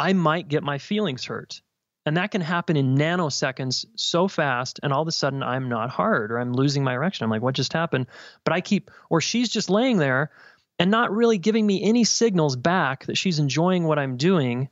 I 0.00 0.14
might 0.14 0.48
get 0.48 0.62
my 0.62 0.78
feelings 0.78 1.24
hurt. 1.26 1.60
And 2.06 2.16
that 2.16 2.30
can 2.30 2.40
happen 2.40 2.76
in 2.78 2.96
nanoseconds 2.96 3.84
so 3.94 4.26
fast, 4.26 4.80
and 4.82 4.92
all 4.92 5.02
of 5.02 5.08
a 5.08 5.12
sudden 5.12 5.42
I'm 5.42 5.68
not 5.68 5.90
hard 5.90 6.32
or 6.32 6.38
I'm 6.38 6.54
losing 6.54 6.82
my 6.82 6.94
erection. 6.94 7.24
I'm 7.24 7.30
like, 7.30 7.42
what 7.42 7.54
just 7.54 7.74
happened? 7.74 8.06
But 8.42 8.54
I 8.54 8.62
keep, 8.62 8.90
or 9.10 9.20
she's 9.20 9.50
just 9.50 9.68
laying 9.68 9.98
there 9.98 10.30
and 10.78 10.90
not 10.90 11.12
really 11.12 11.36
giving 11.36 11.66
me 11.66 11.82
any 11.82 12.04
signals 12.04 12.56
back 12.56 13.04
that 13.04 13.18
she's 13.18 13.38
enjoying 13.38 13.84
what 13.84 13.98
I'm 13.98 14.16
doing. 14.16 14.70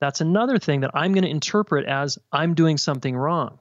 That's 0.00 0.22
another 0.22 0.58
thing 0.58 0.80
that 0.80 0.92
I'm 0.94 1.12
going 1.12 1.24
to 1.24 1.30
interpret 1.30 1.84
as 1.86 2.18
I'm 2.32 2.54
doing 2.54 2.78
something 2.78 3.14
wrong 3.14 3.58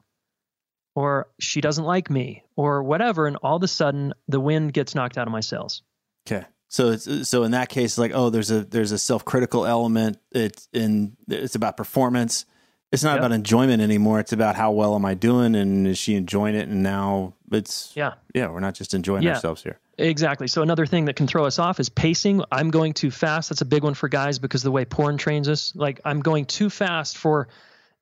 or 0.96 1.28
she 1.40 1.60
doesn't 1.60 1.84
like 1.84 2.10
me 2.10 2.46
or 2.56 2.84
whatever. 2.84 3.28
And 3.28 3.36
all 3.38 3.58
of 3.58 3.64
a 3.64 3.68
sudden 3.68 4.14
the 4.30 4.40
wind 4.40 4.72
gets 4.72 4.96
knocked 4.96 5.18
out 5.18 5.28
of 5.28 5.34
my 5.34 5.42
sails. 5.42 5.84
Okay. 6.26 6.46
So 6.70 6.92
it's 6.92 7.28
so 7.28 7.44
in 7.44 7.52
that 7.52 7.70
case, 7.70 7.98
like 7.98 8.12
oh, 8.14 8.30
there's 8.30 8.52
a 8.52 8.64
there's 8.64 8.92
a 8.92 9.00
self 9.00 9.26
critical 9.26 9.66
element. 9.66 10.20
It's 10.32 10.68
in 10.72 11.18
it's 11.28 11.56
about 11.56 11.76
performance. 11.76 12.46
It's 12.92 13.04
not 13.04 13.14
yep. 13.14 13.20
about 13.20 13.32
enjoyment 13.34 13.82
anymore. 13.82 14.20
It's 14.20 14.34
about 14.34 14.56
how 14.56 14.72
well 14.72 14.96
am 14.96 15.04
I 15.04 15.16
doing, 15.16 15.56
and 15.56 15.88
is 15.88 15.98
she 15.98 16.16
enjoying 16.16 16.56
it? 16.56 16.70
And 16.70 16.84
now 16.84 17.34
it's 17.52 17.92
yeah 17.96 18.14
yeah 18.36 18.50
we're 18.50 18.60
not 18.60 18.76
just 18.76 18.94
enjoying 18.94 19.24
yeah. 19.24 19.34
ourselves 19.34 19.64
here. 19.64 19.80
Exactly. 19.98 20.48
So 20.48 20.62
another 20.62 20.86
thing 20.86 21.06
that 21.06 21.16
can 21.16 21.28
throw 21.28 21.46
us 21.46 21.60
off 21.60 21.80
is 21.80 21.90
pacing. 21.90 22.44
I'm 22.52 22.70
going 22.70 22.94
too 22.94 23.12
fast. 23.12 23.50
That's 23.50 23.62
a 23.62 23.66
big 23.66 23.84
one 23.84 23.96
for 23.96 24.08
guys 24.08 24.40
because 24.40 24.62
the 24.62 24.72
way 24.72 24.86
porn 24.86 25.18
trains 25.18 25.50
us. 25.50 25.74
Like 25.76 26.00
I'm 26.06 26.22
going 26.22 26.46
too 26.46 26.70
fast 26.70 27.18
for 27.18 27.50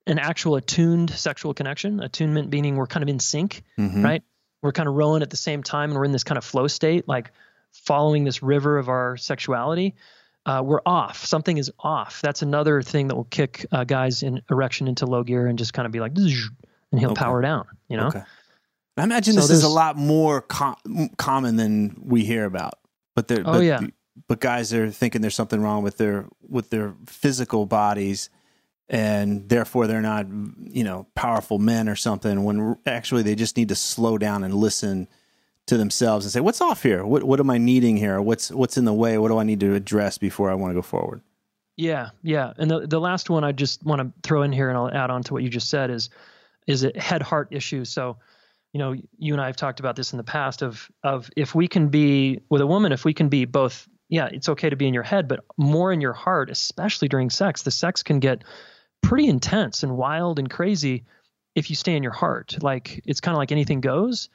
an 0.05 0.19
actual 0.19 0.57
attuned 0.57 1.09
sexual 1.09 1.53
connection. 1.53 2.01
Attunement 2.01 2.51
meaning 2.51 2.75
we're 2.75 2.87
kind 2.87 3.01
of 3.03 3.09
in 3.09 3.19
sync, 3.19 3.63
mm-hmm. 3.79 4.03
right? 4.03 4.23
We're 4.61 4.73
kind 4.73 4.89
of 4.89 4.95
rowing 4.95 5.21
at 5.21 5.29
the 5.29 5.37
same 5.37 5.63
time 5.63 5.91
and 5.91 5.97
we're 5.97 6.05
in 6.05 6.11
this 6.11 6.23
kind 6.23 6.37
of 6.37 6.43
flow 6.43 6.67
state. 6.67 7.07
Like 7.07 7.31
following 7.71 8.23
this 8.23 8.43
river 8.43 8.77
of 8.77 8.89
our 8.89 9.17
sexuality, 9.17 9.95
uh, 10.45 10.61
we're 10.63 10.81
off. 10.85 11.25
Something 11.25 11.57
is 11.57 11.71
off. 11.79 12.21
That's 12.21 12.41
another 12.41 12.81
thing 12.81 13.09
that 13.09 13.15
will 13.15 13.25
kick 13.25 13.65
uh, 13.71 13.83
guys 13.83 14.23
in 14.23 14.41
erection 14.49 14.87
into 14.87 15.05
low 15.05 15.23
gear 15.23 15.47
and 15.47 15.57
just 15.57 15.73
kind 15.73 15.85
of 15.85 15.91
be 15.91 15.99
like, 15.99 16.13
and 16.15 16.99
he'll 16.99 17.11
okay. 17.11 17.19
power 17.19 17.41
down. 17.41 17.65
You 17.89 17.97
know. 17.97 18.07
Okay. 18.07 18.23
I 18.95 19.03
imagine 19.03 19.35
so 19.35 19.41
this 19.41 19.51
is 19.51 19.63
a 19.63 19.69
lot 19.69 19.95
more 19.95 20.41
com- 20.41 21.09
common 21.17 21.55
than 21.55 22.01
we 22.03 22.25
hear 22.25 22.45
about. 22.45 22.79
But 23.15 23.27
they're, 23.27 23.41
oh 23.41 23.53
but, 23.53 23.59
yeah. 23.59 23.81
But 24.27 24.39
guys 24.39 24.73
are 24.73 24.89
thinking 24.89 25.21
there's 25.21 25.35
something 25.35 25.61
wrong 25.61 25.83
with 25.83 25.97
their 25.97 26.25
with 26.47 26.69
their 26.69 26.95
physical 27.05 27.65
bodies, 27.65 28.29
and 28.89 29.47
therefore 29.49 29.85
they're 29.85 30.01
not, 30.01 30.27
you 30.29 30.83
know, 30.83 31.07
powerful 31.13 31.59
men 31.59 31.87
or 31.87 31.95
something. 31.95 32.43
When 32.43 32.77
actually 32.85 33.21
they 33.23 33.35
just 33.35 33.57
need 33.57 33.69
to 33.69 33.75
slow 33.75 34.17
down 34.17 34.43
and 34.43 34.53
listen 34.53 35.07
to 35.67 35.77
themselves 35.77 36.25
and 36.25 36.31
say, 36.31 36.39
"What's 36.39 36.61
off 36.61 36.83
here? 36.83 37.05
What 37.05 37.23
what 37.23 37.39
am 37.39 37.49
I 37.49 37.57
needing 37.57 37.97
here? 37.97 38.21
What's 38.21 38.51
what's 38.51 38.77
in 38.77 38.85
the 38.85 38.93
way? 38.93 39.17
What 39.17 39.29
do 39.29 39.37
I 39.37 39.43
need 39.43 39.59
to 39.59 39.75
address 39.75 40.17
before 40.17 40.49
I 40.49 40.55
want 40.55 40.71
to 40.71 40.75
go 40.75 40.81
forward?" 40.81 41.21
Yeah, 41.75 42.09
yeah. 42.23 42.53
And 42.57 42.71
the 42.71 42.87
the 42.87 42.99
last 42.99 43.29
one 43.29 43.43
I 43.43 43.51
just 43.51 43.83
want 43.83 44.01
to 44.01 44.11
throw 44.27 44.41
in 44.41 44.51
here, 44.51 44.69
and 44.69 44.77
I'll 44.77 44.89
add 44.89 45.11
on 45.11 45.23
to 45.23 45.33
what 45.33 45.43
you 45.43 45.49
just 45.49 45.69
said 45.69 45.91
is 45.91 46.09
is 46.65 46.83
it 46.83 46.97
head 46.97 47.21
heart 47.21 47.49
issue. 47.51 47.85
So, 47.85 48.17
you 48.73 48.79
know, 48.79 48.95
you 49.17 49.33
and 49.33 49.41
I 49.41 49.45
have 49.45 49.55
talked 49.55 49.79
about 49.79 49.95
this 49.95 50.11
in 50.11 50.17
the 50.17 50.23
past 50.23 50.61
of 50.61 50.89
of 51.03 51.29
if 51.37 51.53
we 51.53 51.67
can 51.67 51.89
be 51.89 52.41
with 52.49 52.61
a 52.61 52.67
woman, 52.67 52.91
if 52.91 53.05
we 53.05 53.13
can 53.13 53.29
be 53.29 53.45
both. 53.45 53.87
Yeah, 54.09 54.29
it's 54.31 54.47
okay 54.47 54.69
to 54.69 54.77
be 54.77 54.87
in 54.87 54.93
your 54.93 55.03
head, 55.03 55.27
but 55.27 55.43
more 55.57 55.91
in 55.91 55.99
your 55.99 56.13
heart, 56.13 56.49
especially 56.49 57.09
during 57.09 57.29
sex. 57.29 57.63
The 57.63 57.71
sex 57.71 58.03
can 58.03 58.19
get 58.19 58.45
pretty 59.01 59.27
intense 59.27 59.83
and 59.83 59.97
wild 59.97 60.39
and 60.39 60.49
crazy 60.49 61.03
if 61.55 61.69
you 61.69 61.75
stay 61.75 61.93
in 61.93 62.03
your 62.03 62.13
heart. 62.13 62.55
Like 62.61 63.01
it's 63.05 63.19
kind 63.19 63.35
of 63.35 63.39
like 63.39 63.51
anything 63.51 63.81
goes 63.81 64.29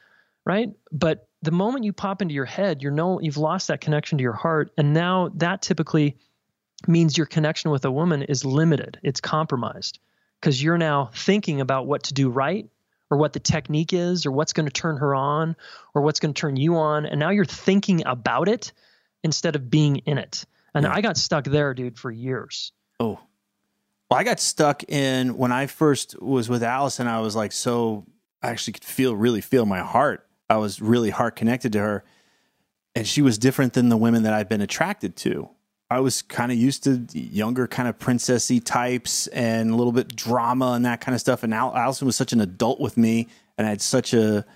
right? 0.45 0.71
But 0.91 1.29
the 1.43 1.51
moment 1.51 1.85
you 1.85 1.93
pop 1.93 2.23
into 2.23 2.35
your 2.35 2.45
head, 2.45 2.83
you're 2.83 2.93
no 2.93 3.21
you've 3.21 3.37
lost 3.37 3.69
that 3.69 3.81
connection 3.81 4.19
to 4.19 4.23
your 4.23 4.33
heart, 4.33 4.71
and 4.79 4.93
now 4.93 5.31
that 5.37 5.63
typically 5.63 6.17
means 6.89 7.17
your 7.17 7.27
connection 7.27 7.71
with 7.71 7.85
a 7.85 7.91
woman 7.91 8.23
is 8.23 8.45
limited. 8.45 8.99
It's 9.03 9.21
compromised 9.21 9.99
because 10.41 10.63
you're 10.63 10.79
now 10.79 11.11
thinking 11.15 11.61
about 11.61 11.87
what 11.87 12.05
to 12.05 12.15
do 12.15 12.29
right 12.29 12.69
or 13.11 13.19
what 13.19 13.33
the 13.33 13.41
technique 13.41 13.93
is 13.93 14.27
or 14.27 14.33
what's 14.33 14.53
going 14.53 14.67
to 14.67 14.73
turn 14.73 14.97
her 14.97 15.15
on 15.15 15.55
or 15.95 16.03
what's 16.03 16.19
going 16.19 16.35
to 16.35 16.41
turn 16.41 16.57
you 16.57 16.77
on 16.77 17.07
and 17.07 17.21
now 17.21 17.31
you're 17.31 17.45
thinking 17.45 18.03
about 18.07 18.49
it 18.49 18.73
instead 19.23 19.55
of 19.55 19.71
being 19.71 19.99
in 19.99 20.19
it. 20.19 20.45
And 20.75 20.85
yeah. 20.85 20.95
I 20.95 21.01
got 21.01 21.17
stuck 21.17 21.45
there, 21.45 21.75
dude, 21.75 21.99
for 21.99 22.11
years. 22.11 22.73
Oh. 22.99 23.21
Well, 24.11 24.19
I 24.19 24.25
got 24.25 24.41
stuck 24.41 24.83
in 24.85 25.37
when 25.37 25.53
I 25.53 25.67
first 25.67 26.21
was 26.21 26.49
with 26.49 26.63
Allison, 26.63 27.07
I 27.07 27.21
was 27.21 27.37
like 27.37 27.53
so 27.53 28.07
I 28.43 28.51
actually 28.51 28.75
could 28.75 28.85
feel 28.85 29.15
really 29.15 29.41
feel 29.41 29.67
my 29.67 29.81
heart 29.81 30.27
I 30.49 30.57
was 30.57 30.81
really 30.81 31.11
heart 31.11 31.37
connected 31.37 31.73
to 31.73 31.79
her. 31.81 32.05
And 32.95 33.07
she 33.07 33.23
was 33.23 33.39
different 33.39 33.73
than 33.73 33.89
the 33.89 33.97
women 33.97 34.23
that 34.25 34.35
I'd 34.35 34.49
been 34.49 34.61
attracted 34.61 35.17
to. 35.17 35.49
I 35.93 36.01
was 36.01 36.23
kind 36.23 36.51
of 36.51 36.59
used 36.59 36.85
to 36.85 37.07
younger, 37.13 37.67
kind 37.67 37.89
of 37.89 37.99
princessy 37.99 38.63
types 38.65 39.27
and 39.29 39.71
a 39.71 39.77
little 39.77 39.93
bit 39.93 40.15
drama 40.15 40.73
and 40.73 40.85
that 40.87 41.01
kind 41.01 41.15
of 41.15 41.21
stuff. 41.21 41.43
And 41.43 41.53
Al- 41.53 41.77
Allison 41.77 42.07
was 42.07 42.17
such 42.17 42.33
an 42.33 42.41
adult 42.41 42.81
with 42.81 42.97
me, 42.97 43.29
and 43.59 43.67
I 43.67 43.71
had 43.71 43.83
such 43.83 44.15
a 44.15 44.47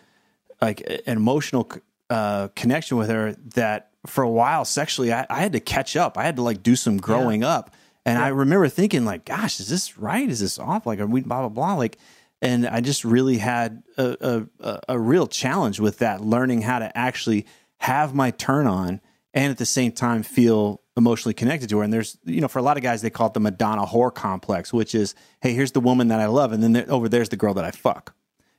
like 0.63 0.81
an 0.81 1.17
emotional 1.17 1.71
uh, 2.09 2.49
connection 2.57 2.97
with 2.97 3.11
her 3.11 3.35
that 3.55 3.91
for 4.07 4.25
a 4.25 4.31
while 4.31 4.65
sexually, 4.65 5.13
I, 5.13 5.27
I, 5.29 5.41
had 5.41 5.53
to 5.53 5.61
catch 5.61 5.97
up. 5.97 6.17
I 6.17 6.23
had 6.23 6.37
to 6.37 6.43
like 6.43 6.63
do 6.63 6.77
some 6.77 6.97
growing 6.97 7.43
yeah. 7.43 7.49
up. 7.49 7.75
And 8.07 8.19
yeah. 8.19 8.25
I 8.25 8.29
remember 8.29 8.69
thinking, 8.69 9.05
like, 9.05 9.25
gosh, 9.25 9.61
is 9.61 9.69
this 9.69 9.99
right? 9.99 10.29
Is 10.29 10.41
this 10.41 10.59
off? 10.59 10.87
Like, 10.87 11.01
are 11.01 11.07
we 11.07 11.21
blah 11.21 11.41
blah 11.41 11.49
blah? 11.49 11.75
Like, 11.75 11.99
and 12.43 12.67
I 12.67 12.81
just 12.81 13.05
really 13.05 13.39
had 13.39 13.83
a, 13.97 14.47
a, 14.61 14.81
a 14.91 14.99
real 14.99 15.27
challenge 15.27 15.81
with 15.81 15.99
that, 15.99 16.21
learning 16.21 16.63
how 16.63 16.79
to 16.79 16.97
actually 16.97 17.47
have 17.79 18.15
my 18.15 18.31
turn 18.31 18.67
on 18.67 19.01
and 19.33 19.51
at 19.51 19.59
the 19.59 19.67
same 19.67 19.93
time 19.93 20.23
feel 20.23 20.83
emotionally 20.97 21.35
connected 21.35 21.69
to 21.69 21.79
her. 21.79 21.85
And 21.85 21.93
there's, 21.93 22.19
you 22.25 22.41
know, 22.41 22.49
for 22.49 22.59
a 22.59 22.63
lot 22.63 22.77
of 22.77 22.83
guys, 22.83 23.03
they 23.03 23.11
call 23.11 23.29
it 23.29 23.35
the 23.35 23.41
Madonna 23.41 23.85
whore 23.85 24.15
complex, 24.15 24.73
which 24.73 24.95
is, 24.95 25.15
hey, 25.41 25.53
here's 25.53 25.73
the 25.73 25.81
woman 25.81 26.09
that 26.09 26.21
I 26.21 26.27
love, 26.27 26.53
and 26.53 26.63
then 26.63 26.73
there, 26.73 26.91
over 26.91 27.09
there's 27.09 27.29
the 27.29 27.37
girl 27.37 27.55
that 27.55 27.65
I 27.65 27.71
fuck. 27.71 28.15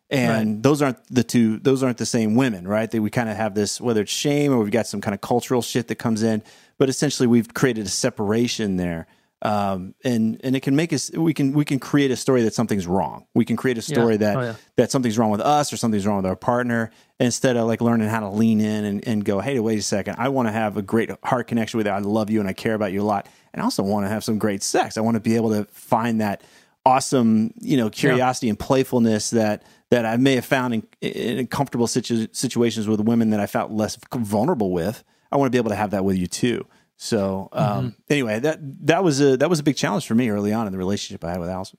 And 0.10 0.56
right. 0.56 0.64
those 0.64 0.82
aren't 0.82 1.04
the 1.14 1.24
two; 1.24 1.60
those 1.60 1.84
aren't 1.84 1.98
the 1.98 2.06
same 2.06 2.36
women, 2.36 2.66
right? 2.66 2.90
That 2.90 3.02
we 3.02 3.10
kind 3.10 3.28
of 3.28 3.36
have 3.36 3.56
this, 3.56 3.82
whether 3.82 4.02
it's 4.02 4.12
shame 4.12 4.54
or 4.54 4.60
we've 4.60 4.72
got 4.72 4.88
some 4.88 5.02
kind 5.02 5.14
of 5.14 5.20
cultural 5.20 5.62
shit 5.62 5.90
that 5.90 5.96
comes 5.96 6.24
in, 6.24 6.44
but 6.78 6.88
essentially 6.88 7.28
we've 7.28 7.54
created 7.54 7.86
a 7.88 7.90
separation 7.90 8.78
there 8.78 9.08
um, 9.44 9.94
and 10.04 10.42
and 10.44 10.56
it 10.56 10.62
can 10.62 10.76
make 10.76 10.92
us 10.92 11.12
we 11.12 11.34
can 11.34 11.54
we 11.54 11.64
can 11.64 11.80
create 11.80 12.10
a 12.10 12.16
story 12.16 12.42
that 12.44 12.54
something's 12.54 12.88
wrong. 12.88 13.28
We 13.36 13.46
can 13.46 13.56
create 13.56 13.78
a 13.78 13.84
story 13.84 14.14
yeah. 14.14 14.18
that 14.18 14.38
oh, 14.38 14.42
yeah. 14.42 14.56
that 14.78 14.92
something's 14.92 15.18
wrong 15.18 15.30
with 15.30 15.42
us 15.42 15.72
or 15.72 15.78
something's 15.78 16.08
wrong 16.08 16.18
with 16.18 16.26
our 16.26 16.36
partner. 16.36 16.92
Instead 17.20 17.56
of 17.56 17.68
like 17.68 17.82
learning 17.82 18.10
how 18.10 18.20
to 18.20 18.30
lean 18.30 18.62
in 18.62 18.86
and, 18.86 19.08
and 19.08 19.26
go, 19.26 19.40
hey, 19.40 19.60
wait 19.60 19.80
a 19.80 19.82
second, 19.82 20.16
I 20.18 20.30
want 20.30 20.48
to 20.48 20.52
have 20.52 20.78
a 20.78 20.82
great 20.82 21.12
heart 21.24 21.48
connection 21.48 21.78
with 21.78 21.88
you. 21.88 21.94
I 21.94 22.00
love 22.00 22.30
you 22.30 22.40
and 22.40 22.50
I 22.50 22.54
care 22.54 22.74
about 22.74 22.92
you 22.92 23.02
a 23.02 23.06
lot, 23.06 23.28
and 23.54 23.62
I 23.62 23.64
also 23.64 23.84
want 23.84 24.06
to 24.06 24.10
have 24.10 24.24
some 24.24 24.40
great 24.40 24.64
sex. 24.64 24.98
I 24.98 25.02
want 25.02 25.16
to 25.16 25.22
be 25.22 25.36
able 25.36 25.52
to 25.52 25.66
find 25.66 26.22
that 26.22 26.42
awesome, 26.86 27.54
you 27.60 27.78
know, 27.78 27.90
curiosity 27.90 28.48
yeah. 28.48 28.52
and 28.52 28.60
playfulness 28.60 29.30
that 29.32 29.64
that 29.90 30.06
I 30.06 30.18
may 30.18 30.36
have 30.36 30.46
found 30.46 30.74
in, 30.74 30.84
in 31.02 31.48
comfortable 31.48 31.88
situ- 31.88 32.28
situations 32.32 32.88
with 32.88 33.02
women 33.02 33.30
that 33.30 33.40
I 33.40 33.46
felt 33.46 33.72
less 33.72 33.98
vulnerable 34.12 34.72
with. 34.72 35.04
I 35.32 35.38
want 35.38 35.48
to 35.48 35.52
be 35.52 35.58
able 35.60 35.70
to 35.70 35.76
have 35.76 35.92
that 35.92 36.04
with 36.04 36.18
you 36.18 36.28
too. 36.28 36.66
So 36.98 37.50
um, 37.54 37.68
mm-hmm. 37.68 37.90
anyway, 38.10 38.40
that 38.40 38.60
that 38.88 39.04
was 39.04 39.22
a 39.22 39.38
that 39.38 39.50
was 39.50 39.60
a 39.60 39.64
big 39.64 39.78
challenge 39.78 40.08
for 40.08 40.16
me 40.16 40.30
early 40.30 40.52
on 40.52 40.66
in 40.66 40.72
the 40.72 40.80
relationship 40.80 41.24
I 41.24 41.32
had 41.32 41.40
with 41.40 41.50
Allison. 41.50 41.78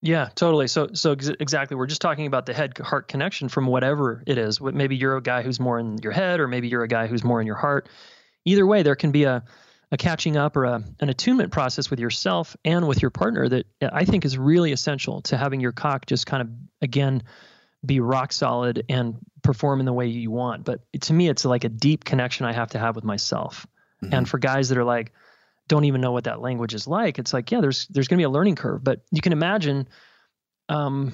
Yeah, 0.00 0.30
totally. 0.34 0.68
So 0.68 0.88
so 0.94 1.12
ex- 1.12 1.28
exactly, 1.28 1.76
we're 1.76 1.86
just 1.86 2.00
talking 2.00 2.26
about 2.26 2.46
the 2.46 2.54
head 2.54 2.78
heart 2.78 3.08
connection 3.08 3.48
from 3.48 3.66
whatever 3.66 4.22
it 4.26 4.38
is. 4.38 4.60
Maybe 4.60 4.96
you're 4.96 5.16
a 5.16 5.22
guy 5.22 5.42
who's 5.42 5.60
more 5.60 5.78
in 5.78 5.98
your 5.98 6.12
head, 6.12 6.40
or 6.40 6.48
maybe 6.48 6.68
you're 6.68 6.82
a 6.82 6.88
guy 6.88 7.06
who's 7.06 7.24
more 7.24 7.40
in 7.40 7.46
your 7.46 7.56
heart. 7.56 7.88
Either 8.44 8.66
way, 8.66 8.82
there 8.82 8.96
can 8.96 9.10
be 9.10 9.24
a 9.24 9.44
a 9.90 9.96
catching 9.96 10.36
up 10.36 10.56
or 10.56 10.64
a, 10.64 10.84
an 11.00 11.08
attunement 11.08 11.50
process 11.50 11.90
with 11.90 11.98
yourself 11.98 12.56
and 12.64 12.86
with 12.86 13.00
your 13.00 13.10
partner 13.10 13.48
that 13.48 13.66
I 13.80 14.04
think 14.04 14.24
is 14.24 14.36
really 14.36 14.72
essential 14.72 15.22
to 15.22 15.36
having 15.36 15.60
your 15.60 15.72
cock 15.72 16.06
just 16.06 16.26
kind 16.26 16.42
of 16.42 16.48
again 16.82 17.22
be 17.84 18.00
rock 18.00 18.32
solid 18.32 18.84
and 18.88 19.16
perform 19.42 19.80
in 19.80 19.86
the 19.86 19.92
way 19.92 20.06
you 20.06 20.30
want. 20.30 20.64
But 20.64 20.80
to 21.02 21.12
me, 21.12 21.28
it's 21.28 21.44
like 21.44 21.64
a 21.64 21.68
deep 21.68 22.04
connection 22.04 22.44
I 22.44 22.52
have 22.52 22.70
to 22.70 22.78
have 22.78 22.96
with 22.96 23.04
myself. 23.04 23.66
Mm-hmm. 24.02 24.14
And 24.14 24.28
for 24.28 24.38
guys 24.38 24.68
that 24.68 24.78
are 24.78 24.84
like, 24.84 25.12
don't 25.66 25.84
even 25.84 26.00
know 26.00 26.12
what 26.12 26.24
that 26.24 26.40
language 26.40 26.74
is 26.74 26.86
like, 26.86 27.18
it's 27.18 27.32
like, 27.32 27.50
yeah, 27.50 27.60
there's 27.60 27.86
there's 27.88 28.08
gonna 28.08 28.18
be 28.18 28.24
a 28.24 28.30
learning 28.30 28.56
curve. 28.56 28.82
But 28.82 29.02
you 29.10 29.20
can 29.20 29.32
imagine 29.32 29.88
um, 30.68 31.12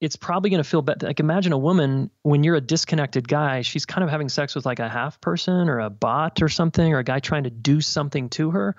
it's 0.00 0.16
probably 0.16 0.50
going 0.50 0.62
to 0.62 0.68
feel 0.68 0.82
better. 0.82 1.06
Like 1.06 1.20
imagine 1.20 1.52
a 1.52 1.58
woman 1.58 2.10
when 2.22 2.44
you're 2.44 2.56
a 2.56 2.60
disconnected 2.60 3.26
guy, 3.26 3.62
she's 3.62 3.86
kind 3.86 4.04
of 4.04 4.10
having 4.10 4.28
sex 4.28 4.54
with 4.54 4.66
like 4.66 4.78
a 4.78 4.88
half 4.88 5.20
person 5.20 5.68
or 5.68 5.80
a 5.80 5.90
bot 5.90 6.42
or 6.42 6.48
something, 6.48 6.92
or 6.92 6.98
a 6.98 7.04
guy 7.04 7.20
trying 7.20 7.44
to 7.44 7.50
do 7.50 7.80
something 7.80 8.28
to 8.30 8.50
her, 8.50 8.76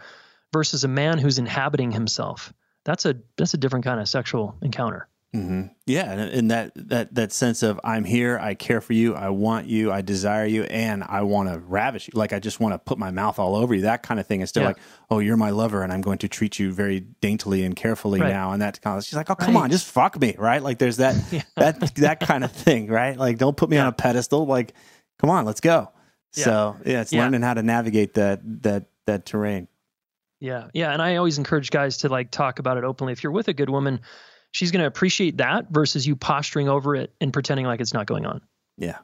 versus 0.53 0.84
a 0.84 0.88
man 0.88 1.18
who's 1.18 1.39
inhabiting 1.39 1.91
himself. 1.91 2.53
That's 2.84 3.06
a 3.06 3.16
that's 3.38 3.53
a 3.53 3.58
different 3.58 3.86
kind 3.86 3.99
of 3.99 4.08
sexual 4.08 4.56
encounter. 4.62 5.08
Mm-hmm. 5.36 5.63
Yeah, 5.86 6.11
and, 6.11 6.21
and, 6.21 6.51
that 6.51 6.71
that 6.75 7.13
that 7.15 7.33
sense 7.33 7.61
of 7.61 7.79
I'm 7.83 8.05
here, 8.05 8.39
I 8.39 8.53
care 8.53 8.79
for 8.79 8.93
you, 8.93 9.15
I 9.15 9.29
want 9.29 9.67
you, 9.67 9.91
I 9.91 10.01
desire 10.01 10.45
you, 10.45 10.63
and 10.63 11.03
I 11.03 11.23
want 11.23 11.49
to 11.49 11.59
ravish 11.59 12.07
you. 12.07 12.13
Like 12.15 12.31
I 12.31 12.39
just 12.39 12.61
want 12.61 12.73
to 12.73 12.79
put 12.79 12.97
my 12.97 13.11
mouth 13.11 13.38
all 13.38 13.55
over 13.55 13.75
you. 13.75 13.81
That 13.81 14.01
kind 14.01 14.17
of 14.19 14.27
thing. 14.27 14.39
Instead 14.39 14.61
yeah. 14.61 14.67
like, 14.67 14.77
oh, 15.09 15.19
you're 15.19 15.36
my 15.36 15.49
lover, 15.49 15.83
and 15.83 15.91
I'm 15.91 15.99
going 15.99 16.19
to 16.19 16.29
treat 16.29 16.57
you 16.57 16.71
very 16.71 17.01
daintily 17.19 17.65
and 17.65 17.75
carefully 17.75 18.21
right. 18.21 18.29
now. 18.29 18.51
And 18.51 18.61
that 18.61 18.79
kind 18.81 18.97
of 18.97 19.03
she's 19.03 19.15
like, 19.15 19.29
oh, 19.29 19.36
come 19.36 19.55
right. 19.55 19.63
on, 19.63 19.71
just 19.71 19.88
fuck 19.88 20.19
me, 20.19 20.36
right? 20.38 20.63
Like 20.63 20.79
there's 20.79 20.97
that 20.97 21.15
yeah. 21.31 21.41
that 21.57 21.95
that 21.95 22.19
kind 22.21 22.45
of 22.45 22.51
thing, 22.53 22.88
right? 22.88 23.17
Like 23.17 23.38
don't 23.38 23.57
put 23.57 23.69
me 23.69 23.75
yeah. 23.75 23.83
on 23.83 23.88
a 23.89 23.93
pedestal. 23.93 24.45
Like, 24.45 24.73
come 25.19 25.29
on, 25.29 25.43
let's 25.43 25.61
go. 25.61 25.91
So 26.31 26.77
yeah, 26.86 27.01
it's 27.01 27.11
learning 27.11 27.41
how 27.41 27.55
to 27.55 27.63
navigate 27.63 28.13
that 28.13 28.39
that 28.63 28.86
that 29.05 29.25
terrain. 29.25 29.67
Yeah, 30.39 30.67
yeah, 30.73 30.91
and 30.91 31.01
I 31.01 31.15
always 31.15 31.38
encourage 31.38 31.71
guys 31.71 31.97
to 31.99 32.09
like 32.09 32.31
talk 32.31 32.59
about 32.59 32.77
it 32.77 32.83
openly. 32.83 33.13
If 33.13 33.23
you're 33.23 33.31
with 33.31 33.47
a 33.47 33.53
good 33.53 33.69
woman 33.69 34.01
she's 34.56 34.72
going 34.72 34.80
to 34.80 34.88
appreciate 34.88 35.36
that 35.36 35.70
versus 35.70 36.08
you 36.08 36.16
posturing 36.16 36.70
over 36.70 36.95
it 36.95 37.14
and 37.20 37.34
pretending 37.34 37.66
like 37.66 37.82
it's 37.82 37.93
not 37.93 38.06
going 38.06 38.26
on. 38.26 38.39
Yeah. 38.78 38.99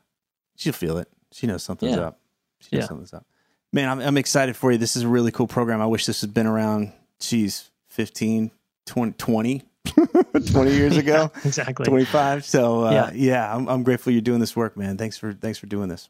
She'll 0.55 0.71
feel 0.71 0.97
it. 0.97 1.09
She 1.33 1.45
knows 1.45 1.61
something's 1.61 1.97
yeah. 1.97 2.03
up. 2.03 2.19
She 2.61 2.73
knows 2.73 2.83
yeah. 2.83 2.87
something's 2.87 3.13
up. 3.13 3.25
Man, 3.73 3.89
I'm, 3.89 3.99
I'm 3.99 4.17
excited 4.17 4.55
for 4.55 4.71
you. 4.71 4.77
This 4.77 4.95
is 4.95 5.03
a 5.03 5.09
really 5.09 5.29
cool 5.29 5.47
program. 5.47 5.81
I 5.81 5.87
wish 5.87 6.05
this 6.05 6.21
had 6.21 6.33
been 6.33 6.47
around, 6.47 6.93
geez, 7.19 7.69
15, 7.89 8.49
20, 8.85 9.11
20, 9.11 9.63
20 10.51 10.71
years 10.71 10.95
ago. 10.95 11.31
Yeah, 11.35 11.41
exactly. 11.43 11.85
25. 11.85 12.45
So, 12.45 12.85
uh, 12.85 12.91
yeah, 12.91 13.11
yeah 13.13 13.53
I'm, 13.53 13.67
I'm 13.67 13.83
grateful 13.83 14.13
you're 14.13 14.21
doing 14.21 14.39
this 14.39 14.55
work, 14.55 14.77
man. 14.77 14.97
Thanks 14.97 15.17
for, 15.17 15.33
thanks 15.33 15.59
for 15.59 15.67
doing 15.67 15.89
this. 15.89 16.07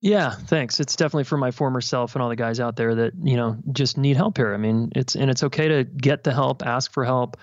Yeah, 0.00 0.32
thanks. 0.32 0.80
It's 0.80 0.96
definitely 0.96 1.24
for 1.24 1.36
my 1.36 1.52
former 1.52 1.80
self 1.80 2.16
and 2.16 2.22
all 2.22 2.28
the 2.28 2.34
guys 2.34 2.58
out 2.58 2.74
there 2.74 2.96
that, 2.96 3.12
you 3.22 3.36
know, 3.36 3.56
just 3.70 3.98
need 3.98 4.16
help 4.16 4.36
here. 4.36 4.52
I 4.52 4.56
mean, 4.56 4.90
it's, 4.96 5.14
and 5.14 5.30
it's 5.30 5.44
okay 5.44 5.68
to 5.68 5.84
get 5.84 6.24
the 6.24 6.32
help, 6.32 6.66
ask 6.66 6.92
for 6.92 7.04
help 7.04 7.36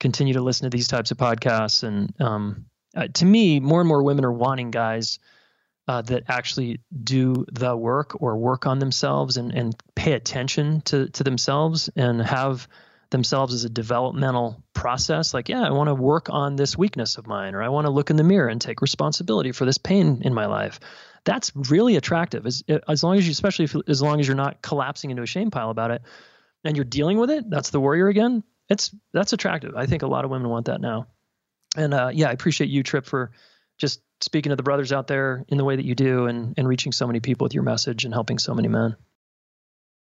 continue 0.00 0.34
to 0.34 0.42
listen 0.42 0.70
to 0.70 0.76
these 0.76 0.88
types 0.88 1.10
of 1.10 1.18
podcasts. 1.18 1.82
And 1.82 2.14
um, 2.20 2.66
uh, 2.96 3.08
to 3.14 3.24
me, 3.24 3.60
more 3.60 3.80
and 3.80 3.88
more 3.88 4.02
women 4.02 4.24
are 4.24 4.32
wanting 4.32 4.70
guys 4.70 5.18
uh, 5.86 6.02
that 6.02 6.24
actually 6.28 6.80
do 7.02 7.46
the 7.50 7.76
work 7.76 8.20
or 8.20 8.36
work 8.36 8.66
on 8.66 8.78
themselves 8.78 9.36
and, 9.36 9.52
and 9.52 9.74
pay 9.94 10.12
attention 10.12 10.82
to, 10.82 11.08
to 11.08 11.24
themselves 11.24 11.88
and 11.96 12.20
have 12.20 12.68
themselves 13.10 13.54
as 13.54 13.64
a 13.64 13.70
developmental 13.70 14.62
process. 14.74 15.32
Like, 15.32 15.48
yeah, 15.48 15.62
I 15.62 15.70
want 15.70 15.88
to 15.88 15.94
work 15.94 16.28
on 16.30 16.56
this 16.56 16.76
weakness 16.76 17.16
of 17.16 17.26
mine, 17.26 17.54
or 17.54 17.62
I 17.62 17.70
want 17.70 17.86
to 17.86 17.90
look 17.90 18.10
in 18.10 18.16
the 18.16 18.22
mirror 18.22 18.48
and 18.48 18.60
take 18.60 18.82
responsibility 18.82 19.52
for 19.52 19.64
this 19.64 19.78
pain 19.78 20.20
in 20.22 20.34
my 20.34 20.44
life. 20.44 20.78
That's 21.24 21.52
really 21.54 21.96
attractive, 21.96 22.46
as 22.46 22.62
as 22.86 23.02
long 23.02 23.16
as 23.16 23.26
you, 23.26 23.32
especially 23.32 23.64
if, 23.64 23.74
as 23.88 24.00
long 24.00 24.20
as 24.20 24.26
you're 24.26 24.36
not 24.36 24.62
collapsing 24.62 25.10
into 25.10 25.22
a 25.22 25.26
shame 25.26 25.50
pile 25.50 25.70
about 25.70 25.90
it, 25.90 26.02
and 26.64 26.76
you're 26.76 26.84
dealing 26.84 27.18
with 27.18 27.30
it. 27.30 27.48
That's 27.48 27.70
the 27.70 27.80
warrior 27.80 28.08
again 28.08 28.44
it's 28.68 28.94
that's 29.12 29.32
attractive. 29.32 29.74
I 29.76 29.86
think 29.86 30.02
a 30.02 30.06
lot 30.06 30.24
of 30.24 30.30
women 30.30 30.48
want 30.48 30.66
that 30.66 30.80
now. 30.80 31.06
And 31.76 31.94
uh, 31.94 32.10
yeah, 32.12 32.28
I 32.28 32.32
appreciate 32.32 32.70
you, 32.70 32.82
Tripp, 32.82 33.06
for 33.06 33.30
just 33.78 34.00
speaking 34.20 34.50
to 34.50 34.56
the 34.56 34.62
brothers 34.62 34.92
out 34.92 35.06
there 35.06 35.44
in 35.48 35.58
the 35.58 35.64
way 35.64 35.76
that 35.76 35.84
you 35.84 35.94
do 35.94 36.26
and, 36.26 36.54
and 36.56 36.66
reaching 36.66 36.92
so 36.92 37.06
many 37.06 37.20
people 37.20 37.44
with 37.44 37.54
your 37.54 37.62
message 37.62 38.04
and 38.04 38.12
helping 38.12 38.38
so 38.38 38.54
many 38.54 38.68
men. 38.68 38.96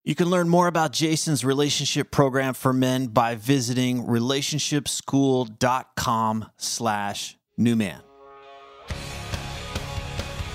You 0.04 0.14
can 0.14 0.30
learn 0.30 0.48
more 0.48 0.68
about 0.68 0.92
Jayson's 0.92 1.44
relationship 1.44 2.10
program 2.10 2.54
for 2.54 2.72
men 2.72 3.08
by 3.08 3.34
visiting 3.34 4.06
relationshipschool.com 4.06 6.50
slash 6.56 7.36
new 7.56 7.76
man. 7.76 8.00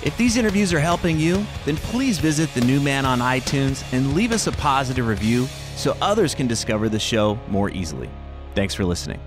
If 0.02 0.16
these 0.16 0.36
interviews 0.36 0.72
are 0.72 0.80
helping 0.80 1.18
you, 1.18 1.46
then 1.64 1.76
please 1.76 2.18
visit 2.18 2.52
the 2.54 2.62
new 2.62 2.80
man 2.80 3.06
on 3.06 3.20
iTunes 3.20 3.84
and 3.92 4.14
leave 4.14 4.32
us 4.32 4.46
a 4.46 4.52
positive 4.52 5.06
review 5.06 5.46
so 5.76 5.96
others 6.00 6.34
can 6.34 6.46
discover 6.46 6.88
the 6.88 6.98
show 6.98 7.38
more 7.48 7.70
easily. 7.70 8.10
Thanks 8.54 8.74
for 8.74 8.84
listening. 8.84 9.20